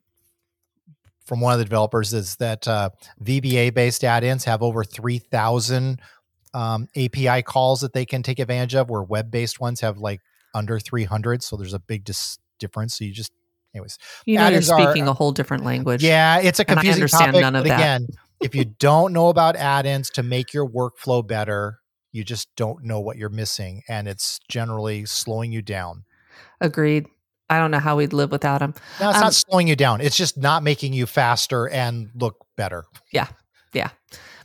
from 1.25 1.41
one 1.41 1.53
of 1.53 1.59
the 1.59 1.65
developers 1.65 2.13
is 2.13 2.35
that 2.35 2.67
uh, 2.67 2.91
VBA 3.23 3.73
based 3.73 4.03
add-ins 4.03 4.43
have 4.45 4.61
over 4.61 4.83
3,000 4.83 5.99
um, 6.53 6.87
API 6.95 7.41
calls 7.41 7.81
that 7.81 7.93
they 7.93 8.05
can 8.05 8.21
take 8.23 8.37
advantage 8.39 8.75
of, 8.75 8.89
where 8.89 9.01
web-based 9.01 9.59
ones 9.59 9.81
have 9.81 9.97
like 9.97 10.21
under 10.53 10.79
300 10.79 11.43
so 11.43 11.57
there's 11.57 11.73
a 11.73 11.79
big 11.79 12.05
dis- 12.05 12.37
difference 12.59 12.97
so 12.97 13.03
you 13.03 13.11
just 13.11 13.31
anyways 13.73 13.97
You 14.25 14.35
know, 14.37 14.43
you're 14.43 14.47
Add-ins 14.59 14.69
are- 14.69 14.79
speaking 14.83 15.07
a 15.07 15.13
whole 15.13 15.31
different 15.33 15.65
language. 15.65 16.01
yeah 16.03 16.37
it's 16.39 16.59
a 16.59 16.63
And 16.69 16.79
I 16.79 16.83
confusing 16.83 17.01
understand 17.01 17.25
topic 17.33 17.41
none 17.41 17.55
of 17.57 17.63
but 17.63 17.69
that. 17.69 17.79
again 17.79 18.07
if 18.41 18.53
you 18.55 18.63
don't 18.63 19.11
know 19.11 19.27
about 19.29 19.55
add-ins 19.57 20.09
to 20.11 20.23
make 20.23 20.53
your 20.53 20.65
workflow 20.69 21.25
better 21.27 21.79
you 22.13 22.23
just 22.23 22.47
don't 22.55 22.85
know 22.85 23.01
what 23.01 23.17
you're 23.17 23.27
missing 23.29 23.81
and 23.89 24.07
it's 24.07 24.39
generally 24.47 25.03
slowing 25.05 25.51
you 25.51 25.61
down 25.61 26.03
Agreed. 26.61 27.05
I 27.49 27.59
don't 27.59 27.69
know 27.71 27.79
how 27.79 27.97
we'd 27.97 28.13
live 28.13 28.31
without 28.31 28.59
them. 28.59 28.73
now 28.99 29.09
it's 29.09 29.17
Um, 29.17 29.23
not 29.25 29.33
slowing 29.35 29.67
you 29.67 29.75
down 29.75 30.01
it's 30.01 30.17
just 30.17 30.35
not 30.37 30.63
making 30.63 30.93
you 30.93 31.05
faster 31.05 31.67
and 31.69 32.09
look 32.15 32.37
better 32.57 32.85
Yeah. 33.11 33.27
Yeah. 33.73 33.89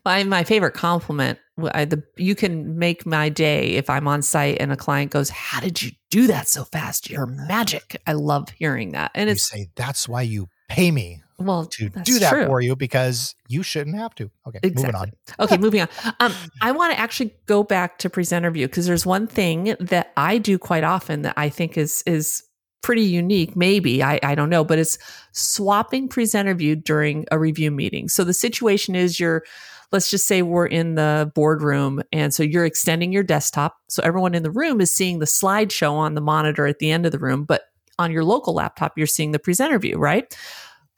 My 0.05 0.25
my 0.25 0.44
favorite 0.44 0.73
compliment. 0.75 1.38
I, 1.75 1.85
the 1.85 2.03
you 2.16 2.35
can 2.35 2.79
make 2.79 3.05
my 3.07 3.29
day 3.29 3.73
if 3.73 3.90
I'm 3.90 4.09
on 4.09 4.23
site 4.23 4.57
and 4.59 4.73
a 4.73 4.77
client 4.77 5.11
goes, 5.12 5.29
"How 5.29 5.61
did 5.61 5.83
you 5.83 5.90
do 6.11 6.27
that 6.29 6.49
so 6.49 6.64
fast? 6.64 7.11
You're 7.11 7.27
magic." 7.27 8.01
I 8.07 8.14
love 8.14 8.49
hearing 8.49 8.92
that, 8.92 9.11
and 9.14 9.29
you 9.29 9.33
it's 9.33 9.49
say 9.51 9.68
that's 9.77 10.09
why 10.09 10.23
you 10.23 10.49
pay 10.70 10.90
me 10.90 11.23
well 11.46 11.66
to 11.66 11.88
do 12.05 12.18
that 12.18 12.33
true. 12.33 12.46
for 12.46 12.61
you 12.61 12.76
because 12.76 13.35
you 13.48 13.62
shouldn't 13.62 13.96
have 13.96 14.14
to 14.14 14.31
okay 14.46 14.61
moving 14.74 14.94
on 14.94 15.11
Okay, 15.38 15.57
moving 15.59 15.81
on. 15.83 15.88
Um, 16.20 16.33
I 16.61 16.72
want 16.72 16.92
to 16.92 16.98
actually 16.98 17.35
go 17.46 17.62
back 17.62 17.98
to 17.98 18.11
presenter 18.11 18.50
view 18.50 18.66
because 18.66 18.87
there's 18.87 19.07
one 19.07 19.26
thing 19.26 19.76
that 19.81 20.12
I 20.16 20.38
do 20.38 20.59
quite 20.59 20.85
often 20.85 21.22
that 21.22 21.35
I 21.37 21.48
think 21.48 21.76
is 21.79 22.03
is 22.07 22.42
pretty 22.83 23.03
unique. 23.03 23.57
Maybe 23.57 24.03
I 24.03 24.20
I 24.22 24.35
don't 24.35 24.50
know, 24.50 24.64
but 24.64 24.79
it's 24.79 24.98
swapping 25.33 26.09
presenter 26.09 26.55
view 26.55 26.76
during 26.76 27.26
a 27.31 27.38
review 27.38 27.70
meeting. 27.70 28.09
So 28.09 28.24
the 28.24 28.35
situation 28.35 28.94
is 28.94 29.20
you're, 29.20 29.44
let's 29.92 30.11
just 30.11 30.26
say 30.26 30.42
we're 30.42 30.66
in 30.66 30.94
the 30.94 31.31
boardroom, 31.35 32.03
and 32.12 32.33
so 32.35 32.42
you're 32.42 32.66
extending 32.66 33.12
your 33.12 33.22
desktop, 33.22 33.76
so 33.88 34.03
everyone 34.03 34.35
in 34.35 34.42
the 34.42 34.50
room 34.50 34.81
is 34.81 34.94
seeing 34.94 35.18
the 35.18 35.26
slideshow 35.26 35.92
on 35.92 36.14
the 36.14 36.20
monitor 36.20 36.66
at 36.66 36.79
the 36.79 36.90
end 36.90 37.07
of 37.07 37.12
the 37.12 37.18
room, 37.18 37.44
but 37.44 37.64
on 37.98 38.11
your 38.11 38.24
local 38.24 38.55
laptop 38.55 38.96
you're 38.96 39.07
seeing 39.07 39.33
the 39.33 39.38
presenter 39.38 39.79
view, 39.79 39.98
right? 39.98 40.35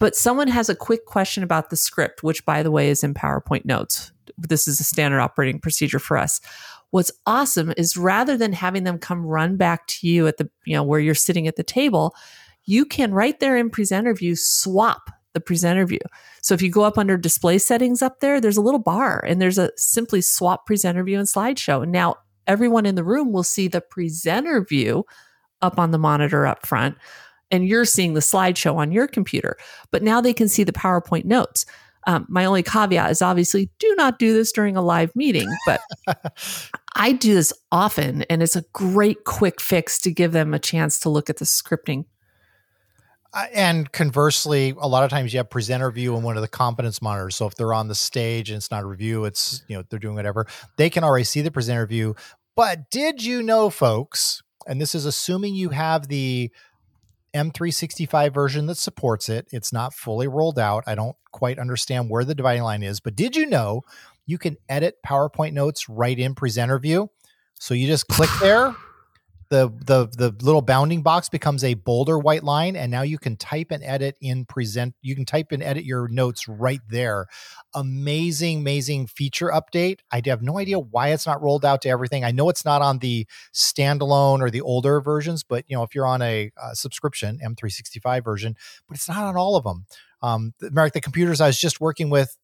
But 0.03 0.17
someone 0.17 0.49
has 0.49 0.69
a 0.69 0.75
quick 0.75 1.07
question 1.07 1.45
about 1.45 1.71
the 1.71 1.77
script, 1.77 2.25
which 2.25 2.45
by 2.45 2.65
the 2.65 2.73
way 2.73 2.91
is 2.91 3.05
in 3.05 3.15
PowerPoint 3.15 3.65
notes. 3.65 4.11
This 4.37 4.67
is 4.67 4.81
a 4.81 4.83
standard 4.83 5.21
operating 5.21 5.61
procedure 5.61 6.01
for 6.01 6.19
us. 6.19 6.41
What's 6.91 7.13
awesome 7.25 7.73
is 7.77 7.97
rather 7.97 8.37
than 8.37 8.53
having 8.53 8.83
them 8.83 8.99
come 8.99 9.25
run 9.25 9.57
back 9.57 9.87
to 9.87 10.09
you 10.09 10.27
at 10.27 10.39
the, 10.39 10.51
you 10.65 10.75
know, 10.75 10.83
where 10.83 10.99
you're 10.99 11.15
sitting 11.15 11.47
at 11.47 11.55
the 11.55 11.63
table, 11.63 12.17
you 12.65 12.85
can 12.85 13.15
right 13.15 13.39
there 13.39 13.57
in 13.57 13.71
presenter 13.71 14.13
view 14.13 14.35
swap 14.35 15.09
the 15.35 15.41
presenter 15.41 15.87
view. 15.87 16.01
So 16.41 16.53
if 16.53 16.63
you 16.63 16.69
go 16.69 16.83
up 16.83 16.99
under 16.99 17.17
display 17.17 17.59
settings 17.59 18.03
up 18.03 18.19
there, 18.19 18.41
there's 18.41 18.57
a 18.57 18.61
little 18.61 18.81
bar 18.81 19.25
and 19.25 19.41
there's 19.41 19.57
a 19.57 19.71
simply 19.77 20.21
swap 20.21 20.67
presenter 20.67 21.05
view 21.05 21.21
and 21.21 21.29
slideshow. 21.29 21.81
And 21.81 21.93
now 21.93 22.17
everyone 22.49 22.87
in 22.87 22.97
the 22.97 23.05
room 23.05 23.33
will 23.33 23.45
see 23.45 23.69
the 23.69 23.81
presenter 23.81 24.65
view 24.65 25.07
up 25.61 25.79
on 25.79 25.93
the 25.93 25.99
monitor 25.99 26.45
up 26.45 26.67
front 26.67 26.97
and 27.53 27.69
you're 27.69 27.85
seeing 27.85 28.15
the 28.15 28.21
slideshow 28.21 28.77
on 28.77 28.91
your 28.91 29.07
computer. 29.07 29.57
But 29.93 30.03
now 30.03 30.21
they 30.21 30.33
can 30.33 30.49
see 30.49 30.65
the 30.65 30.73
PowerPoint 30.73 31.27
notes. 31.27 31.65
Um, 32.07 32.27
my 32.29 32.45
only 32.45 32.65
caveat 32.65 33.13
is 33.13 33.23
obviously 33.23 33.71
do 33.79 33.95
not 33.97 34.19
do 34.19 34.33
this 34.33 34.51
during 34.51 34.77
a 34.77 34.83
live 34.83 35.15
meeting, 35.15 35.49
but 35.67 35.81
I 36.97 37.13
do 37.13 37.35
this 37.35 37.53
often 37.71 38.23
and 38.23 38.43
it's 38.43 38.57
a 38.57 38.65
great 38.73 39.25
quick 39.25 39.61
fix 39.61 40.01
to 40.01 40.11
give 40.11 40.33
them 40.33 40.53
a 40.53 40.59
chance 40.59 40.99
to 41.01 41.11
look 41.11 41.31
at 41.31 41.37
the 41.37 41.45
scripting. 41.45 42.07
Uh, 43.35 43.47
and 43.55 43.91
conversely, 43.93 44.75
a 44.79 44.89
lot 44.89 45.05
of 45.05 45.11
times 45.11 45.33
you 45.33 45.39
have 45.39 45.49
presenter 45.49 45.91
view 45.91 46.17
in 46.17 46.23
one 46.23 46.37
of 46.37 46.43
the 46.43 46.49
confidence 46.49 47.01
monitors. 47.01 47.37
So 47.37 47.47
if 47.47 47.55
they're 47.55 47.73
on 47.73 47.89
the 47.89 47.95
stage 47.95 48.51
and 48.51 48.59
it's 48.59 48.71
not 48.71 48.83
a 48.83 48.87
review, 48.87 49.25
it's 49.25 49.63
you 49.69 49.77
know 49.77 49.85
they're 49.89 49.99
doing 49.99 50.17
whatever. 50.17 50.47
They 50.77 50.91
can 50.91 51.03
already 51.03 51.25
see 51.25 51.41
the 51.41 51.51
presenter 51.51 51.87
view. 51.87 52.15
But 52.57 52.91
did 52.91 53.25
you 53.25 53.43
know, 53.43 53.71
folks? 53.71 54.43
And 54.67 54.81
this 54.81 54.95
is 54.95 55.07
assuming 55.07 55.55
you 55.55 55.71
have 55.71 56.09
the 56.09 56.51
M365 57.35 58.35
version 58.35 58.67
that 58.67 58.77
supports 58.77 59.29
it. 59.29 59.47
It's 59.51 59.73
not 59.73 59.95
fully 59.95 60.29
rolled 60.29 60.59
out. 60.59 60.85
I 60.87 60.95
don't 60.95 61.17
quite 61.33 61.59
understand 61.59 62.11
where 62.11 62.25
the 62.25 62.35
dividing 62.35 62.63
line 62.63 62.83
is, 62.83 63.01
but 63.01 63.17
did 63.17 63.37
you 63.37 63.47
know 63.47 63.83
you 64.27 64.39
can 64.39 64.57
edit 64.69 64.97
PowerPoint 65.07 65.53
notes 65.53 65.89
right 65.89 66.19
in 66.19 66.35
presenter 66.35 66.79
view? 66.79 67.11
So 67.55 67.75
you 67.75 67.87
just 67.87 68.09
click 68.09 68.31
there 68.41 68.75
the 69.53 69.71
the 69.85 70.09
the 70.17 70.45
little 70.45 70.63
bounding 70.63 71.03
box 71.03 71.29
becomes 71.29 71.63
a 71.63 71.75
bolder 71.75 72.19
white 72.19 72.43
line 72.43 72.75
and 72.75 72.91
now 72.91 73.03
you 73.03 73.19
can 73.19 73.37
type 73.37 73.71
and 73.71 73.85
edit 73.85 74.17
in 74.23 74.47
present 74.47 74.95
you 75.03 75.15
can 75.15 75.27
type 75.27 75.53
and 75.53 75.63
edit 75.63 75.85
your 75.85 76.09
notes 76.09 76.49
right 76.49 76.81
there. 76.89 77.27
Amazing 77.75 78.61
amazing 78.61 79.09
feature 79.09 79.49
update. 79.49 79.99
I 80.11 80.23
have 80.25 80.41
no 80.41 80.59
idea 80.59 80.79
why 80.79 81.09
it's 81.09 81.27
not 81.27 81.43
rolled 81.43 81.67
out 81.67 81.83
to 81.83 81.91
everything. 81.91 82.25
I 82.25 82.31
know 82.31 82.49
it's 82.49 82.65
not 82.65 82.81
on 82.81 83.01
the 83.01 83.27
standalone 83.53 84.41
or 84.41 84.49
the 84.49 84.63
older 84.63 85.03
versions 85.03 85.45
but 85.45 85.65
you 85.69 85.77
know 85.77 85.83
if 85.83 85.95
you're 85.95 86.07
on 86.07 86.23
a, 86.23 86.51
subscription 86.73 87.39
m365 87.45 88.25
version 88.25 88.57
but 88.89 88.97
it's 88.97 89.09
not 89.09 89.23
on 89.23 89.37
all 89.37 89.57
of 89.57 89.65
them. 89.65 89.85
Um 90.23 90.55
Mark, 90.71 90.95
the 90.95 91.01
computers 91.03 91.43
i 91.43 91.47
was 91.47 91.61
just 91.61 91.79
working 91.79 92.09
with 92.09 92.39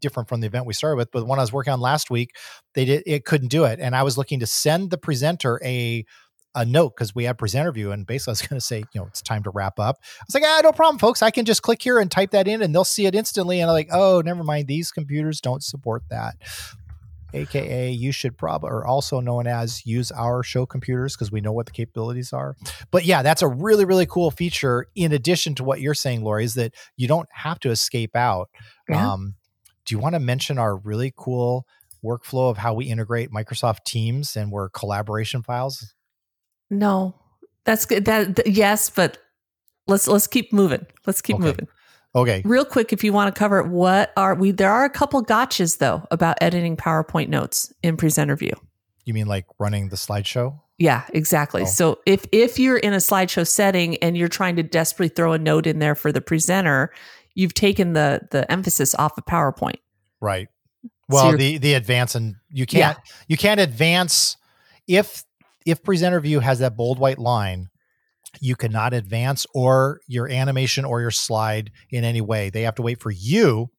different 0.00 0.28
from 0.28 0.40
the 0.40 0.48
event 0.48 0.66
we 0.66 0.74
started 0.74 0.96
with, 0.96 1.10
but 1.12 1.20
the 1.20 1.26
one 1.26 1.38
I 1.38 1.42
was 1.42 1.52
working 1.52 1.72
on 1.72 1.80
last 1.80 2.10
week, 2.10 2.34
they 2.74 2.84
did 2.84 3.04
it 3.06 3.24
couldn't 3.24 3.48
do 3.48 3.64
it. 3.64 3.78
And 3.80 3.96
I 3.96 4.02
was 4.02 4.18
looking 4.18 4.40
to 4.40 4.46
send 4.46 4.90
the 4.90 4.98
presenter 4.98 5.58
a 5.64 6.04
a 6.54 6.64
note 6.64 6.94
because 6.96 7.14
we 7.14 7.24
had 7.24 7.38
presenter 7.38 7.72
view 7.72 7.92
and 7.92 8.06
basically 8.06 8.30
I 8.30 8.32
was 8.32 8.42
going 8.42 8.60
to 8.60 8.64
say, 8.66 8.78
you 8.92 9.00
know, 9.00 9.06
it's 9.06 9.22
time 9.22 9.42
to 9.44 9.50
wrap 9.50 9.78
up. 9.78 9.98
I 10.02 10.24
was 10.26 10.34
like, 10.34 10.44
ah, 10.46 10.60
no 10.62 10.72
problem, 10.72 10.98
folks. 10.98 11.22
I 11.22 11.30
can 11.30 11.44
just 11.44 11.62
click 11.62 11.82
here 11.82 11.98
and 11.98 12.10
type 12.10 12.32
that 12.32 12.46
in 12.48 12.62
and 12.62 12.74
they'll 12.74 12.84
see 12.84 13.06
it 13.06 13.14
instantly. 13.14 13.60
And 13.60 13.70
I'm 13.70 13.74
like, 13.74 13.88
oh, 13.92 14.22
never 14.24 14.44
mind. 14.44 14.68
These 14.68 14.90
computers 14.90 15.40
don't 15.40 15.62
support 15.62 16.02
that. 16.10 16.36
AKA, 17.34 17.92
you 17.92 18.12
should 18.12 18.36
probably, 18.36 18.68
or 18.68 18.86
also 18.86 19.20
known 19.20 19.46
as, 19.46 19.86
use 19.86 20.12
our 20.12 20.42
show 20.42 20.66
computers 20.66 21.16
because 21.16 21.32
we 21.32 21.40
know 21.40 21.52
what 21.52 21.64
the 21.64 21.72
capabilities 21.72 22.32
are. 22.32 22.56
But 22.90 23.06
yeah, 23.06 23.22
that's 23.22 23.40
a 23.40 23.48
really, 23.48 23.86
really 23.86 24.04
cool 24.04 24.30
feature. 24.30 24.86
In 24.94 25.12
addition 25.12 25.54
to 25.54 25.64
what 25.64 25.80
you're 25.80 25.94
saying, 25.94 26.22
Lori, 26.22 26.44
is 26.44 26.54
that 26.54 26.74
you 26.96 27.08
don't 27.08 27.28
have 27.32 27.58
to 27.60 27.70
escape 27.70 28.14
out. 28.14 28.50
Yeah. 28.86 29.12
Um, 29.12 29.36
do 29.86 29.94
you 29.94 29.98
want 29.98 30.14
to 30.14 30.20
mention 30.20 30.58
our 30.58 30.76
really 30.76 31.12
cool 31.16 31.66
workflow 32.04 32.50
of 32.50 32.58
how 32.58 32.74
we 32.74 32.86
integrate 32.86 33.30
Microsoft 33.30 33.84
Teams 33.84 34.36
and 34.36 34.52
where 34.52 34.68
collaboration 34.68 35.42
files 35.42 35.94
no, 36.72 37.14
that's 37.64 37.86
good. 37.86 38.04
That, 38.06 38.46
yes, 38.46 38.90
but 38.90 39.18
let's 39.86 40.08
let's 40.08 40.26
keep 40.26 40.52
moving. 40.52 40.86
Let's 41.06 41.22
keep 41.22 41.36
okay. 41.36 41.44
moving. 41.44 41.68
Okay. 42.14 42.42
Real 42.44 42.64
quick, 42.64 42.92
if 42.92 43.02
you 43.02 43.12
want 43.12 43.34
to 43.34 43.38
cover 43.38 43.58
it, 43.58 43.68
what 43.68 44.12
are 44.16 44.34
we? 44.34 44.50
There 44.50 44.70
are 44.70 44.84
a 44.84 44.90
couple 44.90 45.24
gotchas 45.24 45.78
though 45.78 46.06
about 46.10 46.36
editing 46.40 46.76
PowerPoint 46.76 47.28
notes 47.28 47.72
in 47.82 47.96
Presenter 47.96 48.36
View. 48.36 48.52
You 49.04 49.14
mean 49.14 49.26
like 49.26 49.46
running 49.58 49.88
the 49.88 49.96
slideshow? 49.96 50.60
Yeah, 50.78 51.04
exactly. 51.14 51.62
Oh. 51.62 51.66
So 51.66 52.00
if 52.06 52.26
if 52.32 52.58
you're 52.58 52.76
in 52.76 52.92
a 52.92 52.98
slideshow 52.98 53.46
setting 53.46 53.96
and 53.98 54.16
you're 54.16 54.28
trying 54.28 54.56
to 54.56 54.62
desperately 54.62 55.14
throw 55.14 55.32
a 55.32 55.38
note 55.38 55.66
in 55.66 55.78
there 55.78 55.94
for 55.94 56.12
the 56.12 56.20
presenter, 56.20 56.92
you've 57.34 57.54
taken 57.54 57.94
the 57.94 58.28
the 58.30 58.50
emphasis 58.50 58.94
off 58.96 59.16
of 59.16 59.24
PowerPoint. 59.24 59.78
Right. 60.20 60.48
Well, 61.08 61.30
so 61.30 61.36
the 61.36 61.58
the 61.58 61.74
advance 61.74 62.14
and 62.14 62.36
you 62.50 62.66
can't 62.66 62.98
yeah. 62.98 63.14
you 63.28 63.36
can't 63.36 63.60
advance 63.60 64.36
if 64.86 65.24
if 65.66 65.82
presenter 65.82 66.20
view 66.20 66.40
has 66.40 66.58
that 66.60 66.76
bold 66.76 66.98
white 66.98 67.18
line, 67.18 67.68
you 68.40 68.56
cannot 68.56 68.94
advance 68.94 69.46
or 69.54 70.00
your 70.06 70.28
animation 70.28 70.84
or 70.84 71.00
your 71.00 71.10
slide 71.10 71.70
in 71.90 72.04
any 72.04 72.20
way. 72.20 72.50
They 72.50 72.62
have 72.62 72.76
to 72.76 72.82
wait 72.82 73.00
for 73.00 73.10
you 73.10 73.70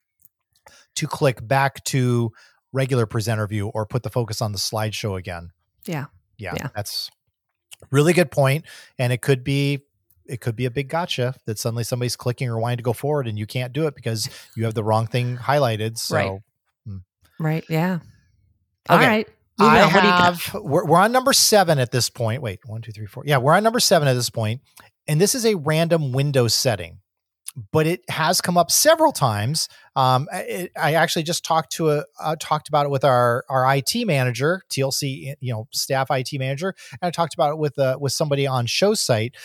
to 0.96 1.08
click 1.08 1.46
back 1.46 1.84
to 1.86 2.32
regular 2.72 3.06
presenter 3.06 3.48
view 3.48 3.70
or 3.70 3.86
put 3.86 4.04
the 4.04 4.10
focus 4.10 4.42
on 4.42 4.52
the 4.52 4.58
slideshow 4.58 5.18
again. 5.18 5.52
Yeah. 5.86 6.06
Yeah. 6.38 6.54
yeah. 6.56 6.70
That's 6.76 7.10
really 7.92 8.14
good 8.14 8.32
point. 8.32 8.66
And 8.98 9.12
it 9.12 9.22
could 9.22 9.44
be 9.44 9.82
it 10.26 10.40
could 10.40 10.56
be 10.56 10.66
a 10.66 10.72
big 10.72 10.88
gotcha 10.88 11.36
that 11.46 11.60
suddenly 11.60 11.84
somebody's 11.84 12.16
clicking 12.16 12.48
or 12.48 12.58
wanting 12.58 12.78
to 12.78 12.84
go 12.84 12.94
forward 12.94 13.28
and 13.28 13.38
you 13.38 13.46
can't 13.46 13.74
do 13.74 13.88
it 13.88 13.96
because 13.96 14.30
you 14.56 14.64
have 14.64 14.74
the 14.74 14.84
wrong 14.84 15.06
thing 15.06 15.38
highlighted. 15.38 15.98
So 15.98 16.16
right. 16.16 16.40
Hmm. 16.88 16.98
Right. 17.40 17.66
Yeah. 17.70 17.96
Okay. 17.96 18.02
All 18.90 18.98
right. 18.98 19.28
I 19.60 19.78
have, 19.80 20.54
we're, 20.54 20.86
we're 20.86 21.00
on 21.00 21.12
number 21.12 21.34
seven 21.34 21.80
at 21.80 21.92
this 21.92 22.10
point. 22.10 22.42
Wait, 22.42 22.60
one, 22.66 22.82
two, 22.82 22.92
three, 22.92 23.06
four. 23.06 23.24
Yeah, 23.26 23.38
we're 23.38 23.54
on 23.54 23.64
number 23.64 23.80
seven 23.80 24.08
at 24.08 24.14
this 24.14 24.30
point, 24.30 24.62
And 25.08 25.22
this 25.22 25.36
is 25.36 25.46
a 25.46 25.56
random 25.56 26.12
window 26.12 26.48
setting, 26.48 27.00
but 27.72 27.86
it 27.86 28.02
has 28.10 28.42
come 28.42 28.58
up 28.58 28.72
several 28.72 29.12
times. 29.12 29.70
Um, 29.96 30.28
it, 30.34 30.72
I 30.76 30.96
actually 30.96 31.24
just 31.24 31.46
talked 31.46 31.74
to 31.74 31.92
a, 31.92 32.06
uh, 32.20 32.36
talked 32.40 32.68
about 32.68 32.86
it 32.86 32.90
with 32.90 33.04
our, 33.04 33.44
our 33.48 33.76
IT 33.76 33.94
manager, 34.06 34.64
TLC, 34.72 35.36
you 35.40 35.54
know, 35.54 35.68
staff 35.72 36.08
IT 36.10 36.30
manager. 36.34 36.74
And 36.92 37.08
I 37.08 37.12
talked 37.12 37.36
about 37.36 37.52
it 37.52 37.58
with, 37.58 37.78
uh, 37.78 37.98
with 38.00 38.14
somebody 38.14 38.48
on 38.48 38.66
show 38.66 38.94
site 38.96 39.36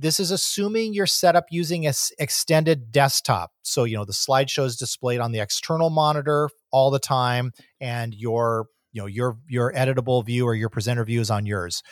this 0.00 0.18
is 0.18 0.30
assuming 0.30 0.94
you're 0.94 1.04
set 1.04 1.36
up 1.36 1.44
using 1.50 1.86
a 1.86 1.92
extended 2.18 2.90
desktop. 2.90 3.50
So, 3.60 3.84
you 3.84 3.98
know, 3.98 4.06
the 4.06 4.14
slideshow 4.14 4.64
is 4.64 4.76
displayed 4.76 5.20
on 5.20 5.32
the 5.32 5.40
external 5.40 5.90
monitor 5.90 6.48
all 6.72 6.90
the 6.90 6.98
time 6.98 7.52
and 7.82 8.14
your 8.14 8.66
you 8.92 9.02
know 9.02 9.06
your 9.06 9.38
your 9.48 9.72
editable 9.72 10.24
view 10.24 10.46
or 10.46 10.54
your 10.54 10.68
presenter 10.68 11.04
view 11.04 11.20
is 11.20 11.30
on 11.30 11.46
yours. 11.46 11.82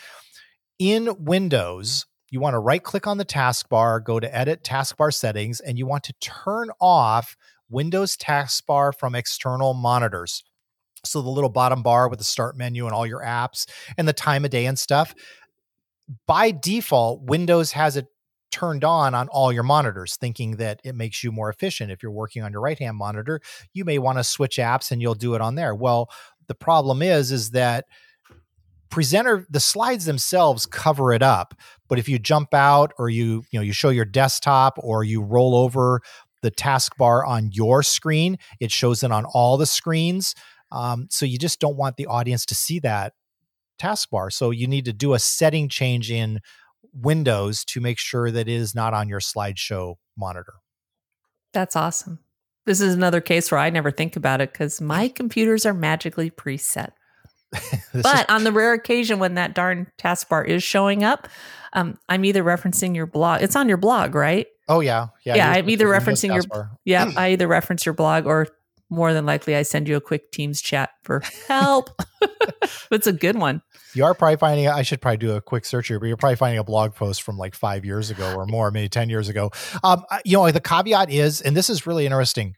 In 0.78 1.14
windows 1.18 2.06
you 2.30 2.40
want 2.40 2.54
to 2.54 2.58
right 2.58 2.82
click 2.82 3.06
on 3.06 3.18
the 3.18 3.24
taskbar 3.24 4.02
go 4.04 4.20
to 4.20 4.36
edit 4.36 4.62
taskbar 4.62 5.12
settings 5.12 5.60
and 5.60 5.78
you 5.78 5.86
want 5.86 6.04
to 6.04 6.12
turn 6.20 6.70
off 6.80 7.36
windows 7.68 8.16
taskbar 8.16 8.94
from 8.96 9.14
external 9.14 9.74
monitors. 9.74 10.42
So 11.04 11.22
the 11.22 11.28
little 11.28 11.50
bottom 11.50 11.82
bar 11.82 12.08
with 12.08 12.18
the 12.18 12.24
start 12.24 12.56
menu 12.56 12.86
and 12.86 12.94
all 12.94 13.06
your 13.06 13.22
apps 13.22 13.66
and 13.96 14.06
the 14.06 14.12
time 14.12 14.44
of 14.44 14.50
day 14.50 14.66
and 14.66 14.78
stuff. 14.78 15.14
By 16.26 16.50
default 16.50 17.22
windows 17.22 17.72
has 17.72 17.96
it 17.96 18.06
turned 18.50 18.82
on 18.82 19.14
on 19.14 19.28
all 19.28 19.52
your 19.52 19.62
monitors 19.62 20.16
thinking 20.16 20.56
that 20.56 20.80
it 20.82 20.94
makes 20.94 21.22
you 21.22 21.30
more 21.30 21.50
efficient. 21.50 21.90
If 21.90 22.02
you're 22.02 22.10
working 22.10 22.42
on 22.42 22.50
your 22.50 22.62
right 22.62 22.78
hand 22.78 22.96
monitor 22.96 23.40
you 23.74 23.84
may 23.84 23.98
want 23.98 24.18
to 24.18 24.24
switch 24.24 24.56
apps 24.56 24.90
and 24.90 25.02
you'll 25.02 25.14
do 25.14 25.34
it 25.34 25.40
on 25.42 25.54
there. 25.54 25.74
Well 25.74 26.10
the 26.48 26.54
problem 26.54 27.02
is, 27.02 27.30
is 27.32 27.50
that 27.50 27.86
presenter 28.90 29.46
the 29.50 29.60
slides 29.60 30.06
themselves 30.06 30.64
cover 30.64 31.12
it 31.12 31.22
up 31.22 31.52
but 31.88 31.98
if 31.98 32.08
you 32.08 32.18
jump 32.18 32.54
out 32.54 32.90
or 32.98 33.10
you 33.10 33.44
you 33.50 33.58
know 33.58 33.62
you 33.62 33.70
show 33.70 33.90
your 33.90 34.06
desktop 34.06 34.78
or 34.78 35.04
you 35.04 35.20
roll 35.20 35.54
over 35.54 36.00
the 36.40 36.50
taskbar 36.50 37.22
on 37.28 37.50
your 37.52 37.82
screen 37.82 38.38
it 38.60 38.70
shows 38.70 39.02
it 39.02 39.12
on 39.12 39.26
all 39.26 39.58
the 39.58 39.66
screens 39.66 40.34
um, 40.72 41.06
so 41.10 41.26
you 41.26 41.36
just 41.36 41.60
don't 41.60 41.76
want 41.76 41.96
the 41.98 42.06
audience 42.06 42.46
to 42.46 42.54
see 42.54 42.78
that 42.80 43.12
taskbar. 43.78 44.32
So 44.32 44.50
you 44.50 44.66
need 44.66 44.84
to 44.84 44.92
do 44.92 45.14
a 45.14 45.18
setting 45.18 45.68
change 45.68 46.10
in 46.10 46.40
windows 46.92 47.64
to 47.66 47.80
make 47.80 47.98
sure 47.98 48.30
that 48.30 48.48
it 48.48 48.54
is 48.54 48.74
not 48.74 48.92
on 48.92 49.08
your 49.08 49.20
slideshow 49.20 49.96
monitor. 50.16 50.54
That's 51.52 51.76
awesome 51.76 52.20
this 52.66 52.80
is 52.80 52.94
another 52.94 53.20
case 53.20 53.50
where 53.50 53.60
I 53.60 53.70
never 53.70 53.90
think 53.90 54.16
about 54.16 54.40
it 54.40 54.52
because 54.52 54.80
my 54.80 55.08
computers 55.08 55.64
are 55.66 55.74
magically 55.74 56.30
preset. 56.30 56.90
but 57.94 58.20
is- 58.20 58.24
on 58.28 58.44
the 58.44 58.52
rare 58.52 58.74
occasion 58.74 59.18
when 59.18 59.34
that 59.34 59.54
darn 59.54 59.90
taskbar 59.98 60.46
is 60.46 60.62
showing 60.62 61.02
up, 61.02 61.28
um, 61.72 61.98
I'm 62.08 62.24
either 62.24 62.44
referencing 62.44 62.94
your 62.94 63.06
blog. 63.06 63.42
It's 63.42 63.56
on 63.56 63.68
your 63.68 63.78
blog, 63.78 64.14
right? 64.14 64.46
Oh 64.68 64.80
yeah, 64.80 65.08
yeah. 65.24 65.36
Yeah, 65.36 65.50
I'm 65.52 65.70
either 65.70 65.86
referencing 65.86 66.34
your 66.34 66.70
yeah. 66.84 67.10
I 67.16 67.32
either 67.32 67.48
reference 67.48 67.86
your 67.86 67.94
blog 67.94 68.26
or 68.26 68.48
more 68.90 69.12
than 69.12 69.26
likely 69.26 69.54
I 69.54 69.62
send 69.62 69.88
you 69.88 69.96
a 69.96 70.00
quick 70.00 70.30
Teams 70.32 70.60
chat 70.60 70.90
for 71.02 71.22
help. 71.48 71.90
it's 72.90 73.06
a 73.06 73.12
good 73.12 73.36
one. 73.36 73.62
You 73.94 74.04
are 74.04 74.14
probably 74.14 74.36
finding, 74.36 74.68
I 74.68 74.82
should 74.82 75.00
probably 75.00 75.18
do 75.18 75.32
a 75.32 75.40
quick 75.40 75.64
search 75.64 75.88
here, 75.88 75.98
but 75.98 76.06
you're 76.06 76.16
probably 76.16 76.36
finding 76.36 76.58
a 76.58 76.64
blog 76.64 76.94
post 76.94 77.22
from 77.22 77.38
like 77.38 77.54
five 77.54 77.84
years 77.84 78.10
ago 78.10 78.34
or 78.34 78.46
more, 78.46 78.70
maybe 78.70 78.88
10 78.88 79.08
years 79.08 79.28
ago. 79.28 79.50
Um, 79.82 80.04
you 80.24 80.36
know, 80.36 80.50
the 80.50 80.60
caveat 80.60 81.10
is, 81.10 81.40
and 81.40 81.56
this 81.56 81.70
is 81.70 81.86
really 81.86 82.04
interesting 82.04 82.54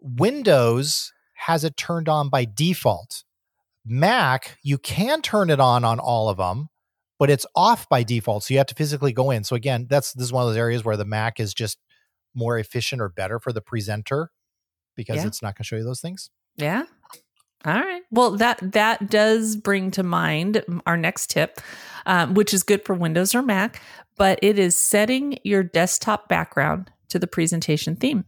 Windows 0.00 1.12
has 1.34 1.64
it 1.64 1.76
turned 1.76 2.08
on 2.08 2.28
by 2.28 2.44
default. 2.44 3.24
Mac, 3.84 4.58
you 4.62 4.78
can 4.78 5.22
turn 5.22 5.50
it 5.50 5.60
on 5.60 5.84
on 5.84 5.98
all 5.98 6.28
of 6.28 6.38
them, 6.38 6.68
but 7.18 7.30
it's 7.30 7.46
off 7.54 7.88
by 7.88 8.02
default. 8.02 8.44
So 8.44 8.54
you 8.54 8.58
have 8.58 8.66
to 8.68 8.74
physically 8.74 9.12
go 9.12 9.30
in. 9.30 9.44
So 9.44 9.54
again, 9.56 9.86
that's 9.88 10.12
this 10.12 10.24
is 10.24 10.32
one 10.32 10.42
of 10.42 10.48
those 10.48 10.56
areas 10.56 10.84
where 10.84 10.96
the 10.96 11.04
Mac 11.04 11.38
is 11.38 11.54
just 11.54 11.78
more 12.34 12.58
efficient 12.58 13.00
or 13.00 13.08
better 13.08 13.38
for 13.38 13.52
the 13.52 13.60
presenter 13.60 14.30
because 14.96 15.16
yeah. 15.16 15.26
it's 15.26 15.42
not 15.42 15.54
going 15.54 15.62
to 15.62 15.64
show 15.64 15.76
you 15.76 15.84
those 15.84 16.00
things. 16.00 16.30
Yeah. 16.56 16.84
All 17.64 17.74
right. 17.74 18.02
Well, 18.10 18.32
that 18.36 18.72
that 18.72 19.10
does 19.10 19.56
bring 19.56 19.90
to 19.92 20.02
mind 20.02 20.64
our 20.86 20.96
next 20.96 21.30
tip, 21.30 21.60
um, 22.04 22.34
which 22.34 22.54
is 22.54 22.62
good 22.62 22.84
for 22.84 22.94
Windows 22.94 23.34
or 23.34 23.42
Mac, 23.42 23.80
but 24.16 24.38
it 24.42 24.58
is 24.58 24.76
setting 24.76 25.38
your 25.42 25.62
desktop 25.62 26.28
background 26.28 26.90
to 27.08 27.18
the 27.18 27.26
presentation 27.26 27.96
theme. 27.96 28.24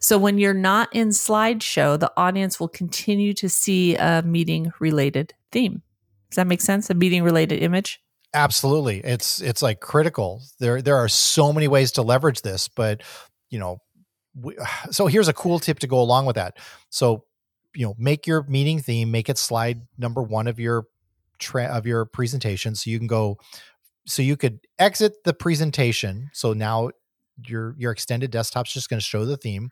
So 0.00 0.18
when 0.18 0.38
you're 0.38 0.54
not 0.54 0.88
in 0.94 1.08
slideshow, 1.08 1.98
the 1.98 2.12
audience 2.16 2.58
will 2.58 2.68
continue 2.68 3.32
to 3.34 3.48
see 3.48 3.96
a 3.96 4.22
meeting 4.22 4.72
related 4.80 5.34
theme. 5.52 5.82
Does 6.30 6.36
that 6.36 6.46
make 6.46 6.60
sense? 6.60 6.90
A 6.90 6.94
meeting 6.94 7.22
related 7.22 7.62
image? 7.62 8.00
Absolutely. 8.34 8.98
It's 9.00 9.40
it's 9.40 9.62
like 9.62 9.80
critical. 9.80 10.42
There 10.60 10.82
there 10.82 10.96
are 10.96 11.08
so 11.08 11.52
many 11.52 11.68
ways 11.68 11.92
to 11.92 12.02
leverage 12.02 12.42
this, 12.42 12.68
but 12.68 13.02
you 13.50 13.58
know, 13.58 13.80
we, 14.34 14.56
so 14.90 15.06
here's 15.06 15.28
a 15.28 15.32
cool 15.32 15.58
tip 15.58 15.78
to 15.80 15.86
go 15.86 16.00
along 16.00 16.26
with 16.26 16.36
that. 16.36 16.58
So, 16.90 17.24
you 17.78 17.86
know, 17.86 17.94
make 17.96 18.26
your 18.26 18.42
meeting 18.48 18.80
theme, 18.80 19.12
make 19.12 19.28
it 19.28 19.38
slide 19.38 19.82
number 19.96 20.20
one 20.20 20.48
of 20.48 20.58
your 20.58 20.86
tra- 21.38 21.66
of 21.66 21.86
your 21.86 22.06
presentation, 22.06 22.74
so 22.74 22.90
you 22.90 22.98
can 22.98 23.06
go 23.06 23.38
so 24.04 24.20
you 24.20 24.36
could 24.36 24.58
exit 24.80 25.22
the 25.22 25.32
presentation. 25.32 26.28
So 26.32 26.54
now 26.54 26.90
your 27.46 27.76
your 27.78 27.92
extended 27.92 28.32
desktop's 28.32 28.72
just 28.72 28.90
going 28.90 28.98
to 28.98 29.06
show 29.06 29.24
the 29.24 29.36
theme. 29.36 29.70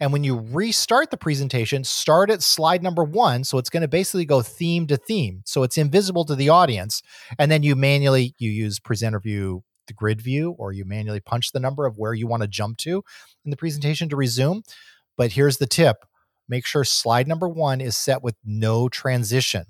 And 0.00 0.12
when 0.12 0.24
you 0.24 0.44
restart 0.50 1.12
the 1.12 1.16
presentation, 1.16 1.84
start 1.84 2.30
at 2.30 2.42
slide 2.42 2.82
number 2.82 3.04
one. 3.04 3.44
So 3.44 3.58
it's 3.58 3.70
going 3.70 3.82
to 3.82 3.88
basically 3.88 4.24
go 4.24 4.42
theme 4.42 4.88
to 4.88 4.96
theme. 4.96 5.42
So 5.46 5.62
it's 5.62 5.78
invisible 5.78 6.24
to 6.24 6.34
the 6.34 6.48
audience. 6.48 7.00
And 7.38 7.48
then 7.48 7.62
you 7.62 7.76
manually 7.76 8.34
you 8.38 8.50
use 8.50 8.80
presenter 8.80 9.20
view 9.20 9.62
the 9.86 9.94
grid 9.94 10.20
view 10.20 10.56
or 10.58 10.72
you 10.72 10.84
manually 10.84 11.20
punch 11.20 11.52
the 11.52 11.60
number 11.60 11.86
of 11.86 11.96
where 11.96 12.12
you 12.12 12.26
want 12.26 12.42
to 12.42 12.48
jump 12.48 12.78
to 12.78 13.04
in 13.44 13.52
the 13.52 13.56
presentation 13.56 14.08
to 14.08 14.16
resume. 14.16 14.64
But 15.16 15.30
here's 15.30 15.58
the 15.58 15.68
tip. 15.68 15.98
Make 16.48 16.66
sure 16.66 16.84
slide 16.84 17.28
number 17.28 17.48
one 17.48 17.80
is 17.80 17.96
set 17.96 18.22
with 18.22 18.36
no 18.44 18.88
transition 18.88 19.66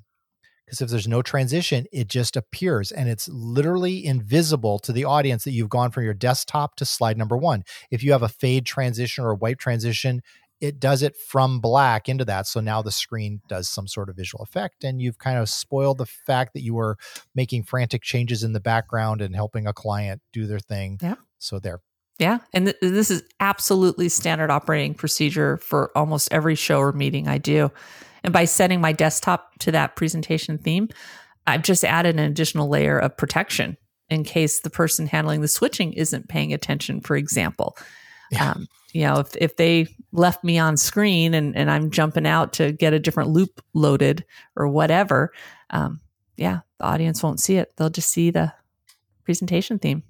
because 0.66 0.80
if 0.80 0.90
there's 0.90 1.06
no 1.06 1.22
transition, 1.22 1.86
it 1.92 2.08
just 2.08 2.36
appears 2.36 2.90
and 2.90 3.08
it's 3.08 3.28
literally 3.28 4.04
invisible 4.04 4.78
to 4.80 4.92
the 4.92 5.04
audience 5.04 5.44
that 5.44 5.52
you've 5.52 5.70
gone 5.70 5.92
from 5.92 6.04
your 6.04 6.14
desktop 6.14 6.74
to 6.76 6.84
slide 6.84 7.16
number 7.16 7.36
one. 7.36 7.62
If 7.90 8.02
you 8.02 8.12
have 8.12 8.22
a 8.22 8.28
fade 8.28 8.66
transition 8.66 9.24
or 9.24 9.30
a 9.30 9.36
white 9.36 9.58
transition, 9.58 10.22
it 10.60 10.80
does 10.80 11.02
it 11.02 11.16
from 11.16 11.60
black 11.60 12.08
into 12.08 12.24
that. 12.24 12.46
So 12.46 12.60
now 12.60 12.82
the 12.82 12.90
screen 12.90 13.42
does 13.48 13.68
some 13.68 13.86
sort 13.86 14.08
of 14.08 14.16
visual 14.16 14.42
effect, 14.42 14.84
and 14.84 15.00
you've 15.00 15.18
kind 15.18 15.38
of 15.38 15.48
spoiled 15.48 15.98
the 15.98 16.06
fact 16.06 16.54
that 16.54 16.62
you 16.62 16.74
were 16.74 16.96
making 17.34 17.64
frantic 17.64 18.02
changes 18.02 18.42
in 18.42 18.52
the 18.52 18.60
background 18.60 19.20
and 19.20 19.34
helping 19.34 19.66
a 19.66 19.74
client 19.74 20.22
do 20.32 20.46
their 20.46 20.58
thing. 20.58 20.98
Yeah. 21.02 21.16
So 21.38 21.58
there. 21.58 21.80
Yeah. 22.18 22.38
And 22.54 22.66
th- 22.66 22.78
this 22.80 23.10
is 23.10 23.22
absolutely 23.40 24.08
standard 24.08 24.50
operating 24.50 24.94
procedure 24.94 25.58
for 25.58 25.90
almost 25.96 26.32
every 26.32 26.54
show 26.54 26.78
or 26.78 26.92
meeting 26.92 27.28
I 27.28 27.38
do. 27.38 27.70
And 28.24 28.32
by 28.32 28.44
setting 28.46 28.80
my 28.80 28.92
desktop 28.92 29.58
to 29.60 29.72
that 29.72 29.96
presentation 29.96 30.58
theme, 30.58 30.88
I've 31.46 31.62
just 31.62 31.84
added 31.84 32.18
an 32.18 32.24
additional 32.24 32.68
layer 32.68 32.98
of 32.98 33.16
protection 33.16 33.76
in 34.08 34.24
case 34.24 34.60
the 34.60 34.70
person 34.70 35.06
handling 35.06 35.40
the 35.40 35.48
switching 35.48 35.92
isn't 35.92 36.28
paying 36.28 36.52
attention, 36.52 37.00
for 37.00 37.16
example. 37.16 37.76
Yeah. 38.30 38.52
Um, 38.52 38.66
you 38.92 39.02
know, 39.02 39.18
if, 39.18 39.36
if 39.36 39.56
they 39.56 39.88
left 40.12 40.42
me 40.42 40.58
on 40.58 40.76
screen 40.76 41.34
and, 41.34 41.54
and 41.56 41.70
I'm 41.70 41.90
jumping 41.90 42.26
out 42.26 42.54
to 42.54 42.72
get 42.72 42.94
a 42.94 42.98
different 42.98 43.30
loop 43.30 43.60
loaded 43.74 44.24
or 44.56 44.68
whatever, 44.68 45.32
um, 45.70 46.00
yeah, 46.36 46.60
the 46.78 46.86
audience 46.86 47.22
won't 47.22 47.40
see 47.40 47.56
it. 47.56 47.76
They'll 47.76 47.90
just 47.90 48.10
see 48.10 48.30
the 48.30 48.52
presentation 49.24 49.78
theme. 49.78 50.02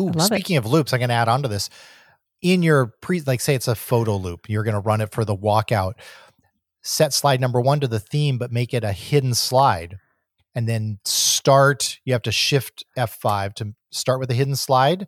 Ooh, 0.00 0.12
speaking 0.18 0.56
it. 0.56 0.58
of 0.58 0.66
loops, 0.66 0.92
I 0.92 0.98
can 0.98 1.10
add 1.10 1.28
on 1.28 1.42
to 1.42 1.48
this. 1.48 1.70
In 2.42 2.62
your 2.62 2.94
pre, 3.00 3.20
like 3.20 3.40
say 3.40 3.54
it's 3.54 3.68
a 3.68 3.74
photo 3.74 4.16
loop, 4.16 4.48
you're 4.48 4.64
going 4.64 4.74
to 4.74 4.80
run 4.80 5.00
it 5.00 5.12
for 5.12 5.24
the 5.24 5.36
walkout 5.36 5.94
set 6.82 7.12
slide 7.12 7.40
number 7.40 7.60
one 7.60 7.80
to 7.80 7.88
the 7.88 8.00
theme, 8.00 8.38
but 8.38 8.52
make 8.52 8.72
it 8.74 8.84
a 8.84 8.92
hidden 8.92 9.34
slide. 9.34 9.96
And 10.54 10.68
then 10.68 10.98
start, 11.04 11.98
you 12.04 12.12
have 12.12 12.22
to 12.22 12.32
shift 12.32 12.84
F5 12.98 13.54
to 13.54 13.74
start 13.92 14.20
with 14.20 14.30
a 14.30 14.34
hidden 14.34 14.56
slide 14.56 15.06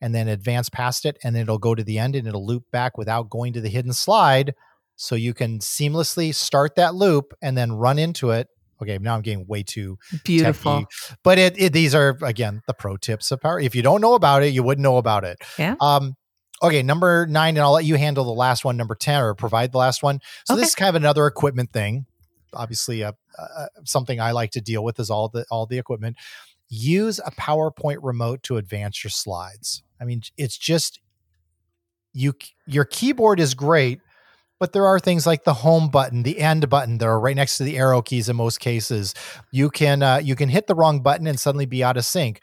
and 0.00 0.14
then 0.14 0.28
advance 0.28 0.68
past 0.68 1.06
it. 1.06 1.16
And 1.24 1.36
it'll 1.36 1.58
go 1.58 1.74
to 1.74 1.84
the 1.84 1.98
end 1.98 2.16
and 2.16 2.26
it'll 2.26 2.46
loop 2.46 2.64
back 2.70 2.98
without 2.98 3.30
going 3.30 3.52
to 3.54 3.60
the 3.60 3.70
hidden 3.70 3.92
slide. 3.92 4.54
So 4.96 5.14
you 5.14 5.34
can 5.34 5.58
seamlessly 5.60 6.34
start 6.34 6.76
that 6.76 6.94
loop 6.94 7.32
and 7.40 7.56
then 7.56 7.72
run 7.72 7.98
into 7.98 8.30
it. 8.30 8.48
Okay, 8.84 8.98
now 8.98 9.14
I'm 9.14 9.22
getting 9.22 9.46
way 9.46 9.62
too 9.62 9.98
beautiful. 10.24 10.80
Techy. 10.80 11.16
But 11.22 11.38
it, 11.38 11.60
it, 11.60 11.72
these 11.72 11.94
are 11.94 12.18
again 12.22 12.62
the 12.66 12.74
pro 12.74 12.96
tips 12.96 13.30
of 13.32 13.40
power. 13.40 13.58
If 13.58 13.74
you 13.74 13.82
don't 13.82 14.00
know 14.00 14.14
about 14.14 14.42
it, 14.42 14.48
you 14.48 14.62
wouldn't 14.62 14.82
know 14.82 14.98
about 14.98 15.24
it. 15.24 15.38
Yeah. 15.58 15.74
Um, 15.80 16.16
Okay, 16.62 16.82
number 16.82 17.26
nine, 17.26 17.56
and 17.56 17.64
I'll 17.64 17.72
let 17.72 17.84
you 17.84 17.96
handle 17.96 18.24
the 18.24 18.32
last 18.32 18.64
one, 18.64 18.76
number 18.76 18.94
10, 18.94 19.22
or 19.22 19.34
provide 19.34 19.72
the 19.72 19.78
last 19.78 20.02
one. 20.02 20.20
So, 20.46 20.54
okay. 20.54 20.60
this 20.60 20.70
is 20.70 20.74
kind 20.74 20.88
of 20.88 20.94
another 20.94 21.26
equipment 21.26 21.72
thing. 21.72 22.06
Obviously, 22.54 23.02
uh, 23.04 23.12
uh, 23.38 23.66
something 23.84 24.20
I 24.20 24.30
like 24.30 24.52
to 24.52 24.62
deal 24.62 24.82
with 24.82 24.98
is 24.98 25.10
all 25.10 25.28
the 25.28 25.44
all 25.50 25.66
the 25.66 25.78
equipment. 25.78 26.16
Use 26.68 27.18
a 27.18 27.32
PowerPoint 27.32 27.98
remote 28.02 28.42
to 28.44 28.56
advance 28.56 29.04
your 29.04 29.10
slides. 29.10 29.82
I 30.00 30.04
mean, 30.04 30.22
it's 30.38 30.56
just 30.56 31.00
you. 32.12 32.34
Your 32.66 32.84
keyboard 32.84 33.40
is 33.40 33.54
great, 33.54 34.00
but 34.64 34.72
there 34.72 34.86
are 34.86 34.98
things 34.98 35.26
like 35.26 35.44
the 35.44 35.52
home 35.52 35.90
button, 35.90 36.22
the 36.22 36.40
end 36.40 36.70
button 36.70 36.96
that 36.96 37.04
are 37.04 37.20
right 37.20 37.36
next 37.36 37.58
to 37.58 37.64
the 37.64 37.76
arrow 37.76 38.00
keys 38.00 38.30
in 38.30 38.36
most 38.36 38.60
cases. 38.60 39.12
You 39.52 39.68
can 39.68 40.02
uh, 40.02 40.22
you 40.24 40.34
can 40.34 40.48
hit 40.48 40.68
the 40.68 40.74
wrong 40.74 41.02
button 41.02 41.26
and 41.26 41.38
suddenly 41.38 41.66
be 41.66 41.84
out 41.84 41.98
of 41.98 42.06
sync 42.06 42.40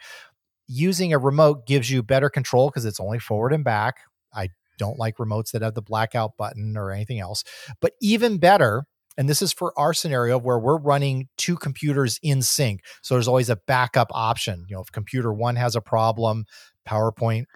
using 0.68 1.12
a 1.12 1.18
remote 1.18 1.66
gives 1.66 1.90
you 1.90 2.00
better 2.00 2.30
control 2.30 2.68
because 2.68 2.84
it's 2.84 3.00
only 3.00 3.18
forward 3.18 3.52
and 3.52 3.64
back. 3.64 3.96
I 4.32 4.50
don't 4.78 5.00
like 5.00 5.16
remotes 5.16 5.50
that 5.50 5.62
have 5.62 5.74
the 5.74 5.82
blackout 5.82 6.36
button 6.36 6.76
or 6.76 6.92
anything 6.92 7.18
else. 7.18 7.42
But 7.80 7.94
even 8.00 8.38
better, 8.38 8.84
and 9.18 9.28
this 9.28 9.42
is 9.42 9.52
for 9.52 9.76
our 9.76 9.92
scenario 9.92 10.38
where 10.38 10.60
we're 10.60 10.78
running 10.78 11.26
two 11.38 11.56
computers 11.56 12.20
in 12.22 12.40
sync. 12.40 12.82
So 13.02 13.16
there's 13.16 13.26
always 13.26 13.50
a 13.50 13.58
backup 13.66 14.12
option. 14.12 14.64
You 14.68 14.76
know, 14.76 14.82
if 14.82 14.92
computer 14.92 15.32
one 15.32 15.56
has 15.56 15.74
a 15.74 15.80
problem, 15.80 16.44
PowerPoint 16.88 17.46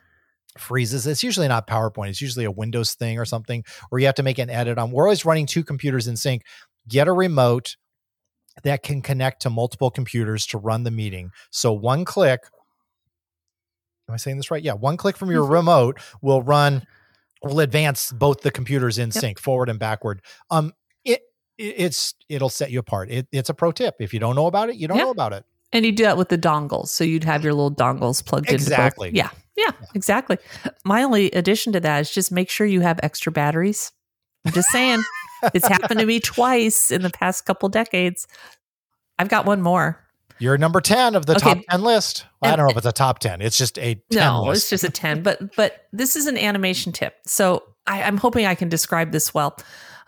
freezes. 0.60 1.06
It's 1.06 1.22
usually 1.22 1.48
not 1.48 1.66
PowerPoint, 1.66 2.10
it's 2.10 2.20
usually 2.20 2.44
a 2.44 2.50
Windows 2.50 2.94
thing 2.94 3.18
or 3.18 3.24
something, 3.24 3.64
or 3.90 3.98
you 3.98 4.06
have 4.06 4.14
to 4.16 4.22
make 4.22 4.38
an 4.38 4.50
edit 4.50 4.78
on. 4.78 4.90
We're 4.90 5.04
always 5.04 5.24
running 5.24 5.46
two 5.46 5.64
computers 5.64 6.06
in 6.06 6.16
sync. 6.16 6.42
Get 6.88 7.08
a 7.08 7.12
remote 7.12 7.76
that 8.62 8.82
can 8.82 9.02
connect 9.02 9.42
to 9.42 9.50
multiple 9.50 9.90
computers 9.90 10.46
to 10.46 10.58
run 10.58 10.84
the 10.84 10.90
meeting. 10.90 11.30
So 11.50 11.72
one 11.72 12.04
click, 12.04 12.40
am 14.08 14.14
I 14.14 14.16
saying 14.16 14.36
this 14.36 14.50
right? 14.50 14.62
Yeah, 14.62 14.72
one 14.72 14.96
click 14.96 15.16
from 15.16 15.30
your 15.30 15.42
mm-hmm. 15.42 15.52
remote 15.52 16.00
will 16.22 16.42
run 16.42 16.86
will 17.42 17.60
advance 17.60 18.12
both 18.12 18.40
the 18.40 18.50
computers 18.50 18.98
in 18.98 19.08
yep. 19.08 19.20
sync 19.20 19.38
forward 19.38 19.68
and 19.68 19.78
backward. 19.78 20.22
Um 20.50 20.72
it, 21.04 21.20
it's 21.58 22.14
it'll 22.28 22.48
set 22.48 22.70
you 22.70 22.78
apart. 22.78 23.10
It, 23.10 23.28
it's 23.30 23.50
a 23.50 23.54
pro 23.54 23.72
tip. 23.72 23.96
If 24.00 24.14
you 24.14 24.20
don't 24.20 24.36
know 24.36 24.46
about 24.46 24.70
it, 24.70 24.76
you 24.76 24.88
don't 24.88 24.96
yep. 24.96 25.06
know 25.06 25.10
about 25.10 25.32
it. 25.32 25.44
And 25.72 25.84
you 25.84 25.92
do 25.92 26.04
that 26.04 26.16
with 26.16 26.28
the 26.28 26.38
dongles. 26.38 26.88
So 26.88 27.04
you'd 27.04 27.24
have 27.24 27.44
your 27.44 27.52
little 27.52 27.74
dongles 27.74 28.24
plugged 28.24 28.46
into 28.46 28.54
Exactly. 28.54 29.10
Yeah, 29.12 29.30
yeah, 29.56 29.72
exactly. 29.94 30.38
My 30.84 31.02
only 31.02 31.30
addition 31.32 31.72
to 31.72 31.80
that 31.80 32.00
is 32.00 32.10
just 32.10 32.30
make 32.30 32.50
sure 32.50 32.66
you 32.66 32.80
have 32.80 33.00
extra 33.02 33.32
batteries. 33.32 33.92
I'm 34.44 34.52
just 34.52 34.68
saying. 34.68 35.02
it's 35.54 35.66
happened 35.66 36.00
to 36.00 36.06
me 36.06 36.20
twice 36.20 36.90
in 36.90 37.02
the 37.02 37.10
past 37.10 37.46
couple 37.46 37.68
decades. 37.68 38.26
I've 39.18 39.28
got 39.28 39.46
one 39.46 39.62
more. 39.62 40.02
You're 40.38 40.58
number 40.58 40.80
10 40.80 41.14
of 41.14 41.26
the 41.26 41.36
okay. 41.36 41.54
top 41.54 41.58
10 41.70 41.82
list. 41.82 42.26
Well, 42.42 42.52
I 42.52 42.56
don't 42.56 42.66
know 42.66 42.70
if 42.70 42.76
it's 42.76 42.86
a 42.86 42.92
top 42.92 43.20
10. 43.20 43.40
It's 43.40 43.56
just 43.56 43.78
a 43.78 43.94
10 44.10 44.20
No, 44.20 44.42
list. 44.44 44.64
it's 44.64 44.70
just 44.70 44.84
a 44.84 44.90
10. 44.90 45.22
But 45.22 45.56
but 45.56 45.86
this 45.92 46.14
is 46.14 46.26
an 46.26 46.36
animation 46.36 46.92
tip. 46.92 47.14
So 47.26 47.62
I, 47.86 48.00
am 48.00 48.18
hoping 48.18 48.44
I 48.44 48.54
can 48.54 48.68
describe 48.68 49.12
this 49.12 49.32
well. 49.32 49.56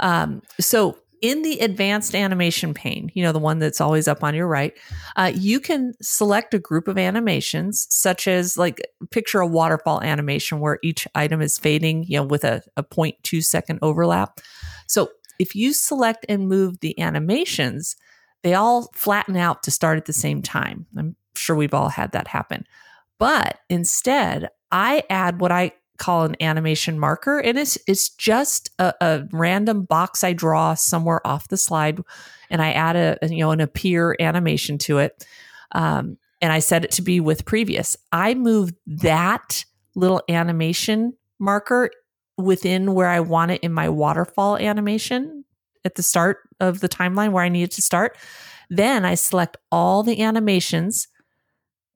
Um, 0.01 0.43
so 0.61 0.99
in 1.23 1.43
the 1.43 1.59
advanced 1.61 2.15
animation 2.15 2.75
pane, 2.75 3.11
you 3.15 3.23
know, 3.23 3.33
the 3.33 3.39
one 3.39 3.59
that's 3.59 3.81
always 3.81 4.09
up 4.09 4.23
on 4.23 4.35
your 4.35 4.47
right, 4.47 4.73
uh, 5.17 5.33
you 5.35 5.61
can 5.61 5.95
select 6.01 6.55
a 6.55 6.59
group 6.59 6.89
of 6.89 6.99
animations, 6.99 7.87
such 7.91 8.29
as 8.29 8.57
like 8.57 8.81
picture 9.11 9.41
a 9.41 9.47
waterfall 9.47 10.03
animation 10.03 10.61
where 10.61 10.79
each 10.83 11.07
item 11.15 11.41
is 11.41 11.59
fading, 11.59 12.05
you 12.05 12.19
know, 12.19 12.25
with 12.25 12.45
a, 12.45 12.63
a 12.77 12.83
0.2 12.83 13.45
second 13.45 13.79
overlap. 13.83 14.41
So 14.87 15.11
if 15.39 15.55
you 15.55 15.73
select 15.73 16.27
and 16.29 16.49
move 16.49 16.81
the 16.81 16.99
animations, 17.01 17.97
they 18.43 18.55
all 18.55 18.91
flatten 18.95 19.37
out 19.37 19.63
to 19.65 19.71
start 19.71 19.99
at 19.99 20.07
the 20.07 20.13
same 20.13 20.43
time. 20.43 20.87
I'm 20.97 21.17
sure 21.35 21.57
we've 21.57 21.75
all 21.75 21.89
had 21.89 22.13
that 22.13 22.29
happen. 22.29 22.65
But 23.19 23.59
instead, 23.69 24.49
I 24.71 25.03
add 25.11 25.41
what 25.41 25.53
I 25.53 25.73
call 25.99 26.25
an 26.25 26.37
animation 26.41 26.99
marker, 26.99 27.39
and 27.39 27.59
it's 27.59 27.79
it's 27.87 28.09
just 28.11 28.71
a, 28.79 28.95
a 29.01 29.29
random 29.33 29.83
box 29.83 30.25
I 30.25 30.33
draw 30.33 30.75
somewhere 30.75 31.25
off 31.27 31.49
the 31.49 31.57
slide, 31.57 32.01
and 32.51 32.63
I 32.63 32.73
add 32.73 32.97
a 32.97 33.19
you 33.29 33.39
know 33.39 33.51
an 33.51 33.61
appear 33.61 34.17
animation 34.21 34.79
to 34.79 34.99
it, 34.99 35.27
um, 35.73 36.19
and 36.41 36.53
I 36.53 36.61
set 36.61 36.85
it 36.85 36.93
to 36.93 37.03
be 37.03 37.21
with 37.21 37.45
previous. 37.45 37.97
I 38.13 38.35
move 38.35 38.73
that 38.87 39.65
little 39.95 40.23
animation 40.29 41.15
marker 41.39 41.91
within 42.37 42.95
where 42.95 43.09
I 43.09 43.21
want 43.21 43.51
it 43.51 43.63
in 43.63 43.73
my 43.73 43.89
waterfall 43.89 44.57
animation 44.57 45.45
at 45.85 45.97
the 45.97 46.03
start 46.03 46.39
of 46.61 46.81
the 46.81 46.89
timeline 46.89 47.33
where 47.33 47.45
I 47.45 47.49
need 47.49 47.65
it 47.65 47.71
to 47.73 47.83
start. 47.83 48.17
Then 48.71 49.05
I 49.05 49.15
select 49.15 49.57
all 49.73 50.03
the 50.03 50.23
animations 50.23 51.09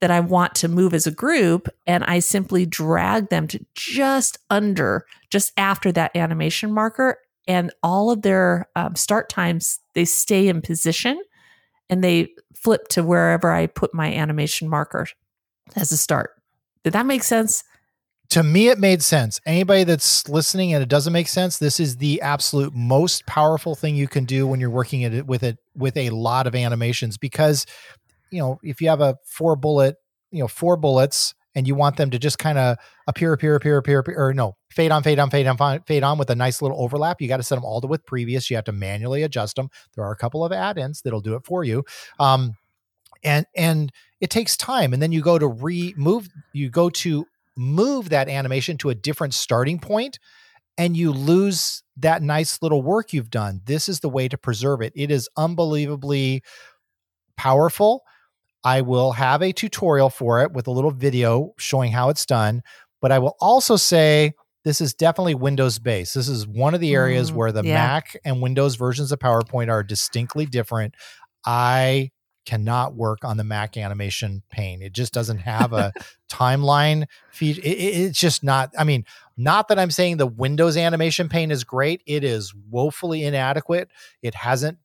that 0.02 0.10
I 0.10 0.18
want 0.18 0.56
to 0.56 0.68
move 0.68 0.94
as 0.94 1.06
a 1.06 1.12
group 1.12 1.68
and 1.86 2.02
I 2.02 2.18
simply 2.18 2.66
drag 2.66 3.28
them 3.28 3.46
to 3.46 3.64
just 3.76 4.36
under, 4.50 5.06
just 5.30 5.52
after 5.56 5.92
that 5.92 6.16
animation 6.16 6.72
marker. 6.72 7.18
And 7.46 7.72
all 7.84 8.10
of 8.10 8.22
their 8.22 8.68
um, 8.74 8.96
start 8.96 9.28
times, 9.28 9.78
they 9.94 10.04
stay 10.04 10.48
in 10.48 10.60
position 10.60 11.22
and 11.88 12.02
they 12.02 12.30
flip 12.52 12.88
to 12.88 13.04
wherever 13.04 13.52
I 13.52 13.68
put 13.68 13.94
my 13.94 14.12
animation 14.12 14.68
marker 14.68 15.06
as 15.76 15.92
a 15.92 15.96
start. 15.96 16.30
Did 16.82 16.94
that 16.94 17.06
make 17.06 17.22
sense? 17.22 17.62
to 18.32 18.42
me 18.42 18.68
it 18.68 18.78
made 18.78 19.02
sense 19.02 19.42
anybody 19.44 19.84
that's 19.84 20.26
listening 20.26 20.72
and 20.72 20.82
it 20.82 20.88
doesn't 20.88 21.12
make 21.12 21.28
sense 21.28 21.58
this 21.58 21.78
is 21.78 21.98
the 21.98 22.18
absolute 22.22 22.72
most 22.74 23.26
powerful 23.26 23.74
thing 23.74 23.94
you 23.94 24.08
can 24.08 24.24
do 24.24 24.46
when 24.46 24.58
you're 24.58 24.70
working 24.70 25.02
it 25.02 25.26
with 25.26 25.42
it 25.42 25.58
with 25.76 25.98
a 25.98 26.08
lot 26.08 26.46
of 26.46 26.54
animations 26.54 27.18
because 27.18 27.66
you 28.32 28.40
know 28.40 28.58
if 28.62 28.80
you 28.80 28.88
have 28.88 29.00
a 29.00 29.16
four 29.24 29.56
bullet 29.56 29.96
you 30.30 30.40
know 30.40 30.48
four 30.48 30.76
bullets 30.76 31.34
and 31.54 31.66
you 31.68 31.74
want 31.74 31.96
them 31.96 32.10
to 32.10 32.18
just 32.18 32.38
kind 32.38 32.58
of 32.58 32.76
appear 33.06 33.32
appear 33.32 33.54
appear 33.54 33.76
appear 33.76 33.98
appear 33.98 34.16
or 34.18 34.34
no 34.34 34.56
fade 34.70 34.90
on 34.90 35.02
fade 35.02 35.18
on 35.18 35.30
fade 35.30 35.46
on 35.46 35.82
fade 35.86 36.02
on 36.02 36.18
with 36.18 36.30
a 36.30 36.34
nice 36.34 36.62
little 36.62 36.80
overlap 36.82 37.20
you 37.20 37.28
got 37.28 37.36
to 37.36 37.42
set 37.42 37.54
them 37.54 37.64
all 37.64 37.80
to 37.80 37.86
with 37.86 38.04
previous 38.06 38.50
you 38.50 38.56
have 38.56 38.64
to 38.64 38.72
manually 38.72 39.22
adjust 39.22 39.56
them 39.56 39.68
there 39.94 40.04
are 40.04 40.12
a 40.12 40.16
couple 40.16 40.44
of 40.44 40.52
add-ins 40.52 41.02
that'll 41.02 41.20
do 41.20 41.34
it 41.34 41.44
for 41.44 41.62
you 41.62 41.84
um 42.18 42.56
and 43.22 43.46
and 43.54 43.92
it 44.20 44.30
takes 44.30 44.56
time 44.56 44.92
and 44.92 45.02
then 45.02 45.12
you 45.12 45.20
go 45.20 45.38
to 45.38 45.46
remove 45.46 46.28
you 46.52 46.70
go 46.70 46.88
to 46.88 47.26
move 47.56 48.08
that 48.08 48.28
animation 48.28 48.78
to 48.78 48.88
a 48.88 48.94
different 48.94 49.34
starting 49.34 49.78
point 49.78 50.18
and 50.78 50.96
you 50.96 51.12
lose 51.12 51.82
that 51.98 52.22
nice 52.22 52.62
little 52.62 52.82
work 52.82 53.12
you've 53.12 53.30
done. 53.30 53.60
This 53.64 53.88
is 53.88 54.00
the 54.00 54.08
way 54.08 54.28
to 54.28 54.38
preserve 54.38 54.80
it. 54.80 54.92
It 54.96 55.10
is 55.10 55.28
unbelievably 55.36 56.42
powerful 57.36 58.02
i 58.64 58.80
will 58.80 59.12
have 59.12 59.42
a 59.42 59.52
tutorial 59.52 60.10
for 60.10 60.42
it 60.42 60.52
with 60.52 60.66
a 60.66 60.70
little 60.70 60.90
video 60.90 61.52
showing 61.58 61.92
how 61.92 62.08
it's 62.08 62.26
done 62.26 62.62
but 63.00 63.10
i 63.12 63.18
will 63.18 63.36
also 63.40 63.76
say 63.76 64.32
this 64.64 64.80
is 64.80 64.94
definitely 64.94 65.34
Windows 65.34 65.80
based. 65.80 66.14
This 66.14 66.28
is 66.28 66.46
one 66.46 66.72
of 66.72 66.78
the 66.80 66.94
areas 66.94 67.32
Mm, 67.32 67.34
where 67.34 67.50
the 67.50 67.64
yeah. 67.64 67.74
Mac 67.74 68.16
and 68.24 68.40
Windows 68.40 68.76
versions 68.76 69.10
of 69.10 69.18
PowerPoint 69.18 69.68
are 69.68 69.82
distinctly 69.82 70.46
different. 70.46 70.94
I 71.44 72.12
cannot 72.46 72.94
work 72.94 73.24
on 73.24 73.36
the 73.38 73.42
Mac 73.42 73.76
animation 73.76 74.44
pane. 74.52 74.80
It 74.80 74.92
just 74.92 75.12
doesn't 75.12 75.38
have 75.38 75.72
a 75.72 75.92
timeline 76.30 77.06
feed. 77.32 77.58
It, 77.58 77.64
it- 77.64 78.00
it's 78.02 78.20
just 78.20 78.44
not. 78.44 78.70
I 78.78 78.84
mean, 78.84 79.04
not 79.36 79.66
that 79.66 79.80
I'm 79.80 79.90
saying 79.90 80.18
the 80.18 80.28
Windows 80.28 80.76
animation 80.76 81.28
pane 81.28 81.50
is 81.50 81.64
great. 81.64 82.00
It 82.06 82.22
is 82.22 82.54
woefully 82.70 83.24
inadequate. 83.24 83.90
It 84.22 84.36
hasn't 84.36 84.78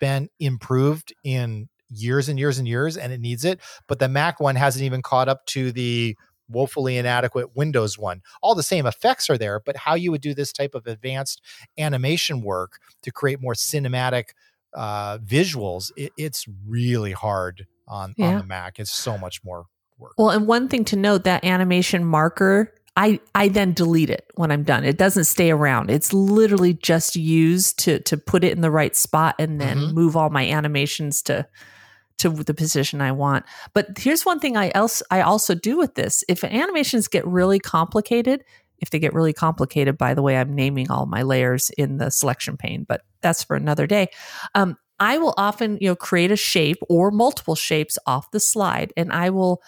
been 0.00 0.30
improved 0.40 1.12
in 1.22 1.68
years 1.90 2.28
and 2.28 2.38
years 2.38 2.58
and 2.58 2.66
years, 2.68 2.96
and 2.96 3.12
it 3.12 3.20
needs 3.20 3.44
it. 3.44 3.60
But 3.86 3.98
the 3.98 4.08
Mac 4.08 4.40
one 4.40 4.56
hasn't 4.56 4.84
even 4.84 5.02
caught 5.02 5.28
up 5.28 5.44
to 5.46 5.72
the 5.72 6.16
woefully 6.48 6.96
inadequate 6.96 7.54
Windows 7.54 7.98
one. 7.98 8.22
All 8.42 8.54
the 8.54 8.62
same 8.62 8.86
effects 8.86 9.28
are 9.28 9.36
there, 9.36 9.60
but 9.60 9.76
how 9.76 9.94
you 9.94 10.10
would 10.10 10.22
do 10.22 10.34
this 10.34 10.52
type 10.52 10.74
of 10.74 10.86
advanced 10.86 11.42
animation 11.76 12.40
work 12.42 12.78
to 13.02 13.10
create 13.10 13.40
more 13.40 13.54
cinematic 13.54 14.30
uh, 14.74 15.18
visuals, 15.18 15.90
it, 15.96 16.12
it's 16.16 16.46
really 16.66 17.12
hard 17.12 17.66
on, 17.86 18.14
on 18.18 18.38
the 18.38 18.44
Mac. 18.44 18.78
It's 18.78 18.90
so 18.90 19.16
much 19.18 19.42
more 19.44 19.66
work. 19.98 20.12
Well, 20.18 20.30
and 20.30 20.46
one 20.46 20.68
thing 20.68 20.84
to 20.86 20.96
note 20.96 21.24
that 21.24 21.44
animation 21.44 22.04
marker, 22.04 22.72
I 22.96 23.20
I 23.34 23.48
then 23.48 23.72
delete 23.72 24.10
it 24.10 24.26
when 24.34 24.50
I'm 24.50 24.64
done. 24.64 24.84
It 24.84 24.98
doesn't 24.98 25.24
stay 25.24 25.50
around. 25.50 25.90
It's 25.90 26.12
literally 26.12 26.74
just 26.74 27.14
used 27.16 27.78
to 27.80 28.00
to 28.00 28.16
put 28.16 28.42
it 28.44 28.52
in 28.52 28.60
the 28.60 28.70
right 28.70 28.94
spot 28.96 29.36
and 29.38 29.60
then 29.60 29.78
Mhm. 29.78 29.92
move 29.94 30.16
all 30.16 30.30
my 30.30 30.46
animations 30.46 31.22
to 31.22 31.46
to 32.18 32.30
the 32.30 32.54
position 32.54 33.00
I 33.00 33.12
want. 33.12 33.44
But 33.74 33.98
here's 33.98 34.26
one 34.26 34.40
thing 34.40 34.56
I 34.56 34.70
else 34.74 35.02
I 35.10 35.20
also 35.20 35.54
do 35.54 35.76
with 35.76 35.94
this. 35.94 36.24
If 36.28 36.44
animations 36.44 37.08
get 37.08 37.26
really 37.26 37.58
complicated, 37.58 38.44
if 38.78 38.90
they 38.90 38.98
get 38.98 39.14
really 39.14 39.32
complicated, 39.32 39.98
by 39.98 40.14
the 40.14 40.22
way, 40.22 40.36
I'm 40.36 40.54
naming 40.54 40.90
all 40.90 41.06
my 41.06 41.22
layers 41.22 41.70
in 41.70 41.98
the 41.98 42.10
selection 42.10 42.56
pane, 42.56 42.84
but 42.88 43.02
that's 43.20 43.42
for 43.42 43.56
another 43.56 43.86
day. 43.86 44.08
Um, 44.54 44.76
I 45.00 45.18
will 45.18 45.34
often, 45.36 45.78
you 45.80 45.88
know, 45.88 45.96
create 45.96 46.32
a 46.32 46.36
shape 46.36 46.78
or 46.88 47.10
multiple 47.10 47.54
shapes 47.54 47.98
off 48.06 48.30
the 48.30 48.40
slide, 48.40 48.92
and 48.96 49.12
I 49.12 49.30
will 49.30 49.62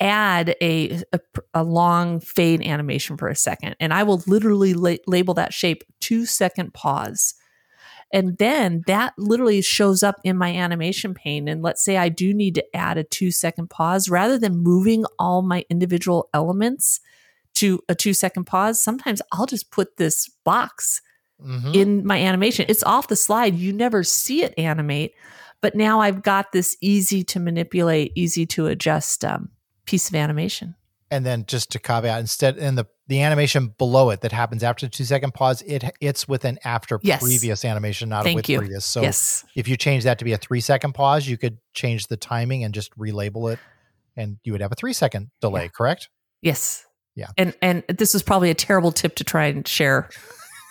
add 0.00 0.56
a, 0.60 1.02
a, 1.12 1.20
a 1.54 1.62
long 1.62 2.20
fade 2.20 2.62
animation 2.62 3.16
for 3.16 3.28
a 3.28 3.36
second, 3.36 3.76
and 3.80 3.94
I 3.94 4.02
will 4.02 4.22
literally 4.26 4.74
la- 4.74 4.96
label 5.06 5.34
that 5.34 5.54
shape 5.54 5.84
two 6.00 6.26
second 6.26 6.74
pause. 6.74 7.34
And 8.14 8.38
then 8.38 8.84
that 8.86 9.12
literally 9.18 9.60
shows 9.60 10.02
up 10.02 10.20
in 10.24 10.38
my 10.38 10.54
animation 10.54 11.12
pane. 11.14 11.48
And 11.48 11.62
let's 11.62 11.84
say 11.84 11.96
I 11.98 12.08
do 12.08 12.32
need 12.32 12.54
to 12.54 12.76
add 12.76 12.96
a 12.96 13.04
two 13.04 13.30
second 13.30 13.68
pause 13.68 14.08
rather 14.08 14.38
than 14.38 14.56
moving 14.56 15.04
all 15.18 15.42
my 15.42 15.64
individual 15.68 16.30
elements 16.32 17.00
to 17.54 17.80
a 17.88 17.94
two 17.94 18.14
second 18.14 18.44
pause. 18.44 18.80
Sometimes 18.80 19.20
I'll 19.32 19.46
just 19.46 19.70
put 19.70 19.96
this 19.96 20.28
box 20.44 21.02
Mhm. 21.44 21.74
in 21.74 22.06
my 22.06 22.18
animation. 22.20 22.64
It's 22.68 22.84
off 22.84 23.08
the 23.08 23.16
slide. 23.16 23.56
You 23.56 23.72
never 23.72 24.04
see 24.04 24.44
it 24.44 24.54
animate, 24.56 25.12
but 25.60 25.74
now 25.74 26.00
I've 26.00 26.22
got 26.22 26.52
this 26.52 26.76
easy 26.80 27.24
to 27.24 27.40
manipulate, 27.40 28.12
easy 28.14 28.46
to 28.46 28.68
adjust 28.68 29.24
um, 29.24 29.48
piece 29.86 30.08
of 30.08 30.14
animation. 30.14 30.76
And 31.14 31.24
then 31.24 31.44
just 31.46 31.70
to 31.72 31.78
caveat 31.78 32.20
instead 32.20 32.56
in 32.58 32.74
the 32.74 32.84
the 33.06 33.20
animation 33.22 33.74
below 33.78 34.10
it 34.10 34.20
that 34.22 34.32
happens 34.32 34.62
after 34.62 34.86
the 34.86 34.90
two 34.90 35.04
second 35.04 35.32
pause 35.34 35.62
it 35.62 35.84
it's 36.00 36.26
with 36.26 36.44
an 36.44 36.58
after 36.64 36.98
Yes. 37.02 37.22
previous 37.22 37.64
animation 37.64 38.08
not 38.08 38.24
Thank 38.24 38.36
with 38.36 38.48
you. 38.48 38.58
previous 38.58 38.84
so 38.84 39.02
yes. 39.02 39.44
if 39.54 39.68
you 39.68 39.76
change 39.76 40.04
that 40.04 40.18
to 40.18 40.24
be 40.24 40.32
a 40.32 40.38
three 40.38 40.60
second 40.60 40.92
pause 40.94 41.26
you 41.28 41.36
could 41.38 41.58
change 41.74 42.06
the 42.08 42.16
timing 42.16 42.64
and 42.64 42.72
just 42.74 42.96
relabel 42.98 43.52
it 43.52 43.58
and 44.16 44.38
you 44.44 44.52
would 44.52 44.60
have 44.62 44.72
a 44.72 44.74
three 44.74 44.92
second 44.92 45.30
delay 45.40 45.64
Yeah. 45.64 45.68
correct 45.68 46.08
Yes. 46.42 46.84
Yeah. 47.16 47.28
And 47.38 47.54
and 47.62 47.84
this 47.88 48.14
is 48.14 48.22
probably 48.22 48.50
a 48.50 48.54
terrible 48.54 48.90
tip 48.92 49.14
to 49.16 49.24
try 49.24 49.46
and 49.46 49.66
share 49.66 50.10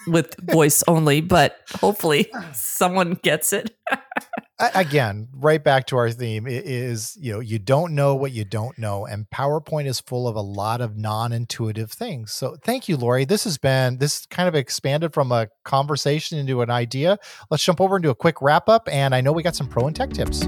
with 0.07 0.35
voice 0.51 0.83
only, 0.87 1.21
but 1.21 1.57
hopefully 1.79 2.29
someone 2.53 3.13
gets 3.23 3.53
it. 3.53 3.71
Again 4.74 5.28
right 5.34 5.64
back 5.64 5.88
to 5.88 5.97
our 5.97 6.11
theme 6.11 6.45
is 6.47 7.18
you 7.20 7.34
know 7.34 7.39
you 7.39 7.59
don't 7.59 7.95
know 7.95 8.16
what 8.16 8.32
you 8.32 8.45
don't 8.45 8.78
know 8.78 9.05
and 9.05 9.30
powerpoint 9.30 9.88
is 9.88 9.99
full 9.99 10.28
of 10.28 10.36
a 10.36 10.41
lot 10.41 10.82
of 10.82 10.97
non-intuitive 10.97 11.91
things. 11.91 12.32
So 12.32 12.55
thank 12.64 12.88
you 12.88 12.97
lori. 12.97 13.26
This 13.26 13.43
has 13.43 13.57
been 13.57 13.97
this 13.97 14.26
kind 14.28 14.47
of 14.47 14.55
expanded 14.55 15.14
from 15.14 15.32
a 15.32 15.47
conversation 15.64 16.38
into 16.38 16.61
an 16.61 16.70
idea. 16.70 17.18
Let's 17.49 17.64
jump 17.64 17.82
over 17.82 17.99
do 17.99 18.09
a 18.09 18.16
quick 18.16 18.41
wrap 18.41 18.70
up 18.70 18.89
and 18.91 19.16
i 19.16 19.22
know 19.22 19.32
we 19.32 19.43
got 19.43 19.55
some 19.55 19.68
pro 19.68 19.88
and 19.88 19.95
tech 19.95 20.09
tips. 20.11 20.47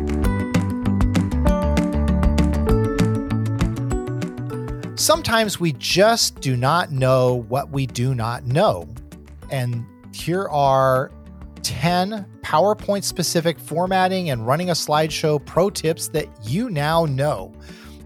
Sometimes 4.98 5.60
we 5.60 5.74
just 5.74 6.40
do 6.40 6.56
not 6.56 6.92
know 6.92 7.44
what 7.50 7.70
we 7.70 7.86
do 7.86 8.16
not 8.16 8.46
know. 8.46 8.88
And 9.52 9.86
here 10.14 10.48
are 10.48 11.12
10 11.66 12.24
PowerPoint 12.42 13.04
specific 13.04 13.60
formatting 13.60 14.30
and 14.30 14.46
running 14.46 14.70
a 14.70 14.74
slideshow 14.74 15.44
pro 15.44 15.72
tips 15.72 16.08
that 16.10 16.28
you 16.44 16.70
now 16.70 17.06
know. 17.06 17.52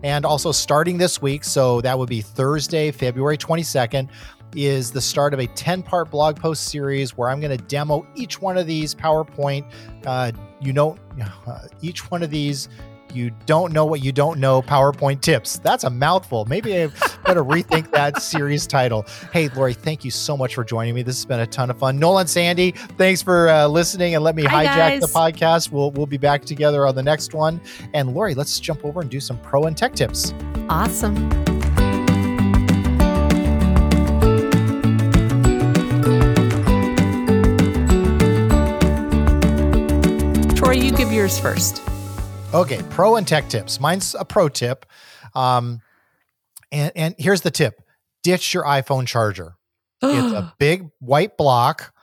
And 0.01 0.26
also 0.26 0.53
starting 0.53 0.97
this 0.97 1.22
week, 1.22 1.43
so 1.43 1.82
that 1.82 1.99
would 1.99 2.07
be 2.07 2.22
Thursday, 2.22 2.89
February 2.89 3.38
22nd, 3.38 4.07
is 4.55 4.91
the 4.91 5.01
start 5.01 5.34
of 5.34 5.41
a 5.41 5.47
10 5.47 5.84
part 5.84 6.10
blog 6.10 6.38
post 6.38 6.70
series 6.70 7.18
where 7.18 7.30
I'm 7.30 7.41
going 7.41 7.55
to 7.55 7.64
demo 7.66 8.07
each 8.16 8.41
one 8.41 8.57
of 8.57 8.66
these 8.66 8.95
PowerPoint. 8.95 9.70
Uh, 10.05 10.32
you 10.62 10.72
know, 10.72 10.97
uh, 11.45 11.68
each 11.82 12.10
one 12.10 12.24
of 12.24 12.30
these. 12.30 12.70
You 13.14 13.32
don't 13.45 13.74
know 13.74 13.86
what 13.86 14.03
you 14.03 14.12
don't 14.12 14.39
know 14.39 14.62
PowerPoint 14.62 15.22
tips. 15.22 15.57
That's 15.57 15.84
a 15.84 15.89
mouthful. 15.89 16.45
Maybe 16.45 16.84
I 16.84 16.88
better 17.26 17.43
rethink 17.43 17.91
that 17.93 18.22
series 18.22 18.68
title. 18.68 19.05
Hey, 19.34 19.49
Lori, 19.49 19.74
thank 19.74 20.05
you 20.05 20.12
so 20.12 20.38
much 20.38 20.55
for 20.55 20.64
joining 20.64 20.95
me. 20.95 21.03
This 21.03 21.18
has 21.18 21.26
been 21.26 21.39
a 21.39 21.47
ton 21.47 21.70
of 21.70 21.80
fun. 21.80 21.97
Nolan, 21.99 22.28
Sandy, 22.28 22.72
thanks 22.97 23.22
for 23.22 23.49
uh, 23.49 23.68
listening 23.68 24.16
and 24.16 24.24
let 24.24 24.36
me 24.36 24.43
Hi, 24.43 24.66
hijack 24.66 25.01
the 25.01 25.07
podcast. 25.07 25.72
We'll 25.72 25.91
we'll 25.91 26.05
be 26.05 26.18
back 26.18 26.45
together 26.45 26.86
on 26.86 26.95
the 26.95 27.03
next 27.03 27.34
one. 27.34 27.62
And 27.93 28.14
Lori, 28.14 28.36
let's 28.36 28.60
jump 28.60 28.86
over 28.86 29.01
and 29.01 29.10
do 29.10 29.20
some 29.20 29.38
pro 29.39 29.64
and 29.64 29.78
tech 29.78 29.93
tips. 29.93 30.34
Awesome. 30.70 31.30
Troy, 40.55 40.74
you 40.74 40.91
give 40.91 41.12
yours 41.12 41.39
first. 41.39 41.82
Okay, 42.51 42.81
pro 42.89 43.15
and 43.15 43.27
tech 43.27 43.47
tips. 43.47 43.79
Mine's 43.79 44.15
a 44.15 44.25
pro 44.25 44.49
tip. 44.49 44.87
Um, 45.35 45.81
and 46.71 46.91
and 46.95 47.15
here's 47.19 47.41
the 47.41 47.51
tip: 47.51 47.79
ditch 48.23 48.55
your 48.55 48.63
iPhone 48.63 49.05
charger. 49.05 49.53
It's 50.01 50.33
a 50.33 50.51
big 50.59 50.89
white 50.97 51.37
block 51.37 51.93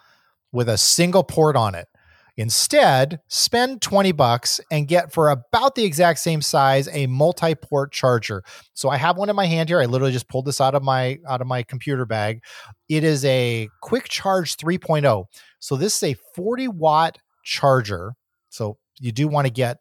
with 0.52 0.68
a 0.68 0.78
single 0.78 1.24
port 1.24 1.56
on 1.56 1.74
it. 1.74 1.88
Instead, 2.36 3.18
spend 3.26 3.80
20 3.80 4.12
bucks 4.12 4.60
and 4.70 4.86
get 4.86 5.12
for 5.12 5.30
about 5.30 5.74
the 5.74 5.84
exact 5.84 6.20
same 6.20 6.42
size 6.42 6.86
a 6.92 7.06
multi-port 7.08 7.90
charger. 7.90 8.44
So 8.72 8.88
I 8.88 8.98
have 8.98 9.16
one 9.16 9.30
in 9.30 9.34
my 9.34 9.46
hand 9.46 9.68
here. 9.68 9.80
I 9.80 9.86
literally 9.86 10.12
just 10.12 10.28
pulled 10.28 10.44
this 10.44 10.60
out 10.60 10.76
of 10.76 10.82
my 10.84 11.18
out 11.28 11.40
of 11.40 11.48
my 11.48 11.64
computer 11.64 12.06
bag. 12.06 12.40
It 12.88 13.02
is 13.02 13.24
a 13.24 13.68
quick 13.80 14.08
charge 14.08 14.56
3.0. 14.58 15.24
So 15.58 15.74
this 15.74 15.96
is 15.96 16.02
a 16.04 16.16
40 16.36 16.68
watt 16.68 17.18
charger. 17.42 18.14
So 18.50 18.78
you 19.00 19.10
do 19.10 19.26
want 19.26 19.48
to 19.48 19.52
get 19.52 19.78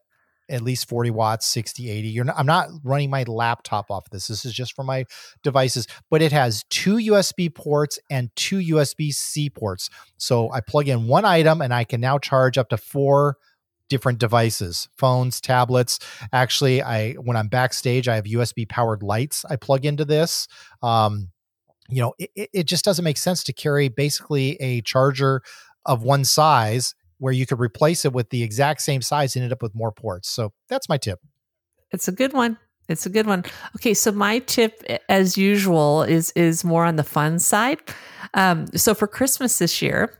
at 0.50 0.62
least 0.62 0.88
40 0.88 1.12
watts, 1.12 1.46
60, 1.48 1.90
80. 1.90 2.08
You're 2.10 2.26
not, 2.26 2.36
I'm 2.38 2.46
not 2.46 2.70
running 2.84 3.10
my 3.10 3.24
laptop 3.24 3.90
off 3.92 4.10
this. 4.10 4.28
This 4.28 4.46
is 4.46 4.54
just 4.54 4.74
for 4.74 4.84
my 4.84 5.06
devices, 5.44 5.88
but 6.12 6.22
it 6.22 6.32
has 6.32 6.64
two 6.70 6.96
USB 6.98 7.54
ports 7.54 8.00
and 8.10 8.30
two 8.36 8.58
USB 8.58 9.14
C 9.14 9.50
ports. 9.50 9.90
So 10.18 10.52
I 10.52 10.62
plug 10.62 10.88
in 10.88 11.08
one 11.08 11.26
item 11.26 11.62
and 11.62 11.74
I 11.74 11.84
can 11.84 12.02
now 12.02 12.18
charge 12.18 12.58
up 12.58 12.70
to 12.70 12.78
four 12.78 13.38
different 13.88 14.18
devices 14.18 14.90
phones 14.98 15.40
tablets 15.40 16.00
actually 16.34 16.82
i 16.82 17.12
when 17.14 17.38
i'm 17.38 17.48
backstage 17.48 18.08
i 18.08 18.16
have 18.16 18.26
usb 18.26 18.68
powered 18.68 19.04
lights 19.04 19.46
i 19.48 19.56
plug 19.56 19.86
into 19.86 20.04
this 20.04 20.48
um 20.82 21.30
you 21.90 22.02
know 22.02 22.14
it, 22.18 22.32
it- 22.36 22.50
it 22.52 22.64
just 22.64 22.84
doesn't 22.84 23.06
make 23.06 23.18
sense 23.18 23.44
to 23.44 23.54
carry 23.54 23.88
basically 23.90 24.56
a 24.56 24.82
charger 24.82 25.42
of 25.86 26.02
one 26.02 26.26
size 26.26 26.96
where 27.20 27.34
you 27.34 27.46
could 27.46 27.60
replace 27.60 28.06
it 28.06 28.14
with 28.14 28.30
the 28.30 28.44
exact 28.44 28.82
same 28.82 29.02
size 29.02 29.36
and 29.36 29.44
end 29.44 29.54
up 29.54 29.62
with 29.62 29.76
more 29.76 29.92
ports 29.92 30.30
so 30.30 30.52
that's 30.70 30.90
my 30.90 30.98
tip 30.98 31.20
It's 31.92 32.08
a 32.08 32.12
good 32.12 32.34
one. 32.34 32.58
It's 32.88 33.06
a 33.08 33.10
good 33.10 33.26
one. 33.26 33.44
Okay, 33.78 33.94
so 33.96 34.12
my 34.12 34.40
tip, 34.40 34.84
as 35.10 35.38
usual, 35.38 36.04
is 36.04 36.32
is 36.36 36.64
more 36.64 36.86
on 36.86 36.98
the 36.98 37.04
fun 37.04 37.40
side. 37.40 37.80
Um, 38.36 38.68
so 38.76 38.94
for 38.94 39.08
Christmas 39.08 39.58
this 39.58 39.82
year, 39.82 40.20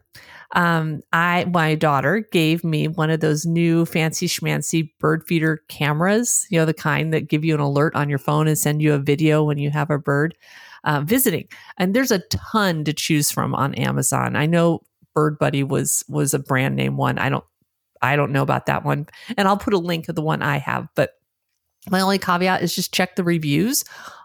Um, 0.56 1.02
I 1.12 1.46
my 1.54 1.76
daughter 1.76 2.26
gave 2.32 2.64
me 2.64 2.88
one 2.88 3.10
of 3.10 3.20
those 3.20 3.46
new 3.46 3.86
fancy 3.86 4.28
schmancy 4.28 4.90
bird 5.00 5.24
feeder 5.28 5.62
cameras. 5.68 6.46
You 6.50 6.60
know, 6.60 6.66
the 6.66 6.74
kind 6.74 7.14
that 7.14 7.30
give 7.30 7.44
you 7.44 7.54
an 7.56 7.60
alert 7.60 7.96
on 7.96 8.10
your 8.10 8.20
phone 8.20 8.48
and 8.48 8.58
send 8.58 8.82
you 8.82 8.94
a 8.94 9.00
video 9.00 9.44
when 9.44 9.58
you 9.58 9.70
have 9.72 9.90
a 9.90 10.00
bird 10.00 10.36
uh, 10.84 11.02
visiting. 11.02 11.48
And 11.78 11.94
there's 11.94 12.12
a 12.12 12.24
ton 12.30 12.84
to 12.86 12.94
choose 12.94 13.32
from 13.32 13.54
on 13.56 13.76
Amazon. 13.76 14.36
I 14.36 14.46
know 14.46 14.82
Bird 15.16 15.40
Buddy 15.40 15.64
was 15.64 16.04
was 16.08 16.34
a 16.34 16.40
brand 16.40 16.76
name 16.76 16.98
one. 16.98 17.18
I 17.18 17.30
don't 17.30 17.46
I 18.02 18.16
don't 18.16 18.32
know 18.32 18.44
about 18.44 18.68
that 18.68 18.86
one, 18.86 19.08
and 19.38 19.48
I'll 19.48 19.58
put 19.58 19.74
a 19.74 19.80
link 19.80 20.10
of 20.10 20.16
the 20.16 20.22
one 20.22 20.44
I 20.44 20.58
have, 20.58 20.88
but 20.96 21.12
my 21.90 22.02
only 22.02 22.20
caveat 22.20 22.62
is 22.62 22.76
just 22.76 22.94
check 22.94 23.16
the 23.16 23.24
reviews 23.24 23.84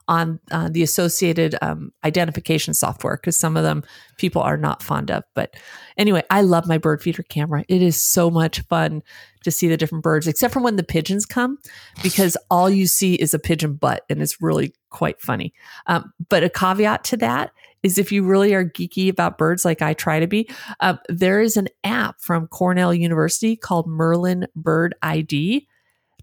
on 0.09 0.41
uh, 0.51 0.69
the 0.69 0.83
associated 0.83 1.57
um, 1.63 1.93
identification 2.05 2.75
software 2.75 3.17
because 3.17 3.39
some 3.39 3.57
of 3.57 3.63
them 3.63 3.85
people 4.17 4.43
are 4.43 4.57
not 4.57 4.83
fond 4.83 5.11
of. 5.11 5.23
But 5.35 5.55
anyway, 5.97 6.25
I 6.31 6.41
love 6.41 6.67
my 6.67 6.79
bird 6.79 7.01
feeder 7.01 7.23
camera. 7.23 7.65
It 7.69 7.81
is 7.81 8.01
so 8.01 8.29
much 8.29 8.61
fun 8.63 9.03
to 9.45 9.51
see 9.53 9.69
the 9.69 9.77
different 9.77 10.03
birds, 10.03 10.27
except 10.27 10.53
for 10.53 10.61
when 10.61 10.77
the 10.77 10.83
pigeons 10.83 11.25
come, 11.25 11.59
because 12.03 12.37
all 12.51 12.69
you 12.69 12.87
see 12.87 13.15
is 13.15 13.35
a 13.35 13.39
pigeon 13.39 13.75
butt, 13.75 14.05
and 14.11 14.21
it's 14.21 14.43
really 14.43 14.75
quite 14.91 15.21
funny. 15.21 15.55
Um, 15.87 16.13
but 16.29 16.43
a 16.43 16.51
caveat 16.51 17.05
to 17.05 17.17
that 17.19 17.53
is 17.83 17.99
if 17.99 18.13
you 18.13 18.23
really 18.25 18.55
are 18.55 18.65
geeky 18.65 19.09
about 19.09 19.39
birds 19.39 19.65
like 19.65 19.83
I 19.83 19.95
try 19.95 20.21
to 20.21 20.27
be, 20.27 20.49
uh, 20.81 20.97
there 21.09 21.41
is 21.41 21.57
an 21.57 21.69
app 21.85 22.21
from 22.21 22.47
Cornell 22.49 22.93
University 22.95 23.57
called 23.57 23.87
Merlin 23.87 24.47
Bird 24.55 24.95
ID 25.03 25.67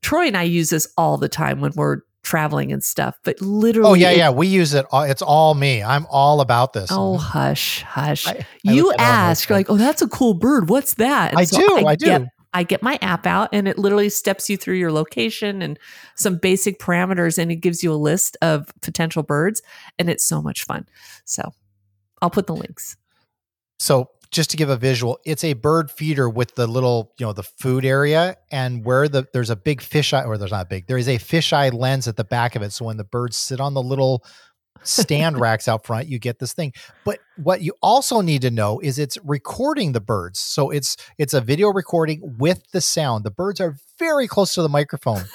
Troy 0.02 0.28
and 0.28 0.38
I 0.38 0.44
use 0.44 0.70
this 0.70 0.88
all 0.98 1.18
the 1.18 1.30
time 1.30 1.62
when 1.62 1.72
we're 1.76 2.02
traveling 2.24 2.72
and 2.72 2.84
stuff, 2.84 3.18
but 3.24 3.40
literally. 3.42 3.90
Oh 3.90 3.94
yeah, 3.94 4.12
yeah. 4.12 4.30
We 4.30 4.48
use 4.48 4.74
it. 4.74 4.86
All, 4.92 5.04
it's 5.04 5.22
all 5.22 5.54
me. 5.54 5.82
I'm 5.82 6.06
all 6.10 6.42
about 6.42 6.74
this. 6.74 6.90
Oh 6.92 7.18
hush, 7.18 7.82
hush. 7.84 8.28
I, 8.28 8.32
I 8.32 8.46
you 8.64 8.94
ask, 8.98 9.48
you're 9.48 9.58
like, 9.58 9.70
oh, 9.70 9.78
that's 9.78 10.02
a 10.02 10.08
cool 10.08 10.34
bird. 10.34 10.70
What's 10.70 10.96
that? 10.96 11.32
And 11.32 11.40
I 11.40 11.46
so 11.46 11.58
do. 11.58 11.86
I, 11.86 11.92
I 11.92 11.96
do. 11.96 12.28
I 12.54 12.64
get 12.64 12.82
my 12.82 12.98
app 13.02 13.26
out 13.26 13.50
and 13.52 13.68
it 13.68 13.78
literally 13.78 14.10
steps 14.10 14.50
you 14.50 14.58
through 14.58 14.76
your 14.76 14.92
location 14.92 15.62
and 15.62 15.78
some 16.16 16.38
basic 16.38 16.80
parameters 16.80 17.38
and 17.38 17.52
it 17.52 17.58
gives 17.58 17.84
you 17.84 17.94
a 17.94 17.96
list 17.96 18.38
of 18.42 18.72
potential 18.82 19.24
birds 19.24 19.62
and 20.00 20.10
it's 20.10 20.26
so 20.26 20.42
much 20.42 20.64
fun. 20.64 20.88
So 21.26 21.52
I'll 22.22 22.30
put 22.30 22.48
the 22.48 22.56
links. 22.56 22.98
So 23.80 24.10
just 24.32 24.50
to 24.52 24.58
give 24.58 24.70
a 24.70 24.78
visual, 24.78 25.20
it's 25.26 25.44
a 25.44 25.54
bird 25.54 25.90
feeder 25.92 26.30
with 26.30 26.56
the 26.56 26.68
little, 26.68 27.14
you 27.18 27.26
know, 27.26 27.34
the 27.34 27.44
food 27.44 27.86
area 27.86 28.36
and 28.52 28.84
where 28.84 29.08
the 29.08 29.26
there's 29.34 29.50
a 29.50 29.56
big 29.56 29.82
fisheye 29.82 30.26
or 30.26 30.38
there's 30.38 30.52
not 30.52 30.70
big. 30.70 30.88
There 30.88 30.98
is 30.98 31.08
a 31.08 31.18
fisheye 31.18 31.74
lens 31.74 32.08
at 32.08 32.18
the 32.18 32.24
back 32.24 32.56
of 32.56 32.62
it. 32.62 32.74
So 32.74 32.86
when 32.86 32.98
the 32.98 33.04
birds 33.04 33.38
sit 33.38 33.60
on 33.60 33.74
the 33.74 33.82
little 33.82 34.26
stand 34.88 35.40
racks 35.40 35.68
out 35.68 35.86
front, 35.86 36.08
you 36.08 36.20
get 36.20 36.40
this 36.40 36.54
thing. 36.54 36.74
But 37.04 37.20
what 37.36 37.62
you 37.62 37.74
also 37.82 38.22
need 38.22 38.42
to 38.44 38.52
know 38.52 38.80
is 38.80 39.00
it's 39.00 39.18
recording 39.24 39.92
the 39.92 40.02
birds. 40.02 40.40
So 40.40 40.70
it's 40.70 40.98
it's 41.18 41.34
a 41.34 41.42
video 41.42 41.70
recording 41.70 42.36
with 42.38 42.72
the 42.72 42.82
sound. 42.82 43.24
The 43.24 43.32
birds 43.32 43.60
are 43.62 43.76
very 44.00 44.28
close 44.28 44.54
to 44.56 44.62
the 44.62 44.70
microphone. 44.70 45.26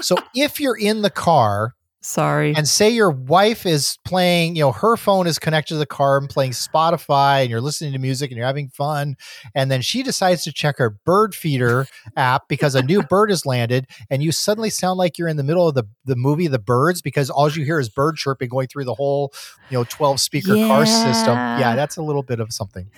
so 0.00 0.16
if 0.34 0.60
you're 0.60 0.78
in 0.78 1.02
the 1.02 1.10
car 1.10 1.74
Sorry. 2.00 2.54
And 2.54 2.68
say 2.68 2.90
your 2.90 3.10
wife 3.10 3.66
is 3.66 3.98
playing, 4.04 4.54
you 4.54 4.62
know, 4.62 4.70
her 4.70 4.96
phone 4.96 5.26
is 5.26 5.38
connected 5.38 5.74
to 5.74 5.78
the 5.78 5.86
car 5.86 6.16
and 6.16 6.28
playing 6.28 6.52
Spotify 6.52 7.42
and 7.42 7.50
you're 7.50 7.60
listening 7.60 7.92
to 7.92 7.98
music 7.98 8.30
and 8.30 8.38
you're 8.38 8.46
having 8.46 8.68
fun. 8.68 9.16
And 9.52 9.68
then 9.68 9.82
she 9.82 10.04
decides 10.04 10.44
to 10.44 10.52
check 10.52 10.78
her 10.78 10.90
bird 10.90 11.34
feeder 11.34 11.86
app 12.16 12.46
because 12.48 12.76
a 12.76 12.82
new 12.82 13.02
bird 13.02 13.30
has 13.30 13.44
landed 13.44 13.88
and 14.10 14.22
you 14.22 14.30
suddenly 14.30 14.70
sound 14.70 14.96
like 14.96 15.18
you're 15.18 15.26
in 15.26 15.36
the 15.36 15.42
middle 15.42 15.66
of 15.66 15.74
the, 15.74 15.84
the 16.04 16.14
movie 16.14 16.46
The 16.46 16.60
Birds 16.60 17.02
because 17.02 17.30
all 17.30 17.50
you 17.50 17.64
hear 17.64 17.80
is 17.80 17.88
bird 17.88 18.16
chirping 18.16 18.48
going 18.48 18.68
through 18.68 18.84
the 18.84 18.94
whole, 18.94 19.32
you 19.68 19.76
know, 19.78 19.84
12 19.84 20.20
speaker 20.20 20.54
yeah. 20.54 20.68
car 20.68 20.86
system. 20.86 21.34
Yeah, 21.34 21.74
that's 21.74 21.96
a 21.96 22.02
little 22.02 22.22
bit 22.22 22.38
of 22.38 22.52
something. 22.52 22.88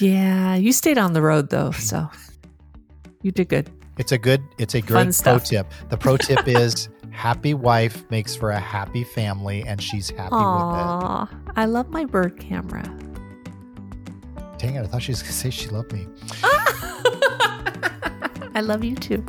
Yeah. 0.00 0.54
You 0.54 0.72
stayed 0.72 0.96
on 0.96 1.12
the 1.12 1.20
road 1.20 1.50
though. 1.50 1.72
So 1.72 2.08
you 3.20 3.32
did 3.32 3.48
good. 3.48 3.70
It's 3.98 4.12
a 4.12 4.18
good, 4.18 4.42
it's 4.58 4.74
a 4.74 4.80
great 4.80 5.14
pro 5.22 5.38
tip. 5.38 5.66
The 5.88 5.96
pro 5.96 6.16
tip 6.16 6.46
is 6.48 6.88
happy 7.16 7.54
wife 7.54 8.08
makes 8.10 8.36
for 8.36 8.50
a 8.50 8.60
happy 8.60 9.02
family, 9.02 9.64
and 9.66 9.82
she's 9.82 10.10
happy 10.10 10.34
Aww, 10.34 11.22
with 11.22 11.30
it. 11.30 11.52
I 11.56 11.64
love 11.64 11.88
my 11.88 12.04
bird 12.04 12.38
camera. 12.38 12.84
Dang 14.58 14.74
it, 14.74 14.82
I 14.82 14.86
thought 14.86 15.02
she 15.02 15.12
was 15.12 15.22
going 15.22 15.32
to 15.32 15.38
say 15.38 15.50
she 15.50 15.68
loved 15.68 15.92
me. 15.92 16.06
I 18.54 18.60
love 18.62 18.84
you 18.84 18.94
too. 18.94 19.24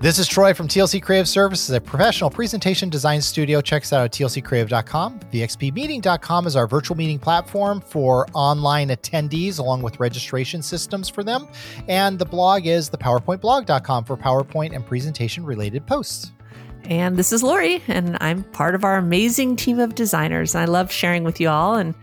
This 0.00 0.18
is 0.18 0.26
Troy 0.26 0.54
from 0.54 0.66
TLC 0.66 1.02
Creative 1.02 1.28
Services, 1.28 1.68
a 1.76 1.78
professional 1.78 2.30
presentation 2.30 2.88
design 2.88 3.20
studio. 3.20 3.60
Check 3.60 3.82
us 3.82 3.92
out 3.92 4.02
at 4.02 4.12
tlccreative.com. 4.12 5.20
VXPmeeting.com 5.30 6.46
is 6.46 6.56
our 6.56 6.66
virtual 6.66 6.96
meeting 6.96 7.18
platform 7.18 7.82
for 7.82 8.26
online 8.32 8.88
attendees, 8.88 9.58
along 9.58 9.82
with 9.82 10.00
registration 10.00 10.62
systems 10.62 11.10
for 11.10 11.22
them. 11.22 11.46
And 11.86 12.18
the 12.18 12.24
blog 12.24 12.66
is 12.66 12.88
thepowerpointblog.com 12.88 14.04
for 14.04 14.16
PowerPoint 14.16 14.74
and 14.74 14.86
presentation 14.86 15.44
related 15.44 15.86
posts. 15.86 16.32
And 16.84 17.18
this 17.18 17.30
is 17.30 17.42
Lori, 17.42 17.82
and 17.86 18.16
I'm 18.22 18.44
part 18.44 18.74
of 18.74 18.84
our 18.84 18.96
amazing 18.96 19.56
team 19.56 19.78
of 19.78 19.94
designers. 19.94 20.54
And 20.54 20.62
I 20.62 20.64
love 20.64 20.90
sharing 20.90 21.24
with 21.24 21.38
you 21.40 21.50
all, 21.50 21.74
and 21.74 21.94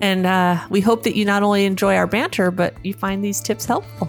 and 0.00 0.24
uh, 0.24 0.58
we 0.70 0.80
hope 0.80 1.02
that 1.02 1.16
you 1.16 1.26
not 1.26 1.42
only 1.42 1.66
enjoy 1.66 1.96
our 1.96 2.06
banter, 2.06 2.50
but 2.50 2.74
you 2.82 2.94
find 2.94 3.22
these 3.22 3.42
tips 3.42 3.66
helpful. 3.66 4.08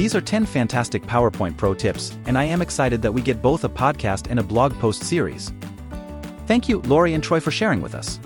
These 0.00 0.14
are 0.14 0.22
10 0.22 0.46
fantastic 0.46 1.02
PowerPoint 1.02 1.58
Pro 1.58 1.74
tips, 1.74 2.16
and 2.24 2.38
I 2.38 2.44
am 2.44 2.62
excited 2.62 3.02
that 3.02 3.12
we 3.12 3.20
get 3.20 3.42
both 3.42 3.64
a 3.64 3.68
podcast 3.68 4.30
and 4.30 4.40
a 4.40 4.42
blog 4.42 4.72
post 4.78 5.04
series. 5.04 5.52
Thank 6.46 6.70
you, 6.70 6.80
Lori 6.86 7.12
and 7.12 7.22
Troy, 7.22 7.38
for 7.38 7.50
sharing 7.50 7.82
with 7.82 7.94
us. 7.94 8.18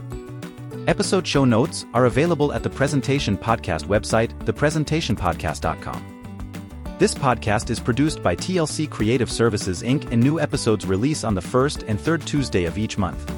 Episode 0.86 1.26
show 1.26 1.44
notes 1.44 1.84
are 1.92 2.06
available 2.06 2.52
at 2.52 2.62
the 2.62 2.70
Presentation 2.70 3.36
Podcast 3.36 3.86
website, 3.86 4.32
thepresentationpodcast.com. 4.44 6.94
This 7.00 7.12
podcast 7.12 7.70
is 7.70 7.80
produced 7.80 8.22
by 8.22 8.36
TLC 8.36 8.88
Creative 8.88 9.28
Services 9.28 9.82
Inc., 9.82 10.12
and 10.12 10.22
new 10.22 10.38
episodes 10.38 10.86
release 10.86 11.24
on 11.24 11.34
the 11.34 11.42
first 11.42 11.82
and 11.88 12.00
third 12.00 12.24
Tuesday 12.24 12.66
of 12.66 12.78
each 12.78 12.98
month. 12.98 13.28